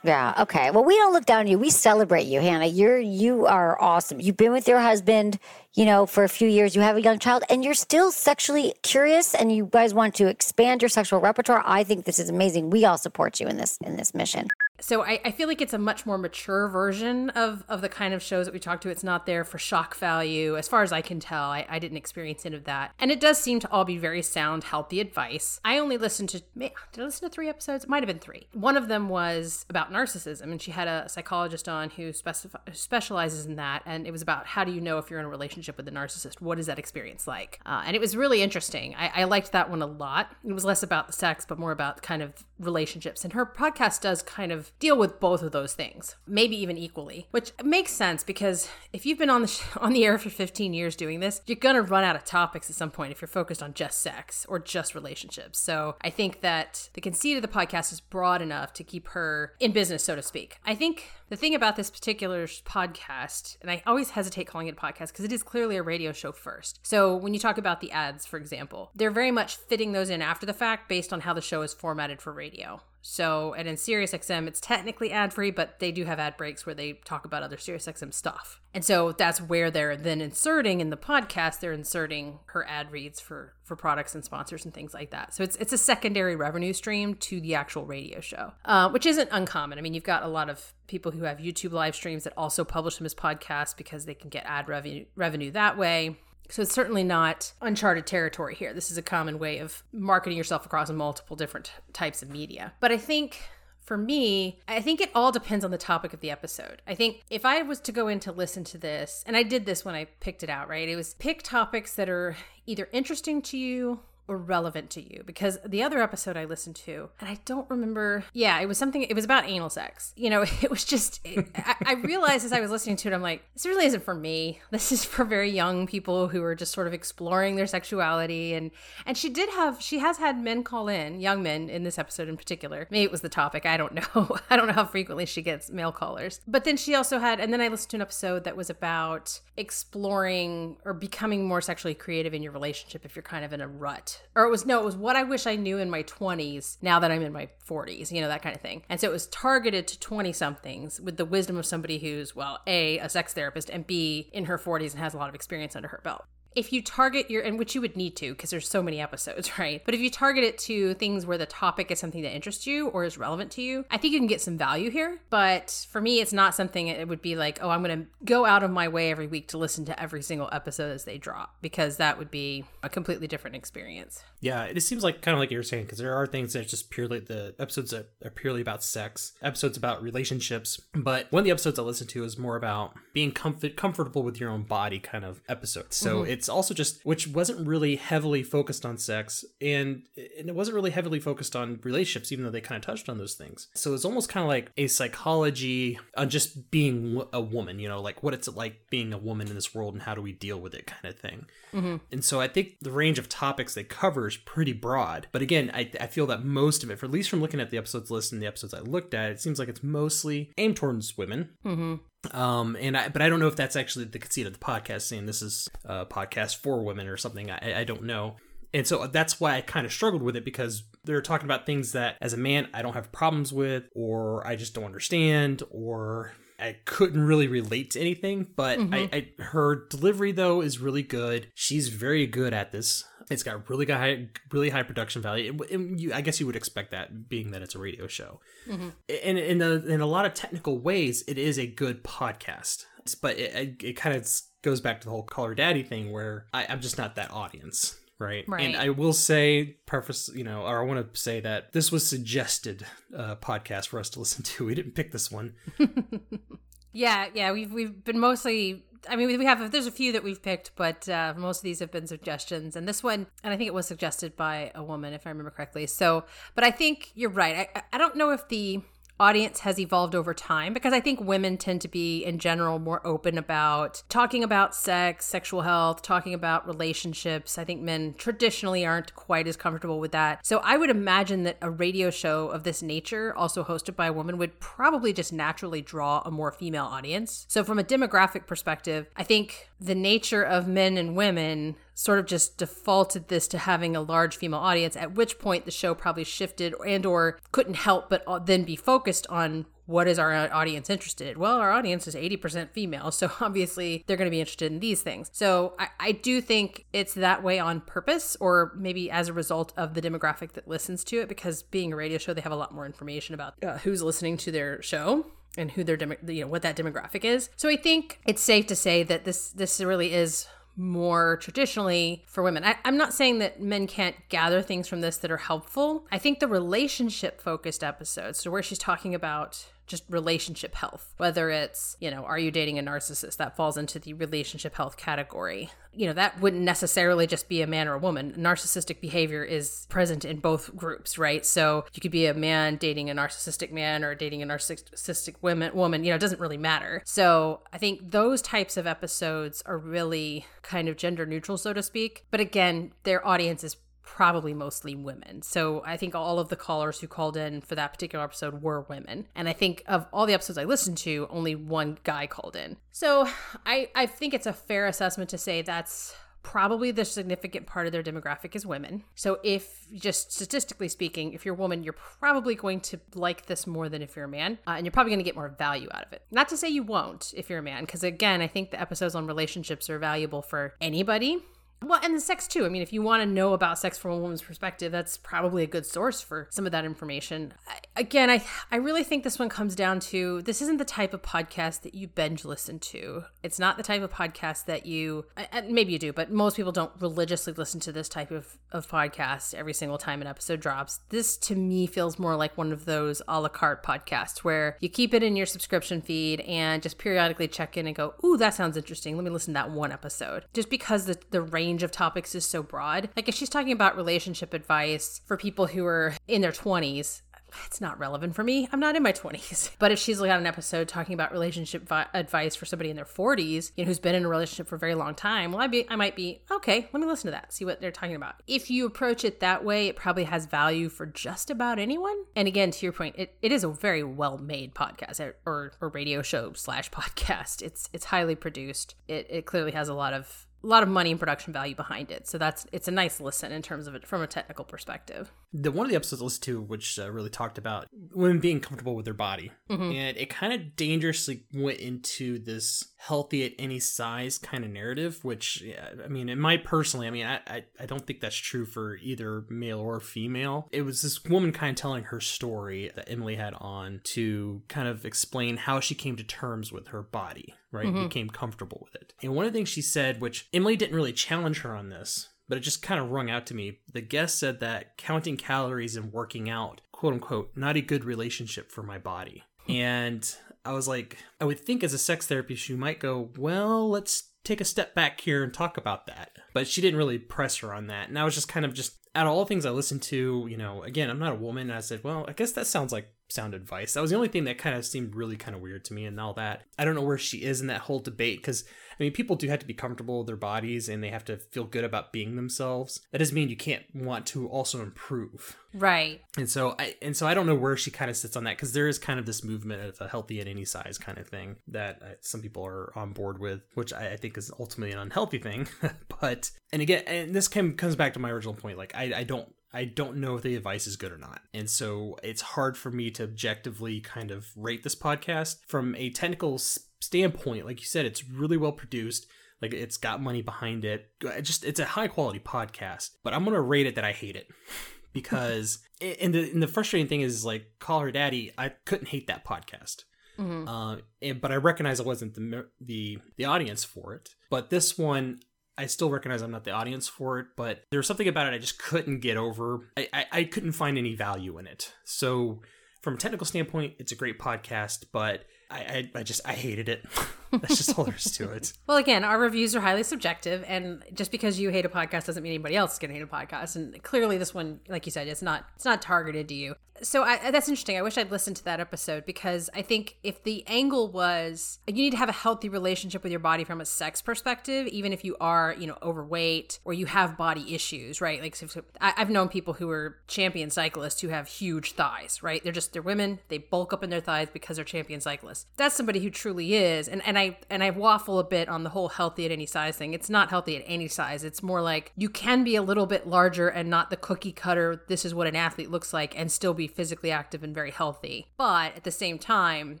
Yeah. 0.04 0.34
Okay. 0.38 0.70
Well, 0.70 0.84
we 0.84 0.94
don't 0.94 1.12
look 1.12 1.26
down 1.26 1.40
on 1.40 1.46
you. 1.48 1.58
We 1.58 1.70
celebrate 1.70 2.26
you, 2.26 2.40
Hannah. 2.40 2.66
You're 2.66 2.98
you 2.98 3.46
are 3.46 3.80
awesome. 3.80 4.20
You've 4.20 4.36
been 4.36 4.52
with 4.52 4.68
your 4.68 4.78
husband, 4.78 5.38
you 5.74 5.84
know, 5.84 6.06
for 6.06 6.22
a 6.22 6.28
few 6.28 6.48
years. 6.48 6.76
You 6.76 6.82
have 6.82 6.96
a 6.96 7.02
young 7.02 7.18
child, 7.18 7.42
and 7.50 7.64
you're 7.64 7.74
still 7.74 8.12
sexually 8.12 8.74
curious, 8.82 9.34
and 9.34 9.50
you 9.50 9.66
guys 9.66 9.94
want 9.94 10.14
to 10.16 10.28
expand 10.28 10.80
your 10.80 10.90
sexual 10.90 11.20
repertoire. 11.20 11.62
I 11.66 11.82
think 11.82 12.04
this 12.04 12.20
is 12.20 12.28
amazing. 12.28 12.70
We 12.70 12.84
all 12.84 12.98
support 12.98 13.40
you 13.40 13.48
in 13.48 13.56
this 13.56 13.78
in 13.82 13.96
this 13.96 14.14
mission. 14.14 14.46
So 14.80 15.02
I, 15.02 15.20
I 15.24 15.30
feel 15.30 15.48
like 15.48 15.60
it's 15.60 15.72
a 15.72 15.78
much 15.78 16.06
more 16.06 16.18
mature 16.18 16.68
version 16.68 17.30
of, 17.30 17.64
of 17.68 17.80
the 17.80 17.88
kind 17.88 18.12
of 18.14 18.22
shows 18.22 18.46
that 18.46 18.52
we 18.52 18.60
talked 18.60 18.82
to. 18.82 18.90
It's 18.90 19.04
not 19.04 19.26
there 19.26 19.44
for 19.44 19.58
shock 19.58 19.96
value. 19.96 20.56
As 20.56 20.68
far 20.68 20.82
as 20.82 20.92
I 20.92 21.00
can 21.00 21.20
tell, 21.20 21.44
I, 21.44 21.66
I 21.68 21.78
didn't 21.78 21.96
experience 21.96 22.44
any 22.44 22.56
of 22.56 22.64
that. 22.64 22.92
And 22.98 23.10
it 23.10 23.20
does 23.20 23.38
seem 23.38 23.60
to 23.60 23.70
all 23.70 23.84
be 23.84 23.98
very 23.98 24.22
sound, 24.22 24.64
healthy 24.64 25.00
advice. 25.00 25.60
I 25.64 25.78
only 25.78 25.96
listened 25.96 26.28
to, 26.30 26.42
did 26.58 26.72
I 26.98 27.02
listen 27.02 27.28
to 27.28 27.34
three 27.34 27.48
episodes? 27.48 27.84
It 27.84 27.90
might 27.90 28.02
have 28.02 28.08
been 28.08 28.18
three. 28.18 28.48
One 28.52 28.76
of 28.76 28.88
them 28.88 29.08
was 29.08 29.64
about 29.70 29.92
narcissism, 29.92 30.42
and 30.42 30.60
she 30.60 30.70
had 30.70 30.88
a 30.88 31.08
psychologist 31.08 31.68
on 31.68 31.90
who 31.90 32.10
specif- 32.10 32.54
specializes 32.72 33.46
in 33.46 33.56
that. 33.56 33.82
And 33.86 34.06
it 34.06 34.10
was 34.10 34.22
about 34.22 34.46
how 34.46 34.64
do 34.64 34.72
you 34.72 34.80
know 34.80 34.98
if 34.98 35.10
you're 35.10 35.20
in 35.20 35.26
a 35.26 35.30
relationship 35.30 35.76
with 35.76 35.88
a 35.88 35.92
narcissist? 35.92 36.40
What 36.40 36.58
is 36.58 36.66
that 36.66 36.78
experience 36.78 37.26
like? 37.26 37.60
Uh, 37.64 37.82
and 37.86 37.96
it 37.96 38.00
was 38.00 38.16
really 38.16 38.42
interesting. 38.42 38.94
I, 38.94 39.22
I 39.22 39.24
liked 39.24 39.52
that 39.52 39.70
one 39.70 39.82
a 39.82 39.86
lot. 39.86 40.34
It 40.46 40.52
was 40.52 40.64
less 40.64 40.82
about 40.82 41.06
the 41.06 41.12
sex, 41.12 41.46
but 41.46 41.58
more 41.58 41.72
about 41.72 42.02
kind 42.02 42.22
of 42.22 42.32
relationships. 42.58 43.24
And 43.24 43.32
her 43.32 43.46
podcast 43.46 44.00
does 44.00 44.22
kind 44.22 44.52
of 44.52 44.72
deal 44.78 44.96
with 44.96 45.20
both 45.20 45.42
of 45.42 45.52
those 45.52 45.74
things, 45.74 46.16
maybe 46.26 46.56
even 46.56 46.76
equally, 46.76 47.28
which 47.30 47.52
makes 47.62 47.92
sense 47.92 48.22
because 48.22 48.68
if 48.92 49.06
you've 49.06 49.18
been 49.18 49.30
on 49.30 49.42
the 49.42 49.48
sh- 49.48 49.62
on 49.76 49.92
the 49.92 50.04
air 50.04 50.18
for 50.18 50.30
15 50.30 50.74
years 50.74 50.96
doing 50.96 51.20
this, 51.20 51.40
you're 51.46 51.56
going 51.56 51.76
to 51.76 51.82
run 51.82 52.04
out 52.04 52.16
of 52.16 52.24
topics 52.24 52.70
at 52.70 52.76
some 52.76 52.90
point 52.90 53.12
if 53.12 53.20
you're 53.20 53.28
focused 53.28 53.62
on 53.62 53.74
just 53.74 54.00
sex 54.00 54.46
or 54.48 54.58
just 54.58 54.94
relationships. 54.94 55.58
So, 55.58 55.96
I 56.02 56.10
think 56.10 56.40
that 56.40 56.90
the 56.94 57.00
conceit 57.00 57.36
of 57.36 57.42
the 57.42 57.48
podcast 57.48 57.92
is 57.92 58.00
broad 58.00 58.42
enough 58.42 58.72
to 58.74 58.84
keep 58.84 59.08
her 59.08 59.52
in 59.60 59.72
business, 59.72 60.04
so 60.04 60.14
to 60.16 60.22
speak. 60.22 60.58
I 60.64 60.74
think 60.74 61.10
the 61.28 61.36
thing 61.36 61.54
about 61.54 61.76
this 61.76 61.90
particular 61.90 62.46
podcast, 62.46 63.56
and 63.60 63.70
I 63.70 63.82
always 63.86 64.10
hesitate 64.10 64.46
calling 64.46 64.68
it 64.68 64.76
a 64.78 64.80
podcast 64.80 65.08
because 65.08 65.24
it 65.24 65.32
is 65.32 65.42
clearly 65.42 65.76
a 65.76 65.82
radio 65.82 66.12
show 66.12 66.32
first. 66.32 66.80
So 66.82 67.16
when 67.16 67.34
you 67.34 67.40
talk 67.40 67.58
about 67.58 67.80
the 67.80 67.90
ads, 67.90 68.26
for 68.26 68.36
example, 68.36 68.90
they're 68.94 69.10
very 69.10 69.32
much 69.32 69.56
fitting 69.56 69.92
those 69.92 70.10
in 70.10 70.22
after 70.22 70.46
the 70.46 70.52
fact 70.52 70.88
based 70.88 71.12
on 71.12 71.22
how 71.22 71.32
the 71.32 71.40
show 71.40 71.62
is 71.62 71.74
formatted 71.74 72.22
for 72.22 72.32
radio. 72.32 72.80
So, 73.08 73.54
and 73.54 73.68
in 73.68 73.76
SiriusXM, 73.76 74.48
it's 74.48 74.60
technically 74.60 75.12
ad 75.12 75.32
free, 75.32 75.52
but 75.52 75.78
they 75.78 75.92
do 75.92 76.04
have 76.06 76.18
ad 76.18 76.36
breaks 76.36 76.66
where 76.66 76.74
they 76.74 76.94
talk 77.04 77.24
about 77.24 77.44
other 77.44 77.56
SiriusXM 77.56 78.12
stuff. 78.12 78.60
And 78.74 78.84
so 78.84 79.12
that's 79.12 79.40
where 79.40 79.70
they're 79.70 79.96
then 79.96 80.20
inserting 80.20 80.80
in 80.80 80.90
the 80.90 80.96
podcast, 80.96 81.60
they're 81.60 81.72
inserting 81.72 82.40
her 82.46 82.66
ad 82.68 82.90
reads 82.90 83.20
for 83.20 83.54
for 83.62 83.76
products 83.76 84.14
and 84.14 84.24
sponsors 84.24 84.64
and 84.64 84.74
things 84.74 84.92
like 84.92 85.12
that. 85.12 85.32
So 85.32 85.44
it's 85.44 85.54
it's 85.56 85.72
a 85.72 85.78
secondary 85.78 86.34
revenue 86.34 86.72
stream 86.72 87.14
to 87.14 87.40
the 87.40 87.54
actual 87.54 87.86
radio 87.86 88.20
show, 88.20 88.52
uh, 88.64 88.90
which 88.90 89.06
isn't 89.06 89.28
uncommon. 89.30 89.78
I 89.78 89.82
mean, 89.82 89.94
you've 89.94 90.02
got 90.02 90.24
a 90.24 90.28
lot 90.28 90.50
of 90.50 90.74
people 90.88 91.12
who 91.12 91.22
have 91.22 91.38
YouTube 91.38 91.72
live 91.72 91.94
streams 91.94 92.24
that 92.24 92.32
also 92.36 92.64
publish 92.64 92.96
them 92.96 93.06
as 93.06 93.14
podcasts 93.14 93.76
because 93.76 94.04
they 94.06 94.14
can 94.14 94.30
get 94.30 94.44
ad 94.46 94.68
revenue 94.68 95.04
revenue 95.14 95.52
that 95.52 95.78
way. 95.78 96.16
So 96.48 96.62
it's 96.62 96.74
certainly 96.74 97.04
not 97.04 97.52
uncharted 97.60 98.06
territory 98.06 98.54
here. 98.54 98.72
This 98.72 98.90
is 98.90 98.98
a 98.98 99.02
common 99.02 99.38
way 99.38 99.58
of 99.58 99.82
marketing 99.92 100.38
yourself 100.38 100.64
across 100.64 100.90
multiple 100.90 101.36
different 101.36 101.72
types 101.92 102.22
of 102.22 102.30
media. 102.30 102.72
But 102.80 102.92
I 102.92 102.96
think 102.96 103.38
for 103.80 103.96
me, 103.96 104.60
I 104.66 104.80
think 104.80 105.00
it 105.00 105.10
all 105.14 105.30
depends 105.30 105.64
on 105.64 105.70
the 105.70 105.78
topic 105.78 106.12
of 106.12 106.20
the 106.20 106.30
episode. 106.30 106.82
I 106.86 106.94
think 106.94 107.22
if 107.30 107.44
I 107.44 107.62
was 107.62 107.80
to 107.80 107.92
go 107.92 108.08
in 108.08 108.18
to 108.20 108.32
listen 108.32 108.64
to 108.64 108.78
this, 108.78 109.22
and 109.26 109.36
I 109.36 109.44
did 109.44 109.64
this 109.64 109.84
when 109.84 109.94
I 109.94 110.06
picked 110.20 110.42
it 110.42 110.50
out, 110.50 110.68
right? 110.68 110.88
It 110.88 110.96
was 110.96 111.14
pick 111.14 111.42
topics 111.42 111.94
that 111.94 112.08
are 112.08 112.36
either 112.66 112.88
interesting 112.92 113.40
to 113.42 113.56
you 113.56 114.00
relevant 114.34 114.90
to 114.90 115.00
you 115.00 115.22
because 115.24 115.58
the 115.64 115.82
other 115.82 116.02
episode 116.02 116.36
I 116.36 116.44
listened 116.44 116.76
to, 116.76 117.10
and 117.20 117.28
I 117.28 117.38
don't 117.44 117.68
remember, 117.70 118.24
yeah, 118.32 118.60
it 118.60 118.66
was 118.66 118.78
something, 118.78 119.02
it 119.02 119.14
was 119.14 119.24
about 119.24 119.46
anal 119.46 119.70
sex. 119.70 120.12
You 120.16 120.30
know, 120.30 120.42
it 120.62 120.70
was 120.70 120.84
just, 120.84 121.20
it, 121.24 121.46
I, 121.54 121.74
I, 121.86 121.92
realized 121.94 122.44
as 122.44 122.52
I 122.52 122.60
was 122.60 122.70
listening 122.70 122.96
to 122.96 123.08
it, 123.08 123.14
I'm 123.14 123.22
like, 123.22 123.42
this 123.54 123.66
really 123.66 123.86
isn't 123.86 124.02
for 124.02 124.14
me. 124.14 124.60
This 124.70 124.92
is 124.92 125.04
for 125.04 125.24
very 125.24 125.50
young 125.50 125.86
people 125.86 126.28
who 126.28 126.42
are 126.42 126.54
just 126.54 126.72
sort 126.72 126.86
of 126.86 126.92
exploring 126.92 127.56
their 127.56 127.66
sexuality. 127.66 128.54
And, 128.54 128.70
and 129.04 129.16
she 129.16 129.28
did 129.28 129.48
have, 129.50 129.80
she 129.80 129.98
has 129.98 130.18
had 130.18 130.38
men 130.40 130.64
call 130.64 130.88
in, 130.88 131.20
young 131.20 131.42
men 131.42 131.70
in 131.70 131.84
this 131.84 131.98
episode 131.98 132.28
in 132.28 132.36
particular. 132.36 132.86
Maybe 132.90 133.04
it 133.04 133.10
was 133.10 133.20
the 133.20 133.28
topic. 133.28 133.64
I 133.66 133.76
don't 133.76 133.94
know. 134.14 134.36
I 134.50 134.56
don't 134.56 134.66
know 134.66 134.72
how 134.72 134.84
frequently 134.84 135.26
she 135.26 135.42
gets 135.42 135.70
male 135.70 135.92
callers. 135.92 136.40
But 136.46 136.64
then 136.64 136.76
she 136.76 136.94
also 136.94 137.18
had, 137.18 137.40
and 137.40 137.52
then 137.52 137.60
I 137.60 137.68
listened 137.68 137.90
to 137.90 137.96
an 137.96 138.02
episode 138.02 138.44
that 138.44 138.56
was 138.56 138.70
about 138.70 139.40
exploring 139.56 140.76
or 140.84 140.92
becoming 140.92 141.46
more 141.46 141.60
sexually 141.60 141.94
creative 141.94 142.34
in 142.34 142.42
your 142.42 142.52
relationship 142.52 143.04
if 143.04 143.16
you're 143.16 143.22
kind 143.22 143.44
of 143.44 143.52
in 143.52 143.60
a 143.60 143.68
rut 143.68 144.15
or 144.34 144.44
it 144.44 144.50
was 144.50 144.66
no, 144.66 144.80
it 144.80 144.84
was 144.84 144.96
what 144.96 145.16
I 145.16 145.22
wish 145.22 145.46
I 145.46 145.56
knew 145.56 145.78
in 145.78 145.90
my 145.90 146.02
20s 146.02 146.78
now 146.82 146.98
that 146.98 147.10
I'm 147.10 147.22
in 147.22 147.32
my 147.32 147.48
40s, 147.68 148.12
you 148.12 148.20
know, 148.20 148.28
that 148.28 148.42
kind 148.42 148.54
of 148.54 148.62
thing. 148.62 148.82
And 148.88 149.00
so 149.00 149.08
it 149.08 149.12
was 149.12 149.26
targeted 149.28 149.86
to 149.88 150.00
20 150.00 150.32
somethings 150.32 151.00
with 151.00 151.16
the 151.16 151.24
wisdom 151.24 151.56
of 151.56 151.66
somebody 151.66 151.98
who's, 151.98 152.36
well, 152.36 152.60
A, 152.66 152.98
a 152.98 153.08
sex 153.08 153.32
therapist, 153.32 153.70
and 153.70 153.86
B, 153.86 154.30
in 154.32 154.46
her 154.46 154.58
40s 154.58 154.92
and 154.92 155.00
has 155.00 155.14
a 155.14 155.18
lot 155.18 155.28
of 155.28 155.34
experience 155.34 155.76
under 155.76 155.88
her 155.88 156.00
belt 156.02 156.24
if 156.56 156.72
you 156.72 156.82
target 156.82 157.30
your 157.30 157.42
and 157.42 157.58
which 157.58 157.74
you 157.74 157.80
would 157.80 157.96
need 157.96 158.16
to 158.16 158.32
because 158.32 158.50
there's 158.50 158.68
so 158.68 158.82
many 158.82 159.00
episodes 159.00 159.58
right? 159.58 159.82
But 159.84 159.94
if 159.94 160.00
you 160.00 160.10
target 160.10 160.44
it 160.44 160.58
to 160.58 160.94
things 160.94 161.26
where 161.26 161.38
the 161.38 161.46
topic 161.46 161.90
is 161.90 161.98
something 161.98 162.22
that 162.22 162.34
interests 162.34 162.66
you 162.66 162.88
or 162.88 163.04
is 163.04 163.18
relevant 163.18 163.52
to 163.52 163.62
you 163.62 163.84
i 163.90 163.96
think 163.96 164.12
you 164.12 164.18
can 164.18 164.26
get 164.26 164.40
some 164.40 164.58
value 164.58 164.90
here. 164.90 165.18
But 165.30 165.86
for 165.90 166.00
me 166.00 166.20
it's 166.20 166.32
not 166.32 166.54
something 166.54 166.88
it 166.88 167.06
would 167.06 167.22
be 167.22 167.36
like 167.36 167.58
oh 167.62 167.70
i'm 167.70 167.82
going 167.82 168.00
to 168.00 168.06
go 168.24 168.44
out 168.44 168.62
of 168.62 168.70
my 168.70 168.88
way 168.88 169.10
every 169.10 169.26
week 169.26 169.48
to 169.48 169.58
listen 169.58 169.84
to 169.84 170.02
every 170.02 170.22
single 170.22 170.48
episode 170.50 170.90
as 170.90 171.04
they 171.04 171.18
drop 171.18 171.56
because 171.60 171.98
that 171.98 172.18
would 172.18 172.30
be 172.30 172.64
a 172.82 172.88
completely 172.88 173.26
different 173.26 173.56
experience. 173.56 174.22
Yeah 174.40 174.64
it 174.64 174.80
seems 174.80 175.04
like 175.04 175.22
kind 175.22 175.34
of 175.34 175.38
like 175.38 175.50
you're 175.50 175.62
saying 175.62 175.84
because 175.84 175.98
there 175.98 176.14
are 176.14 176.26
things 176.26 176.54
that 176.54 176.60
are 176.60 176.68
just 176.68 176.90
purely 176.90 177.20
the 177.20 177.54
episodes 177.58 177.90
that 177.90 178.10
are 178.24 178.30
purely 178.30 178.60
about 178.60 178.82
sex 178.82 179.32
episodes 179.42 179.76
about 179.76 180.02
relationships 180.02 180.80
but 180.94 181.30
one 181.30 181.40
of 181.40 181.44
the 181.44 181.50
episodes 181.50 181.78
i 181.78 181.82
listened 181.82 182.10
to 182.10 182.24
is 182.24 182.38
more 182.38 182.56
about 182.56 182.94
being 183.12 183.32
comfort 183.32 183.76
comfortable 183.76 184.22
with 184.22 184.40
your 184.40 184.50
own 184.50 184.62
body 184.62 184.98
kind 184.98 185.24
of 185.24 185.40
episode. 185.48 185.92
So 185.92 186.22
mm-hmm. 186.22 186.30
it's 186.30 186.45
it's 186.46 186.54
also 186.54 186.74
just 186.74 187.04
which 187.04 187.26
wasn't 187.26 187.66
really 187.66 187.96
heavily 187.96 188.44
focused 188.44 188.86
on 188.86 188.96
sex 188.96 189.44
and, 189.60 190.04
and 190.16 190.48
it 190.48 190.54
wasn't 190.54 190.72
really 190.72 190.92
heavily 190.92 191.18
focused 191.18 191.56
on 191.56 191.80
relationships 191.82 192.30
even 192.30 192.44
though 192.44 192.52
they 192.52 192.60
kind 192.60 192.78
of 192.78 192.86
touched 192.86 193.08
on 193.08 193.18
those 193.18 193.34
things 193.34 193.66
so 193.74 193.92
it's 193.94 194.04
almost 194.04 194.28
kind 194.28 194.44
of 194.44 194.48
like 194.48 194.70
a 194.76 194.86
psychology 194.86 195.98
on 196.16 196.30
just 196.30 196.70
being 196.70 197.20
a 197.32 197.40
woman 197.40 197.80
you 197.80 197.88
know 197.88 198.00
like 198.00 198.22
what 198.22 198.32
it's 198.32 198.46
like 198.46 198.88
being 198.90 199.12
a 199.12 199.18
woman 199.18 199.48
in 199.48 199.56
this 199.56 199.74
world 199.74 199.92
and 199.92 200.04
how 200.04 200.14
do 200.14 200.22
we 200.22 200.30
deal 200.30 200.60
with 200.60 200.72
it 200.72 200.86
kind 200.86 201.04
of 201.12 201.18
thing 201.18 201.46
mm-hmm. 201.74 201.96
and 202.12 202.24
so 202.24 202.40
i 202.40 202.46
think 202.46 202.76
the 202.80 202.92
range 202.92 203.18
of 203.18 203.28
topics 203.28 203.74
they 203.74 203.82
cover 203.82 204.28
is 204.28 204.36
pretty 204.36 204.72
broad 204.72 205.26
but 205.32 205.42
again 205.42 205.68
I, 205.74 205.90
I 206.00 206.06
feel 206.06 206.26
that 206.26 206.44
most 206.44 206.84
of 206.84 206.90
it 206.92 206.98
for 207.00 207.06
at 207.06 207.12
least 207.12 207.28
from 207.28 207.40
looking 207.40 207.58
at 207.58 207.70
the 207.70 207.78
episodes 207.78 208.08
list 208.08 208.32
and 208.32 208.40
the 208.40 208.46
episodes 208.46 208.72
i 208.72 208.80
looked 208.80 209.14
at 209.14 209.32
it 209.32 209.40
seems 209.40 209.58
like 209.58 209.68
it's 209.68 209.82
mostly 209.82 210.52
aimed 210.58 210.76
towards 210.76 211.18
women 211.18 211.50
mm-hmm. 211.64 211.96
Um, 212.32 212.76
and 212.80 212.96
I, 212.96 213.08
but 213.08 213.22
I 213.22 213.28
don't 213.28 213.40
know 213.40 213.48
if 213.48 213.56
that's 213.56 213.76
actually 213.76 214.06
the 214.06 214.18
conceit 214.18 214.46
of 214.46 214.52
the 214.52 214.58
podcast, 214.58 215.02
saying 215.02 215.26
this 215.26 215.42
is 215.42 215.68
a 215.84 216.06
podcast 216.06 216.56
for 216.56 216.82
women 216.82 217.06
or 217.06 217.16
something. 217.16 217.50
I, 217.50 217.80
I 217.80 217.84
don't 217.84 218.04
know. 218.04 218.36
And 218.74 218.86
so 218.86 219.06
that's 219.06 219.40
why 219.40 219.56
I 219.56 219.60
kind 219.62 219.86
of 219.86 219.92
struggled 219.92 220.22
with 220.22 220.36
it 220.36 220.44
because 220.44 220.82
they're 221.04 221.22
talking 221.22 221.46
about 221.46 221.64
things 221.66 221.92
that 221.92 222.16
as 222.20 222.32
a 222.32 222.36
man 222.36 222.68
I 222.74 222.82
don't 222.82 222.94
have 222.94 223.12
problems 223.12 223.52
with, 223.52 223.84
or 223.94 224.46
I 224.46 224.56
just 224.56 224.74
don't 224.74 224.84
understand, 224.84 225.62
or 225.70 226.34
I 226.58 226.76
couldn't 226.84 227.22
really 227.22 227.48
relate 227.48 227.92
to 227.92 228.00
anything. 228.00 228.46
But 228.54 228.78
mm-hmm. 228.78 228.94
I, 228.94 229.08
I, 229.12 229.42
her 229.42 229.86
delivery 229.88 230.32
though 230.32 230.60
is 230.60 230.78
really 230.78 231.02
good. 231.02 231.48
She's 231.54 231.88
very 231.88 232.26
good 232.26 232.52
at 232.52 232.72
this. 232.72 233.04
It's 233.30 233.42
got 233.42 233.68
really 233.68 233.86
high, 233.86 234.28
really 234.52 234.70
high 234.70 234.84
production 234.84 235.22
value. 235.22 235.56
you, 235.70 236.12
I 236.12 236.20
guess 236.20 236.38
you 236.38 236.46
would 236.46 236.56
expect 236.56 236.92
that, 236.92 237.28
being 237.28 237.50
that 237.50 237.62
it's 237.62 237.74
a 237.74 237.78
radio 237.78 238.06
show. 238.06 238.40
Mm-hmm. 238.68 238.88
And 239.24 239.38
in 239.38 239.62
a, 239.62 239.72
in 239.72 240.00
a 240.00 240.06
lot 240.06 240.26
of 240.26 240.34
technical 240.34 240.78
ways, 240.78 241.24
it 241.26 241.38
is 241.38 241.58
a 241.58 241.66
good 241.66 242.04
podcast. 242.04 242.84
But 243.20 243.38
it, 243.38 243.54
it, 243.54 243.84
it 243.84 243.92
kind 243.94 244.16
of 244.16 244.28
goes 244.62 244.80
back 244.80 245.00
to 245.00 245.06
the 245.06 245.10
whole 245.10 245.22
Call 245.22 245.46
Her 245.46 245.54
Daddy 245.54 245.82
thing, 245.82 246.12
where 246.12 246.46
I, 246.52 246.66
I'm 246.68 246.80
just 246.80 246.98
not 246.98 247.16
that 247.16 247.30
audience. 247.32 247.98
Right. 248.18 248.44
right. 248.48 248.62
And 248.62 248.76
I 248.76 248.90
will 248.90 249.12
say, 249.12 249.76
preface, 249.84 250.30
you 250.34 250.42
know, 250.42 250.62
or 250.62 250.80
I 250.80 250.84
want 250.84 251.14
to 251.14 251.20
say 251.20 251.40
that 251.40 251.72
this 251.72 251.92
was 251.92 252.06
suggested 252.06 252.86
uh, 253.14 253.36
podcast 253.36 253.88
for 253.88 254.00
us 254.00 254.08
to 254.10 254.20
listen 254.20 254.42
to. 254.42 254.64
We 254.66 254.74
didn't 254.74 254.94
pick 254.94 255.12
this 255.12 255.30
one. 255.30 255.54
yeah, 256.92 257.26
yeah, 257.34 257.52
we've 257.52 257.72
we've 257.72 258.02
been 258.04 258.18
mostly 258.18 258.85
I 259.08 259.16
mean, 259.16 259.38
we 259.38 259.44
have 259.44 259.70
there's 259.70 259.86
a 259.86 259.90
few 259.92 260.12
that 260.12 260.22
we've 260.22 260.42
picked, 260.42 260.72
but 260.76 261.08
uh, 261.08 261.34
most 261.36 261.58
of 261.58 261.62
these 261.64 261.80
have 261.80 261.90
been 261.90 262.06
suggestions, 262.06 262.76
and 262.76 262.86
this 262.88 263.02
one, 263.02 263.26
and 263.42 263.52
I 263.52 263.56
think 263.56 263.68
it 263.68 263.74
was 263.74 263.86
suggested 263.86 264.36
by 264.36 264.70
a 264.74 264.82
woman, 264.82 265.12
if 265.12 265.26
I 265.26 265.30
remember 265.30 265.50
correctly. 265.50 265.86
So, 265.86 266.24
but 266.54 266.64
I 266.64 266.70
think 266.70 267.12
you're 267.14 267.30
right. 267.30 267.68
I 267.74 267.82
I 267.92 267.98
don't 267.98 268.16
know 268.16 268.30
if 268.30 268.48
the 268.48 268.82
audience 269.18 269.60
has 269.60 269.78
evolved 269.78 270.14
over 270.14 270.34
time 270.34 270.72
because 270.72 270.92
I 270.92 271.00
think 271.00 271.20
women 271.20 271.56
tend 271.56 271.80
to 271.82 271.88
be, 271.88 272.24
in 272.24 272.38
general, 272.38 272.78
more 272.78 273.06
open 273.06 273.38
about 273.38 274.02
talking 274.08 274.44
about 274.44 274.74
sex, 274.74 275.26
sexual 275.26 275.62
health, 275.62 276.02
talking 276.02 276.34
about 276.34 276.66
relationships. 276.66 277.58
I 277.58 277.64
think 277.64 277.80
men 277.80 278.14
traditionally 278.18 278.84
aren't 278.84 279.14
quite 279.14 279.46
as 279.46 279.56
comfortable 279.56 280.00
with 280.00 280.12
that. 280.12 280.44
So 280.46 280.58
I 280.58 280.76
would 280.76 280.90
imagine 280.90 281.44
that 281.44 281.58
a 281.62 281.70
radio 281.70 282.10
show 282.10 282.48
of 282.48 282.64
this 282.64 282.82
nature, 282.82 283.34
also 283.34 283.64
hosted 283.64 283.96
by 283.96 284.06
a 284.06 284.12
woman, 284.12 284.38
would 284.38 284.60
probably 284.60 285.12
just 285.12 285.32
naturally 285.32 285.82
draw 285.82 286.22
a 286.24 286.30
more 286.30 286.52
female 286.52 286.84
audience. 286.84 287.46
So, 287.48 287.64
from 287.64 287.78
a 287.78 287.84
demographic 287.84 288.46
perspective, 288.46 289.06
I 289.16 289.22
think 289.22 289.68
the 289.80 289.94
nature 289.94 290.42
of 290.42 290.68
men 290.68 290.96
and 290.96 291.16
women 291.16 291.76
sort 291.96 292.18
of 292.18 292.26
just 292.26 292.58
defaulted 292.58 293.28
this 293.28 293.48
to 293.48 293.58
having 293.58 293.96
a 293.96 294.00
large 294.00 294.36
female 294.36 294.60
audience 294.60 294.96
at 294.96 295.14
which 295.14 295.38
point 295.38 295.64
the 295.64 295.70
show 295.70 295.94
probably 295.94 296.24
shifted 296.24 296.74
and 296.86 297.06
or 297.06 297.40
couldn't 297.52 297.74
help 297.74 298.10
but 298.10 298.22
uh, 298.26 298.38
then 298.38 298.64
be 298.64 298.76
focused 298.76 299.26
on 299.28 299.64
what 299.86 300.08
is 300.08 300.18
our 300.18 300.34
audience 300.52 300.90
interested 300.90 301.28
in? 301.28 301.38
Well, 301.38 301.56
our 301.58 301.70
audience 301.70 302.08
is 302.08 302.16
80% 302.16 302.70
female, 302.70 303.12
so 303.12 303.30
obviously 303.40 304.04
they're 304.06 304.16
going 304.16 304.26
to 304.26 304.32
be 304.32 304.40
interested 304.40 304.70
in 304.70 304.80
these 304.80 305.00
things. 305.00 305.30
So 305.32 305.74
I, 305.78 305.88
I, 306.00 306.12
do 306.12 306.40
think 306.40 306.86
it's 306.92 307.14
that 307.14 307.44
way 307.44 307.60
on 307.60 307.80
purpose, 307.82 308.36
or 308.40 308.72
maybe 308.76 309.10
as 309.10 309.28
a 309.28 309.32
result 309.32 309.72
of 309.76 309.94
the 309.94 310.02
demographic 310.02 310.54
that 310.54 310.66
listens 310.66 311.04
to 311.04 311.20
it, 311.20 311.28
because 311.28 311.62
being 311.62 311.92
a 311.92 311.96
radio 311.96 312.18
show, 312.18 312.34
they 312.34 312.40
have 312.40 312.50
a 312.50 312.56
lot 312.56 312.74
more 312.74 312.84
information 312.84 313.34
about 313.34 313.54
uh, 313.62 313.78
who's 313.78 314.02
listening 314.02 314.36
to 314.38 314.50
their 314.50 314.82
show 314.82 315.24
and 315.56 315.70
who 315.70 315.84
their 315.84 315.96
demo- 315.96 316.16
you 316.26 316.42
know 316.42 316.48
what 316.48 316.62
that 316.62 316.76
demographic 316.76 317.24
is. 317.24 317.48
So 317.56 317.68
I 317.68 317.76
think 317.76 318.18
it's 318.26 318.42
safe 318.42 318.66
to 318.66 318.76
say 318.76 319.04
that 319.04 319.24
this 319.24 319.50
this 319.50 319.80
really 319.80 320.12
is 320.12 320.48
more 320.76 321.38
traditionally 321.38 322.22
for 322.26 322.42
women. 322.42 322.64
I, 322.64 322.76
am 322.84 322.96
not 322.96 323.14
saying 323.14 323.38
that 323.38 323.60
men 323.60 323.86
can't 323.86 324.16
gather 324.28 324.62
things 324.62 324.86
from 324.88 325.00
this 325.00 325.16
that 325.18 325.30
are 325.30 325.38
helpful. 325.38 326.06
I 326.12 326.18
think 326.18 326.38
the 326.38 326.48
relationship 326.48 327.40
focused 327.40 327.82
episodes, 327.82 328.40
so 328.40 328.50
where 328.50 328.62
she's 328.62 328.78
talking 328.78 329.14
about 329.14 329.66
just 329.86 330.04
relationship 330.08 330.74
health, 330.74 331.14
whether 331.16 331.50
it's, 331.50 331.96
you 332.00 332.10
know, 332.10 332.24
are 332.24 332.38
you 332.38 332.50
dating 332.50 332.78
a 332.78 332.82
narcissist? 332.82 333.36
That 333.36 333.56
falls 333.56 333.76
into 333.76 333.98
the 333.98 334.14
relationship 334.14 334.74
health 334.74 334.96
category. 334.96 335.70
You 335.92 336.06
know, 336.06 336.12
that 336.12 336.40
wouldn't 336.40 336.62
necessarily 336.62 337.26
just 337.26 337.48
be 337.48 337.62
a 337.62 337.66
man 337.66 337.88
or 337.88 337.94
a 337.94 337.98
woman. 337.98 338.34
Narcissistic 338.36 339.00
behavior 339.00 339.42
is 339.42 339.86
present 339.88 340.24
in 340.24 340.40
both 340.40 340.76
groups, 340.76 341.18
right? 341.18 341.46
So 341.46 341.84
you 341.94 342.00
could 342.00 342.10
be 342.10 342.26
a 342.26 342.34
man 342.34 342.76
dating 342.76 343.08
a 343.08 343.14
narcissistic 343.14 343.72
man 343.72 344.04
or 344.04 344.14
dating 344.14 344.42
a 344.42 344.46
narcissistic 344.46 345.36
woman, 345.40 345.74
woman, 345.74 346.04
you 346.04 346.10
know, 346.10 346.16
it 346.16 346.20
doesn't 346.20 346.40
really 346.40 346.58
matter. 346.58 347.02
So 347.04 347.60
I 347.72 347.78
think 347.78 348.10
those 348.10 348.42
types 348.42 348.76
of 348.76 348.86
episodes 348.86 349.62
are 349.64 349.78
really 349.78 350.46
kind 350.62 350.88
of 350.88 350.96
gender 350.96 351.24
neutral, 351.24 351.56
so 351.56 351.72
to 351.72 351.82
speak. 351.82 352.26
But 352.30 352.40
again, 352.40 352.92
their 353.04 353.26
audience 353.26 353.64
is 353.64 353.76
probably 354.06 354.54
mostly 354.54 354.94
women. 354.94 355.42
So 355.42 355.82
I 355.84 355.98
think 355.98 356.14
all 356.14 356.38
of 356.38 356.48
the 356.48 356.56
callers 356.56 357.00
who 357.00 357.08
called 357.08 357.36
in 357.36 357.60
for 357.60 357.74
that 357.74 357.92
particular 357.92 358.24
episode 358.24 358.62
were 358.62 358.82
women. 358.82 359.26
And 359.34 359.48
I 359.48 359.52
think 359.52 359.82
of 359.86 360.06
all 360.12 360.24
the 360.24 360.32
episodes 360.32 360.56
I 360.56 360.64
listened 360.64 360.96
to, 360.98 361.26
only 361.28 361.54
one 361.54 361.98
guy 362.04 362.26
called 362.26 362.56
in. 362.56 362.78
So 362.92 363.28
I, 363.66 363.90
I 363.94 364.06
think 364.06 364.32
it's 364.32 364.46
a 364.46 364.52
fair 364.54 364.86
assessment 364.86 365.28
to 365.30 365.38
say 365.38 365.60
that's 365.60 366.14
probably 366.42 366.92
the 366.92 367.04
significant 367.04 367.66
part 367.66 367.86
of 367.86 367.92
their 367.92 368.04
demographic 368.04 368.54
is 368.54 368.64
women. 368.64 369.02
So, 369.16 369.40
if 369.42 369.84
just 369.92 370.32
statistically 370.32 370.86
speaking, 370.86 371.32
if 371.32 371.44
you're 371.44 371.56
a 371.56 371.58
woman, 371.58 371.82
you're 371.82 371.92
probably 371.92 372.54
going 372.54 372.78
to 372.82 373.00
like 373.16 373.46
this 373.46 373.66
more 373.66 373.88
than 373.88 374.00
if 374.00 374.14
you're 374.14 374.26
a 374.26 374.28
man, 374.28 374.58
uh, 374.64 374.74
and 374.76 374.86
you're 374.86 374.92
probably 374.92 375.10
going 375.10 375.18
to 375.18 375.24
get 375.24 375.34
more 375.34 375.48
value 375.48 375.88
out 375.90 376.06
of 376.06 376.12
it. 376.12 376.22
Not 376.30 376.48
to 376.50 376.56
say 376.56 376.68
you 376.68 376.84
won't 376.84 377.34
if 377.36 377.50
you're 377.50 377.58
a 377.58 377.62
man, 377.62 377.82
because 377.82 378.04
again, 378.04 378.40
I 378.40 378.46
think 378.46 378.70
the 378.70 378.80
episodes 378.80 379.16
on 379.16 379.26
relationships 379.26 379.90
are 379.90 379.98
valuable 379.98 380.40
for 380.40 380.74
anybody. 380.80 381.42
Well, 381.82 382.00
and 382.02 382.16
the 382.16 382.20
sex 382.20 382.48
too. 382.48 382.64
I 382.64 382.68
mean, 382.68 382.82
if 382.82 382.92
you 382.92 383.02
want 383.02 383.22
to 383.22 383.26
know 383.26 383.52
about 383.52 383.78
sex 383.78 383.98
from 383.98 384.12
a 384.12 384.18
woman's 384.18 384.42
perspective, 384.42 384.90
that's 384.90 385.16
probably 385.18 385.62
a 385.62 385.66
good 385.66 385.84
source 385.84 386.20
for 386.20 386.48
some 386.50 386.64
of 386.64 386.72
that 386.72 386.84
information. 386.84 387.52
I, 387.68 388.00
again, 388.00 388.30
I 388.30 388.42
I 388.70 388.76
really 388.76 389.04
think 389.04 389.24
this 389.24 389.38
one 389.38 389.48
comes 389.48 389.74
down 389.74 390.00
to 390.00 390.42
this 390.42 390.62
isn't 390.62 390.78
the 390.78 390.84
type 390.84 391.12
of 391.12 391.22
podcast 391.22 391.82
that 391.82 391.94
you 391.94 392.08
binge 392.08 392.44
listen 392.44 392.78
to. 392.78 393.24
It's 393.42 393.58
not 393.58 393.76
the 393.76 393.82
type 393.82 394.02
of 394.02 394.10
podcast 394.10 394.64
that 394.64 394.86
you 394.86 395.26
maybe 395.68 395.92
you 395.92 395.98
do, 395.98 396.12
but 396.12 396.32
most 396.32 396.56
people 396.56 396.72
don't 396.72 396.92
religiously 396.98 397.52
listen 397.52 397.78
to 397.80 397.92
this 397.92 398.08
type 398.08 398.30
of 398.30 398.58
of 398.72 398.88
podcast 398.88 399.54
every 399.54 399.74
single 399.74 399.98
time 399.98 400.22
an 400.22 400.26
episode 400.26 400.60
drops. 400.60 401.00
This 401.10 401.36
to 401.38 401.54
me 401.54 401.86
feels 401.86 402.18
more 402.18 402.36
like 402.36 402.56
one 402.56 402.72
of 402.72 402.86
those 402.86 403.20
a 403.28 403.38
la 403.38 403.48
carte 403.48 403.82
podcasts 403.82 404.38
where 404.38 404.78
you 404.80 404.88
keep 404.88 405.12
it 405.12 405.22
in 405.22 405.36
your 405.36 405.46
subscription 405.46 406.00
feed 406.00 406.40
and 406.40 406.82
just 406.82 406.96
periodically 406.96 407.48
check 407.48 407.76
in 407.76 407.86
and 407.86 407.94
go, 407.94 408.14
"Ooh, 408.24 408.38
that 408.38 408.54
sounds 408.54 408.78
interesting. 408.78 409.14
Let 409.16 409.24
me 409.24 409.30
listen 409.30 409.52
to 409.52 409.58
that 409.60 409.70
one 409.70 409.92
episode." 409.92 410.46
Just 410.54 410.70
because 410.70 411.04
the 411.04 411.18
the 411.30 411.42
range 411.42 411.65
range 411.66 411.82
of 411.82 411.90
topics 411.90 412.34
is 412.34 412.46
so 412.46 412.62
broad. 412.62 413.08
Like 413.16 413.28
if 413.28 413.34
she's 413.34 413.48
talking 413.48 413.72
about 413.72 413.96
relationship 413.96 414.54
advice 414.54 415.20
for 415.26 415.36
people 415.36 415.66
who 415.66 415.84
are 415.84 416.14
in 416.28 416.40
their 416.42 416.52
20s, 416.52 417.22
it's 417.64 417.80
not 417.80 417.98
relevant 417.98 418.34
for 418.34 418.44
me. 418.44 418.68
I'm 418.72 418.80
not 418.80 418.94
in 418.96 419.02
my 419.02 419.12
20s. 419.12 419.70
But 419.78 419.92
if 419.92 419.98
she's 419.98 420.20
got 420.20 420.38
an 420.38 420.46
episode 420.46 420.88
talking 420.88 421.14
about 421.14 421.32
relationship 421.32 421.86
vi- 421.86 422.06
advice 422.14 422.54
for 422.54 422.66
somebody 422.66 422.90
in 422.90 422.96
their 422.96 423.04
40s, 423.04 423.72
you 423.76 423.84
know, 423.84 423.88
who's 423.88 423.98
been 423.98 424.14
in 424.14 424.24
a 424.24 424.28
relationship 424.28 424.68
for 424.68 424.76
a 424.76 424.78
very 424.78 424.94
long 424.94 425.14
time, 425.14 425.52
well, 425.52 425.60
I 425.60 425.66
be 425.66 425.86
I 425.88 425.96
might 425.96 426.16
be 426.16 426.42
okay. 426.50 426.88
Let 426.92 427.00
me 427.00 427.06
listen 427.06 427.26
to 427.26 427.32
that. 427.32 427.52
See 427.52 427.64
what 427.64 427.80
they're 427.80 427.90
talking 427.90 428.16
about. 428.16 428.36
If 428.46 428.70
you 428.70 428.86
approach 428.86 429.24
it 429.24 429.40
that 429.40 429.64
way, 429.64 429.88
it 429.88 429.96
probably 429.96 430.24
has 430.24 430.46
value 430.46 430.88
for 430.88 431.06
just 431.06 431.50
about 431.50 431.78
anyone. 431.78 432.24
And 432.34 432.48
again, 432.48 432.70
to 432.70 432.86
your 432.86 432.92
point, 432.92 433.16
it, 433.18 433.36
it 433.42 433.52
is 433.52 433.64
a 433.64 433.68
very 433.68 434.02
well 434.02 434.38
made 434.38 434.74
podcast 434.74 435.34
or, 435.44 435.72
or 435.80 435.88
radio 435.88 436.22
show 436.22 436.52
slash 436.54 436.90
podcast. 436.98 437.62
It's 437.62 437.88
it's 437.92 438.06
highly 438.06 438.34
produced. 438.34 438.94
It 439.08 439.26
it 439.28 439.46
clearly 439.46 439.72
has 439.72 439.88
a 439.88 439.94
lot 439.94 440.12
of 440.12 440.45
a 440.62 440.66
lot 440.66 440.82
of 440.82 440.88
money 440.88 441.10
and 441.10 441.20
production 441.20 441.52
value 441.52 441.74
behind 441.74 442.10
it. 442.10 442.26
So 442.26 442.38
that's 442.38 442.66
it's 442.72 442.88
a 442.88 442.90
nice 442.90 443.20
listen 443.20 443.52
in 443.52 443.62
terms 443.62 443.86
of 443.86 443.94
it 443.94 444.06
from 444.06 444.22
a 444.22 444.26
technical 444.26 444.64
perspective. 444.64 445.32
The 445.52 445.70
one 445.70 445.86
of 445.86 445.90
the 445.90 445.96
episodes 445.96 446.22
I 446.22 446.24
listened 446.24 446.44
to, 446.44 446.60
which 446.60 446.98
uh, 446.98 447.10
really 447.10 447.30
talked 447.30 447.58
about 447.58 447.86
women 448.14 448.40
being 448.40 448.60
comfortable 448.60 448.94
with 448.94 449.04
their 449.04 449.14
body, 449.14 449.52
mm-hmm. 449.70 449.92
and 449.92 450.16
it 450.16 450.30
kind 450.30 450.52
of 450.52 450.76
dangerously 450.76 451.44
went 451.54 451.78
into 451.78 452.38
this 452.38 452.92
healthy 452.98 453.44
at 453.44 453.52
any 453.58 453.78
size 453.78 454.38
kind 454.38 454.64
of 454.64 454.70
narrative. 454.70 455.24
Which 455.24 455.62
yeah, 455.62 455.90
I 456.04 456.08
mean, 456.08 456.28
in 456.28 456.40
my 456.40 456.56
personally, 456.56 457.06
I 457.06 457.10
mean, 457.10 457.26
I, 457.26 457.40
I 457.46 457.64
I 457.80 457.86
don't 457.86 458.06
think 458.06 458.20
that's 458.20 458.36
true 458.36 458.66
for 458.66 458.96
either 458.96 459.44
male 459.48 459.80
or 459.80 460.00
female. 460.00 460.68
It 460.72 460.82
was 460.82 461.02
this 461.02 461.24
woman 461.24 461.52
kind 461.52 461.70
of 461.70 461.80
telling 461.80 462.04
her 462.04 462.20
story 462.20 462.90
that 462.96 463.10
Emily 463.10 463.36
had 463.36 463.54
on 463.54 464.00
to 464.04 464.62
kind 464.68 464.88
of 464.88 465.04
explain 465.04 465.56
how 465.56 465.80
she 465.80 465.94
came 465.94 466.16
to 466.16 466.24
terms 466.24 466.72
with 466.72 466.88
her 466.88 467.02
body 467.02 467.54
right? 467.76 467.86
Mm-hmm. 467.86 468.04
Became 468.04 468.30
comfortable 468.30 468.80
with 468.82 468.94
it. 469.00 469.12
And 469.22 469.34
one 469.34 469.46
of 469.46 469.52
the 469.52 469.58
things 469.58 469.68
she 469.68 469.82
said, 469.82 470.20
which 470.20 470.48
Emily 470.52 470.76
didn't 470.76 470.96
really 470.96 471.12
challenge 471.12 471.60
her 471.60 471.76
on 471.76 471.88
this, 471.90 472.28
but 472.48 472.58
it 472.58 472.62
just 472.62 472.82
kind 472.82 473.00
of 473.00 473.10
rung 473.10 473.30
out 473.30 473.46
to 473.46 473.54
me. 473.54 473.78
The 473.92 474.00
guest 474.00 474.38
said 474.38 474.60
that 474.60 474.96
counting 474.96 475.36
calories 475.36 475.96
and 475.96 476.12
working 476.12 476.48
out, 476.50 476.80
quote 476.92 477.12
unquote, 477.12 477.52
not 477.54 477.76
a 477.76 477.80
good 477.80 478.04
relationship 478.04 478.72
for 478.72 478.82
my 478.82 478.98
body. 478.98 479.44
and 479.68 480.36
I 480.64 480.72
was 480.72 480.88
like, 480.88 481.16
I 481.40 481.44
would 481.44 481.60
think 481.60 481.84
as 481.84 481.92
a 481.92 481.98
sex 481.98 482.26
therapist, 482.26 482.68
you 482.68 482.76
might 482.76 482.98
go, 482.98 483.30
well, 483.38 483.88
let's 483.88 484.30
take 484.42 484.60
a 484.60 484.64
step 484.64 484.94
back 484.94 485.20
here 485.20 485.44
and 485.44 485.54
talk 485.54 485.76
about 485.76 486.06
that. 486.08 486.30
But 486.54 486.66
she 486.66 486.80
didn't 486.80 486.98
really 486.98 487.18
press 487.18 487.58
her 487.58 487.72
on 487.72 487.86
that. 487.86 488.08
And 488.08 488.18
I 488.18 488.24
was 488.24 488.34
just 488.34 488.48
kind 488.48 488.66
of 488.66 488.74
just, 488.74 488.96
out 489.14 489.26
of 489.26 489.32
all 489.32 489.44
the 489.44 489.48
things 489.48 489.64
I 489.64 489.70
listened 489.70 490.02
to, 490.02 490.46
you 490.50 490.56
know, 490.56 490.82
again, 490.82 491.08
I'm 491.08 491.18
not 491.20 491.32
a 491.32 491.36
woman. 491.36 491.70
I 491.70 491.80
said, 491.80 492.02
well, 492.02 492.24
I 492.28 492.32
guess 492.32 492.52
that 492.52 492.66
sounds 492.66 492.92
like 492.92 493.08
sound 493.28 493.54
advice. 493.54 493.94
That 493.94 494.00
was 494.00 494.10
the 494.10 494.16
only 494.16 494.28
thing 494.28 494.44
that 494.44 494.58
kind 494.58 494.76
of 494.76 494.84
seemed 494.84 495.14
really 495.14 495.36
kind 495.36 495.54
of 495.54 495.62
weird 495.62 495.84
to 495.86 495.94
me 495.94 496.04
and 496.04 496.18
all 496.20 496.34
that. 496.34 496.62
I 496.78 496.84
don't 496.84 496.94
know 496.94 497.02
where 497.02 497.18
she 497.18 497.38
is 497.38 497.60
in 497.60 497.66
that 497.68 497.82
whole 497.82 497.98
debate 497.98 498.38
because 498.38 498.64
I 498.98 499.02
mean 499.02 499.12
people 499.12 499.36
do 499.36 499.48
have 499.48 499.58
to 499.58 499.66
be 499.66 499.74
comfortable 499.74 500.18
with 500.18 500.26
their 500.26 500.36
bodies 500.36 500.88
and 500.88 501.02
they 501.02 501.10
have 501.10 501.24
to 501.26 501.36
feel 501.36 501.64
good 501.64 501.84
about 501.84 502.12
being 502.12 502.36
themselves. 502.36 503.00
That 503.12 503.18
doesn't 503.18 503.34
mean 503.34 503.48
you 503.48 503.56
can't 503.56 503.84
want 503.94 504.26
to 504.26 504.48
also 504.48 504.80
improve. 504.80 505.56
Right. 505.74 506.22
And 506.38 506.48
so 506.48 506.74
I 506.78 506.94
and 507.02 507.16
so 507.16 507.26
I 507.26 507.34
don't 507.34 507.46
know 507.46 507.54
where 507.54 507.76
she 507.76 507.90
kind 507.90 508.10
of 508.10 508.16
sits 508.16 508.36
on 508.36 508.44
that 508.44 508.56
because 508.56 508.72
there 508.72 508.88
is 508.88 508.98
kind 508.98 509.18
of 509.18 509.26
this 509.26 509.44
movement 509.44 509.82
of 509.82 510.00
a 510.00 510.08
healthy 510.08 510.40
at 510.40 510.46
any 510.46 510.64
size 510.64 510.96
kind 510.98 511.18
of 511.18 511.28
thing 511.28 511.56
that 511.68 512.02
uh, 512.02 512.06
some 512.20 512.40
people 512.40 512.64
are 512.64 512.96
on 512.96 513.12
board 513.12 513.38
with, 513.38 513.60
which 513.74 513.92
I, 513.92 514.12
I 514.12 514.16
think 514.16 514.38
is 514.38 514.50
ultimately 514.58 514.92
an 514.92 515.00
unhealthy 515.00 515.38
thing. 515.38 515.68
but 516.20 516.50
and 516.72 516.80
again, 516.80 517.02
and 517.06 517.34
this 517.34 517.48
came, 517.48 517.74
comes 517.74 517.96
back 517.96 518.14
to 518.14 518.18
my 518.18 518.30
original 518.30 518.54
point. 518.54 518.78
Like 518.78 518.94
I, 518.94 519.12
I 519.16 519.24
don't 519.24 519.52
I 519.76 519.84
don't 519.84 520.16
know 520.16 520.36
if 520.36 520.42
the 520.42 520.56
advice 520.56 520.86
is 520.86 520.96
good 520.96 521.12
or 521.12 521.18
not. 521.18 521.42
And 521.52 521.68
so 521.68 522.16
it's 522.22 522.40
hard 522.40 522.78
for 522.78 522.90
me 522.90 523.10
to 523.10 523.24
objectively 523.24 524.00
kind 524.00 524.30
of 524.30 524.46
rate 524.56 524.82
this 524.82 524.94
podcast 524.94 525.56
from 525.66 525.94
a 525.96 526.08
technical 526.08 526.56
standpoint. 526.56 527.66
Like 527.66 527.80
you 527.80 527.86
said, 527.86 528.06
it's 528.06 528.26
really 528.26 528.56
well 528.56 528.72
produced. 528.72 529.26
Like 529.60 529.74
it's 529.74 529.98
got 529.98 530.22
money 530.22 530.40
behind 530.40 530.86
it. 530.86 531.10
just 531.42 531.62
it's 531.62 531.78
a 531.78 531.84
high 531.84 532.08
quality 532.08 532.38
podcast. 532.38 533.10
But 533.22 533.34
I'm 533.34 533.44
gonna 533.44 533.60
rate 533.60 533.86
it 533.86 533.96
that 533.96 534.04
I 534.04 534.12
hate 534.12 534.34
it 534.34 534.48
because 535.12 535.80
and 536.00 536.34
the 536.34 536.50
and 536.50 536.62
the 536.62 536.68
frustrating 536.68 537.06
thing 537.06 537.20
is 537.20 537.44
like 537.44 537.66
call 537.78 538.00
her 538.00 538.10
daddy. 538.10 538.52
I 538.56 538.70
couldn't 538.70 539.08
hate 539.08 539.26
that 539.26 539.44
podcast. 539.44 540.04
Mm-hmm. 540.38 540.68
Uh, 540.68 540.96
and, 541.20 541.40
but 541.40 541.52
I 541.52 541.56
recognize 541.56 542.00
I 542.00 542.04
wasn't 542.04 542.34
the 542.34 542.66
the 542.80 543.18
the 543.36 543.44
audience 543.44 543.84
for 543.84 544.14
it. 544.14 544.34
But 544.48 544.70
this 544.70 544.96
one, 544.96 545.40
I 545.78 545.86
still 545.86 546.10
recognize 546.10 546.42
I'm 546.42 546.50
not 546.50 546.64
the 546.64 546.70
audience 546.70 547.06
for 547.08 547.38
it, 547.38 547.46
but 547.56 547.82
there 547.90 547.98
was 547.98 548.06
something 548.06 548.28
about 548.28 548.46
it 548.46 548.54
I 548.54 548.58
just 548.58 548.78
couldn't 548.78 549.20
get 549.20 549.36
over. 549.36 549.90
I, 549.96 550.08
I, 550.12 550.26
I 550.32 550.44
couldn't 550.44 550.72
find 550.72 550.96
any 550.96 551.14
value 551.14 551.58
in 551.58 551.66
it. 551.66 551.92
So, 552.04 552.62
from 553.02 553.14
a 553.14 553.18
technical 553.18 553.46
standpoint, 553.46 553.94
it's 553.98 554.12
a 554.12 554.16
great 554.16 554.38
podcast, 554.38 555.04
but 555.12 555.44
I, 555.70 555.78
I, 555.78 556.10
I 556.16 556.22
just 556.22 556.40
I 556.44 556.52
hated 556.52 556.88
it. 556.88 557.04
That's 557.52 557.76
just 557.76 557.98
all 557.98 558.04
there 558.04 558.14
is 558.14 558.24
to 558.36 558.50
it. 558.50 558.72
well, 558.86 558.98
again, 558.98 559.24
our 559.24 559.38
reviews 559.38 559.74
are 559.74 559.80
highly 559.80 560.02
subjective, 560.02 560.64
and 560.66 561.02
just 561.12 561.30
because 561.30 561.58
you 561.58 561.70
hate 561.70 561.84
a 561.84 561.88
podcast 561.88 562.26
doesn't 562.26 562.42
mean 562.42 562.52
anybody 562.52 562.76
else 562.76 562.94
is 562.94 562.98
going 562.98 563.10
to 563.10 563.14
hate 563.14 563.22
a 563.22 563.26
podcast. 563.26 563.76
And 563.76 564.02
clearly, 564.02 564.38
this 564.38 564.52
one, 564.52 564.80
like 564.88 565.06
you 565.06 565.12
said, 565.12 565.28
it's 565.28 565.42
not 565.42 565.66
it's 565.74 565.84
not 565.84 566.02
targeted 566.02 566.48
to 566.48 566.54
you. 566.54 566.74
So 567.02 567.24
I, 567.24 567.50
that's 567.50 567.68
interesting. 567.68 567.98
I 567.98 568.02
wish 568.02 568.16
I'd 568.16 568.30
listened 568.30 568.56
to 568.56 568.64
that 568.64 568.80
episode 568.80 569.26
because 569.26 569.68
I 569.74 569.82
think 569.82 570.16
if 570.22 570.42
the 570.44 570.64
angle 570.66 571.08
was 571.10 571.78
you 571.86 571.94
need 571.94 572.10
to 572.10 572.16
have 572.16 572.28
a 572.28 572.32
healthy 572.32 572.68
relationship 572.68 573.22
with 573.22 573.32
your 573.32 573.40
body 573.40 573.64
from 573.64 573.80
a 573.80 573.84
sex 573.84 574.22
perspective, 574.22 574.86
even 574.88 575.12
if 575.12 575.24
you 575.24 575.36
are 575.40 575.74
you 575.78 575.86
know 575.86 575.98
overweight 576.02 576.78
or 576.84 576.92
you 576.92 577.06
have 577.06 577.36
body 577.36 577.74
issues, 577.74 578.20
right? 578.20 578.40
Like 578.40 578.56
so, 578.56 578.66
so 578.66 578.82
I, 579.00 579.14
I've 579.16 579.30
known 579.30 579.48
people 579.48 579.74
who 579.74 579.90
are 579.90 580.16
champion 580.26 580.70
cyclists 580.70 581.20
who 581.20 581.28
have 581.28 581.48
huge 581.48 581.92
thighs, 581.92 582.42
right? 582.42 582.62
They're 582.62 582.72
just 582.72 582.92
they're 582.92 583.02
women. 583.02 583.40
They 583.48 583.58
bulk 583.58 583.92
up 583.92 584.02
in 584.02 584.10
their 584.10 584.20
thighs 584.20 584.48
because 584.52 584.76
they're 584.76 584.84
champion 584.84 585.20
cyclists. 585.20 585.55
That's 585.76 585.94
somebody 585.94 586.20
who 586.20 586.30
truly 586.30 586.74
is, 586.74 587.08
and 587.08 587.26
and 587.26 587.38
I 587.38 587.58
and 587.70 587.82
I 587.82 587.90
waffle 587.90 588.38
a 588.38 588.44
bit 588.44 588.68
on 588.68 588.82
the 588.82 588.90
whole 588.90 589.08
healthy 589.08 589.46
at 589.46 589.52
any 589.52 589.66
size 589.66 589.96
thing. 589.96 590.12
It's 590.12 590.28
not 590.28 590.50
healthy 590.50 590.76
at 590.76 590.84
any 590.86 591.08
size. 591.08 591.44
It's 591.44 591.62
more 591.62 591.80
like 591.80 592.12
you 592.16 592.28
can 592.28 592.64
be 592.64 592.76
a 592.76 592.82
little 592.82 593.06
bit 593.06 593.26
larger 593.26 593.68
and 593.68 593.88
not 593.88 594.10
the 594.10 594.16
cookie 594.16 594.52
cutter. 594.52 595.02
This 595.08 595.24
is 595.24 595.34
what 595.34 595.46
an 595.46 595.56
athlete 595.56 595.90
looks 595.90 596.12
like, 596.12 596.38
and 596.38 596.50
still 596.50 596.74
be 596.74 596.86
physically 596.86 597.30
active 597.30 597.62
and 597.62 597.74
very 597.74 597.90
healthy. 597.90 598.48
But 598.56 598.96
at 598.96 599.04
the 599.04 599.10
same 599.10 599.38
time, 599.38 600.00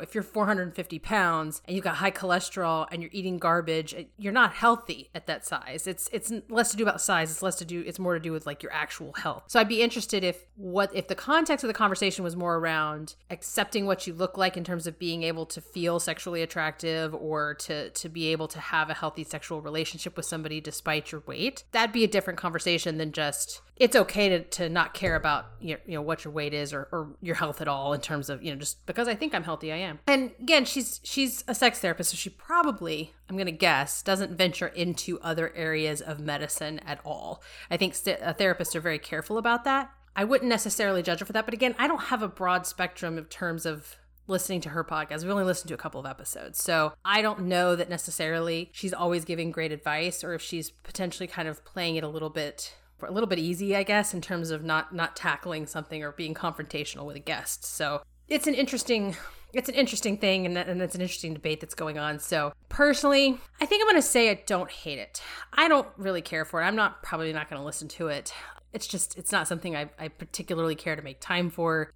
if 0.00 0.14
you're 0.14 0.22
450 0.22 0.98
pounds 1.00 1.62
and 1.66 1.74
you've 1.74 1.84
got 1.84 1.96
high 1.96 2.10
cholesterol 2.10 2.86
and 2.90 3.02
you're 3.02 3.10
eating 3.12 3.38
garbage, 3.38 3.94
eh, 3.94 4.04
you're 4.16 4.32
not 4.32 4.54
healthy 4.54 5.10
at 5.14 5.26
that 5.26 5.44
size. 5.44 5.86
It's 5.86 6.08
it's 6.12 6.32
less 6.48 6.70
to 6.70 6.76
do 6.76 6.84
about 6.84 7.00
size. 7.00 7.30
It's 7.30 7.42
less 7.42 7.56
to 7.56 7.64
do. 7.64 7.82
It's 7.86 7.98
more 7.98 8.14
to 8.14 8.20
do 8.20 8.32
with 8.32 8.46
like 8.46 8.62
your 8.62 8.72
actual 8.72 9.12
health. 9.14 9.44
So 9.48 9.60
I'd 9.60 9.68
be 9.68 9.82
interested 9.82 10.24
if 10.24 10.46
what 10.56 10.94
if 10.94 11.08
the 11.08 11.14
context 11.14 11.64
of 11.64 11.68
the 11.68 11.74
conversation 11.74 12.24
was 12.24 12.36
more 12.36 12.56
around 12.56 13.14
accepting 13.30 13.86
what 13.86 14.06
you 14.06 14.14
look 14.14 14.38
like 14.38 14.56
in 14.56 14.64
terms 14.64 14.86
of 14.86 14.98
being 14.98 15.22
able 15.22 15.33
to 15.46 15.60
feel 15.60 15.98
sexually 15.98 16.42
attractive 16.42 17.12
or 17.14 17.54
to 17.54 17.90
to 17.90 18.08
be 18.08 18.28
able 18.28 18.46
to 18.46 18.60
have 18.60 18.88
a 18.88 18.94
healthy 18.94 19.24
sexual 19.24 19.60
relationship 19.60 20.16
with 20.16 20.24
somebody 20.24 20.60
despite 20.60 21.10
your 21.10 21.22
weight 21.26 21.64
that'd 21.72 21.92
be 21.92 22.04
a 22.04 22.08
different 22.08 22.38
conversation 22.38 22.98
than 22.98 23.10
just 23.10 23.60
it's 23.76 23.96
okay 23.96 24.28
to, 24.28 24.44
to 24.44 24.68
not 24.68 24.94
care 24.94 25.16
about 25.16 25.46
your, 25.60 25.78
you 25.86 25.94
know 25.94 26.02
what 26.02 26.24
your 26.24 26.32
weight 26.32 26.54
is 26.54 26.72
or, 26.72 26.88
or 26.92 27.16
your 27.20 27.34
health 27.34 27.60
at 27.60 27.68
all 27.68 27.92
in 27.92 28.00
terms 28.00 28.30
of 28.30 28.42
you 28.42 28.52
know 28.52 28.58
just 28.58 28.84
because 28.86 29.08
i 29.08 29.14
think 29.14 29.34
i'm 29.34 29.42
healthy 29.42 29.72
i 29.72 29.76
am. 29.76 29.98
And 30.06 30.30
again 30.40 30.64
she's 30.64 31.00
she's 31.02 31.42
a 31.48 31.54
sex 31.54 31.80
therapist 31.80 32.10
so 32.10 32.16
she 32.16 32.30
probably 32.30 33.12
i'm 33.28 33.36
going 33.36 33.46
to 33.46 33.52
guess 33.52 34.02
doesn't 34.02 34.36
venture 34.36 34.68
into 34.68 35.18
other 35.20 35.52
areas 35.54 36.00
of 36.00 36.20
medicine 36.20 36.78
at 36.80 37.00
all. 37.04 37.42
I 37.70 37.76
think 37.76 37.94
st- 37.94 38.22
uh, 38.22 38.34
therapists 38.34 38.74
are 38.74 38.80
very 38.80 38.98
careful 38.98 39.38
about 39.38 39.64
that. 39.64 39.90
I 40.16 40.24
wouldn't 40.24 40.48
necessarily 40.48 41.02
judge 41.02 41.20
her 41.20 41.26
for 41.26 41.32
that 41.32 41.44
but 41.44 41.54
again 41.54 41.74
i 41.78 41.88
don't 41.88 42.04
have 42.04 42.22
a 42.22 42.28
broad 42.28 42.66
spectrum 42.66 43.18
of 43.18 43.28
terms 43.28 43.66
of 43.66 43.96
listening 44.26 44.60
to 44.62 44.70
her 44.70 44.84
podcast. 44.84 45.24
We 45.24 45.30
only 45.30 45.44
listened 45.44 45.68
to 45.68 45.74
a 45.74 45.78
couple 45.78 46.00
of 46.00 46.06
episodes. 46.06 46.62
So 46.62 46.92
I 47.04 47.22
don't 47.22 47.42
know 47.42 47.76
that 47.76 47.88
necessarily 47.88 48.70
she's 48.72 48.92
always 48.92 49.24
giving 49.24 49.50
great 49.50 49.72
advice 49.72 50.24
or 50.24 50.34
if 50.34 50.42
she's 50.42 50.70
potentially 50.70 51.26
kind 51.26 51.48
of 51.48 51.64
playing 51.64 51.96
it 51.96 52.04
a 52.04 52.08
little 52.08 52.30
bit 52.30 52.74
a 53.02 53.12
little 53.12 53.28
bit 53.28 53.38
easy, 53.38 53.76
I 53.76 53.82
guess, 53.82 54.14
in 54.14 54.22
terms 54.22 54.50
of 54.50 54.62
not 54.64 54.94
not 54.94 55.14
tackling 55.14 55.66
something 55.66 56.02
or 56.02 56.12
being 56.12 56.34
confrontational 56.34 57.04
with 57.04 57.16
a 57.16 57.20
guest. 57.20 57.64
So 57.64 58.02
it's 58.28 58.46
an 58.46 58.54
interesting 58.54 59.16
it's 59.54 59.68
an 59.68 59.74
interesting 59.74 60.18
thing 60.18 60.46
and, 60.46 60.58
and 60.58 60.82
it's 60.82 60.94
an 60.94 61.00
interesting 61.00 61.32
debate 61.32 61.60
that's 61.60 61.74
going 61.74 61.98
on. 61.98 62.18
So, 62.18 62.52
personally, 62.68 63.38
I 63.60 63.66
think 63.66 63.82
I'm 63.82 63.86
to 63.96 64.02
say 64.02 64.30
I 64.30 64.42
don't 64.46 64.70
hate 64.70 64.98
it. 64.98 65.22
I 65.52 65.68
don't 65.68 65.88
really 65.96 66.22
care 66.22 66.44
for 66.44 66.60
it. 66.60 66.64
I'm 66.64 66.76
not 66.76 67.02
probably 67.02 67.32
not 67.32 67.48
to 67.60 67.66
listen 67.66 67.88
to 67.88 68.08
it. 68.08 68.34
It's 68.72 68.88
just, 68.88 69.16
it's 69.16 69.30
not 69.30 69.46
something 69.46 69.76
I, 69.76 69.88
I 69.98 70.08
particularly 70.08 70.74
care 70.74 70.96
to 70.96 71.02
make 71.02 71.20
time 71.20 71.48
for. 71.48 71.92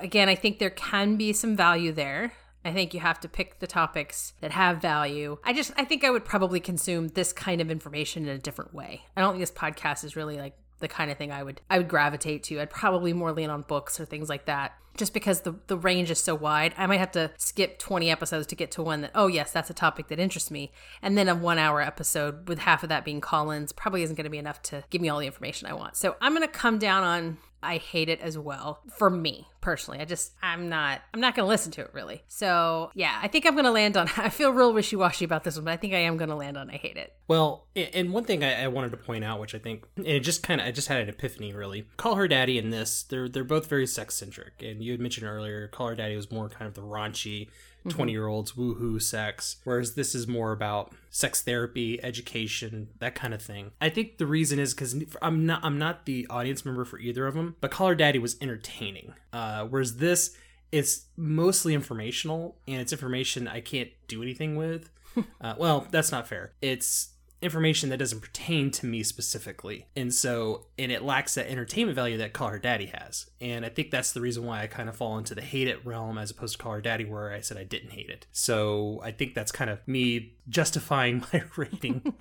Again, 0.00 0.28
I 0.28 0.34
think 0.34 0.58
there 0.58 0.70
can 0.70 1.16
be 1.16 1.32
some 1.32 1.56
value 1.56 1.92
there. 1.92 2.32
I 2.64 2.72
think 2.72 2.92
you 2.92 3.00
have 3.00 3.20
to 3.20 3.28
pick 3.28 3.60
the 3.60 3.66
topics 3.66 4.34
that 4.40 4.50
have 4.50 4.82
value. 4.82 5.38
I 5.44 5.52
just, 5.52 5.72
I 5.76 5.84
think 5.84 6.04
I 6.04 6.10
would 6.10 6.24
probably 6.24 6.60
consume 6.60 7.08
this 7.08 7.32
kind 7.32 7.60
of 7.60 7.70
information 7.70 8.24
in 8.24 8.30
a 8.30 8.38
different 8.38 8.74
way. 8.74 9.02
I 9.16 9.20
don't 9.20 9.32
think 9.32 9.42
this 9.42 9.50
podcast 9.50 10.04
is 10.04 10.16
really 10.16 10.38
like 10.38 10.54
the 10.80 10.88
kind 10.88 11.10
of 11.10 11.18
thing 11.18 11.32
I 11.32 11.42
would 11.42 11.60
I 11.70 11.78
would 11.78 11.88
gravitate 11.88 12.42
to. 12.44 12.60
I'd 12.60 12.70
probably 12.70 13.12
more 13.12 13.32
lean 13.32 13.50
on 13.50 13.62
books 13.62 13.98
or 13.98 14.04
things 14.04 14.28
like 14.28 14.46
that. 14.46 14.74
Just 14.96 15.14
because 15.14 15.42
the, 15.42 15.54
the 15.68 15.76
range 15.76 16.10
is 16.10 16.18
so 16.18 16.34
wide, 16.34 16.74
I 16.76 16.86
might 16.86 16.98
have 16.98 17.12
to 17.12 17.30
skip 17.36 17.78
20 17.78 18.10
episodes 18.10 18.48
to 18.48 18.56
get 18.56 18.72
to 18.72 18.82
one 18.82 19.02
that, 19.02 19.12
oh, 19.14 19.28
yes, 19.28 19.52
that's 19.52 19.70
a 19.70 19.74
topic 19.74 20.08
that 20.08 20.18
interests 20.18 20.50
me. 20.50 20.72
And 21.00 21.16
then 21.16 21.28
a 21.28 21.36
one 21.36 21.56
hour 21.56 21.80
episode 21.80 22.48
with 22.48 22.58
half 22.58 22.82
of 22.82 22.88
that 22.88 23.04
being 23.04 23.20
Collins 23.20 23.70
probably 23.70 24.02
isn't 24.02 24.16
going 24.16 24.24
to 24.24 24.30
be 24.30 24.38
enough 24.38 24.60
to 24.62 24.82
give 24.90 25.00
me 25.00 25.08
all 25.08 25.20
the 25.20 25.26
information 25.26 25.68
I 25.68 25.74
want. 25.74 25.96
So 25.96 26.16
I'm 26.20 26.34
going 26.34 26.46
to 26.46 26.52
come 26.52 26.78
down 26.78 27.04
on 27.04 27.38
I 27.62 27.78
hate 27.78 28.08
it 28.08 28.20
as 28.20 28.38
well 28.38 28.80
for 28.96 29.10
me 29.10 29.48
personally. 29.60 30.00
I 30.00 30.04
just 30.04 30.32
I'm 30.42 30.68
not 30.68 31.00
I'm 31.12 31.20
not 31.20 31.34
going 31.34 31.44
to 31.44 31.48
listen 31.48 31.72
to 31.72 31.80
it 31.82 31.90
really. 31.92 32.22
So, 32.28 32.90
yeah, 32.94 33.18
I 33.22 33.28
think 33.28 33.46
I'm 33.46 33.54
going 33.54 33.64
to 33.64 33.70
land 33.70 33.96
on 33.96 34.08
I 34.16 34.28
feel 34.28 34.52
real 34.52 34.72
wishy-washy 34.72 35.24
about 35.24 35.44
this 35.44 35.56
one, 35.56 35.64
but 35.64 35.72
I 35.72 35.76
think 35.76 35.94
I 35.94 35.98
am 35.98 36.16
going 36.16 36.30
to 36.30 36.36
land 36.36 36.56
on 36.56 36.70
I 36.70 36.76
hate 36.76 36.96
it. 36.96 37.14
Well, 37.26 37.66
and 37.76 38.12
one 38.12 38.24
thing 38.24 38.42
I, 38.42 38.68
wanted 38.68 38.90
to 38.90 38.96
point 38.96 39.24
out 39.24 39.40
which 39.40 39.54
I 39.54 39.58
think 39.58 39.84
and 39.96 40.06
it 40.06 40.20
just 40.20 40.42
kind 40.42 40.60
of 40.60 40.66
I 40.66 40.70
just 40.70 40.88
had 40.88 41.00
an 41.00 41.08
epiphany 41.08 41.52
really. 41.52 41.88
Call 41.96 42.14
her 42.14 42.28
daddy 42.28 42.58
and 42.58 42.72
this, 42.72 43.02
they're 43.02 43.28
they're 43.28 43.44
both 43.44 43.66
very 43.66 43.86
sex 43.86 44.14
centric. 44.14 44.62
And 44.62 44.82
you 44.82 44.92
had 44.92 45.00
mentioned 45.00 45.26
earlier 45.26 45.68
Call 45.68 45.88
her 45.88 45.94
daddy 45.94 46.16
was 46.16 46.30
more 46.30 46.48
kind 46.48 46.66
of 46.68 46.74
the 46.74 46.82
raunchy 46.82 47.48
20 47.88 48.12
year 48.12 48.26
olds 48.26 48.52
woohoo 48.52 49.00
sex 49.00 49.56
whereas 49.64 49.94
this 49.94 50.14
is 50.14 50.26
more 50.26 50.52
about 50.52 50.92
sex 51.10 51.42
therapy 51.42 52.02
education 52.02 52.88
that 52.98 53.14
kind 53.14 53.32
of 53.32 53.40
thing. 53.40 53.70
I 53.80 53.88
think 53.88 54.18
the 54.18 54.26
reason 54.26 54.58
is 54.58 54.74
because 54.74 54.94
i'm 55.22 55.46
not 55.46 55.64
i'm 55.64 55.78
not 55.78 56.06
the 56.06 56.26
audience 56.28 56.64
member 56.64 56.84
for 56.84 56.98
either 56.98 57.26
of 57.26 57.34
them 57.34 57.56
but 57.60 57.70
call 57.70 57.88
her 57.88 57.94
daddy 57.94 58.18
was 58.18 58.36
entertaining 58.40 59.14
uh, 59.32 59.64
whereas 59.64 59.96
this 59.96 60.36
it's 60.70 61.06
mostly 61.16 61.72
informational 61.74 62.58
and 62.66 62.80
it's 62.80 62.92
information 62.92 63.48
i 63.48 63.60
can't 63.60 63.90
do 64.08 64.22
anything 64.22 64.56
with. 64.56 64.90
Uh, 65.40 65.54
well 65.58 65.86
that's 65.90 66.12
not 66.12 66.28
fair. 66.28 66.52
It's 66.62 67.14
information 67.40 67.88
that 67.90 67.98
doesn't 67.98 68.20
pertain 68.20 68.70
to 68.72 68.86
me 68.86 69.02
specifically. 69.02 69.86
And 69.94 70.12
so, 70.12 70.66
and 70.78 70.90
it 70.90 71.02
lacks 71.02 71.34
that 71.34 71.50
entertainment 71.50 71.94
value 71.94 72.16
that 72.18 72.32
Call 72.32 72.48
Her 72.48 72.58
Daddy 72.58 72.86
has. 72.86 73.30
And 73.40 73.64
I 73.64 73.68
think 73.68 73.90
that's 73.90 74.12
the 74.12 74.20
reason 74.20 74.44
why 74.44 74.62
I 74.62 74.66
kind 74.66 74.88
of 74.88 74.96
fall 74.96 75.18
into 75.18 75.34
the 75.34 75.40
hate 75.40 75.68
it 75.68 75.84
realm 75.86 76.18
as 76.18 76.30
opposed 76.30 76.56
to 76.56 76.62
Call 76.62 76.72
Her 76.72 76.80
Daddy, 76.80 77.04
where 77.04 77.32
I 77.32 77.40
said 77.40 77.56
I 77.56 77.64
didn't 77.64 77.90
hate 77.90 78.10
it. 78.10 78.26
So 78.32 79.00
I 79.04 79.12
think 79.12 79.34
that's 79.34 79.52
kind 79.52 79.70
of 79.70 79.86
me 79.86 80.34
justifying 80.48 81.24
my 81.32 81.44
rating. 81.56 82.12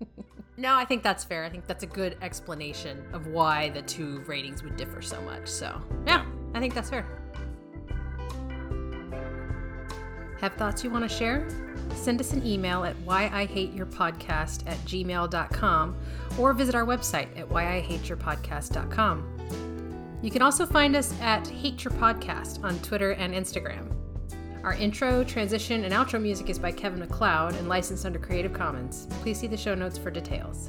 no, 0.56 0.74
I 0.74 0.84
think 0.84 1.02
that's 1.02 1.24
fair. 1.24 1.44
I 1.44 1.48
think 1.48 1.66
that's 1.66 1.84
a 1.84 1.88
good 1.88 2.18
explanation 2.20 3.02
of 3.12 3.28
why 3.28 3.70
the 3.70 3.82
two 3.82 4.20
ratings 4.26 4.62
would 4.62 4.76
differ 4.76 5.00
so 5.00 5.20
much. 5.22 5.48
So, 5.48 5.80
yeah, 6.06 6.26
I 6.54 6.60
think 6.60 6.74
that's 6.74 6.90
fair. 6.90 7.06
Have 10.40 10.54
thoughts 10.54 10.82
you 10.82 10.90
want 10.90 11.08
to 11.08 11.14
share? 11.14 11.46
Send 11.94 12.20
us 12.20 12.32
an 12.32 12.46
email 12.46 12.84
at 12.84 12.96
whyihateyourpodcast 13.04 14.66
at 14.66 14.78
gmail.com 14.78 15.96
or 16.38 16.52
visit 16.52 16.74
our 16.74 16.86
website 16.86 17.38
at 17.38 17.48
whyihateyourpodcast.com. 17.48 19.36
You 20.22 20.30
can 20.30 20.42
also 20.42 20.66
find 20.66 20.96
us 20.96 21.18
at 21.20 21.46
Hate 21.48 21.82
Your 21.82 21.92
Podcast 21.94 22.62
on 22.62 22.78
Twitter 22.80 23.12
and 23.12 23.32
Instagram. 23.34 23.90
Our 24.62 24.74
intro, 24.74 25.24
transition, 25.24 25.84
and 25.84 25.94
outro 25.94 26.20
music 26.20 26.50
is 26.50 26.58
by 26.58 26.72
Kevin 26.72 26.98
MacLeod 27.00 27.54
and 27.54 27.68
licensed 27.68 28.04
under 28.04 28.18
Creative 28.18 28.52
Commons. 28.52 29.06
Please 29.22 29.38
see 29.38 29.46
the 29.46 29.56
show 29.56 29.74
notes 29.74 29.96
for 29.96 30.10
details. 30.10 30.68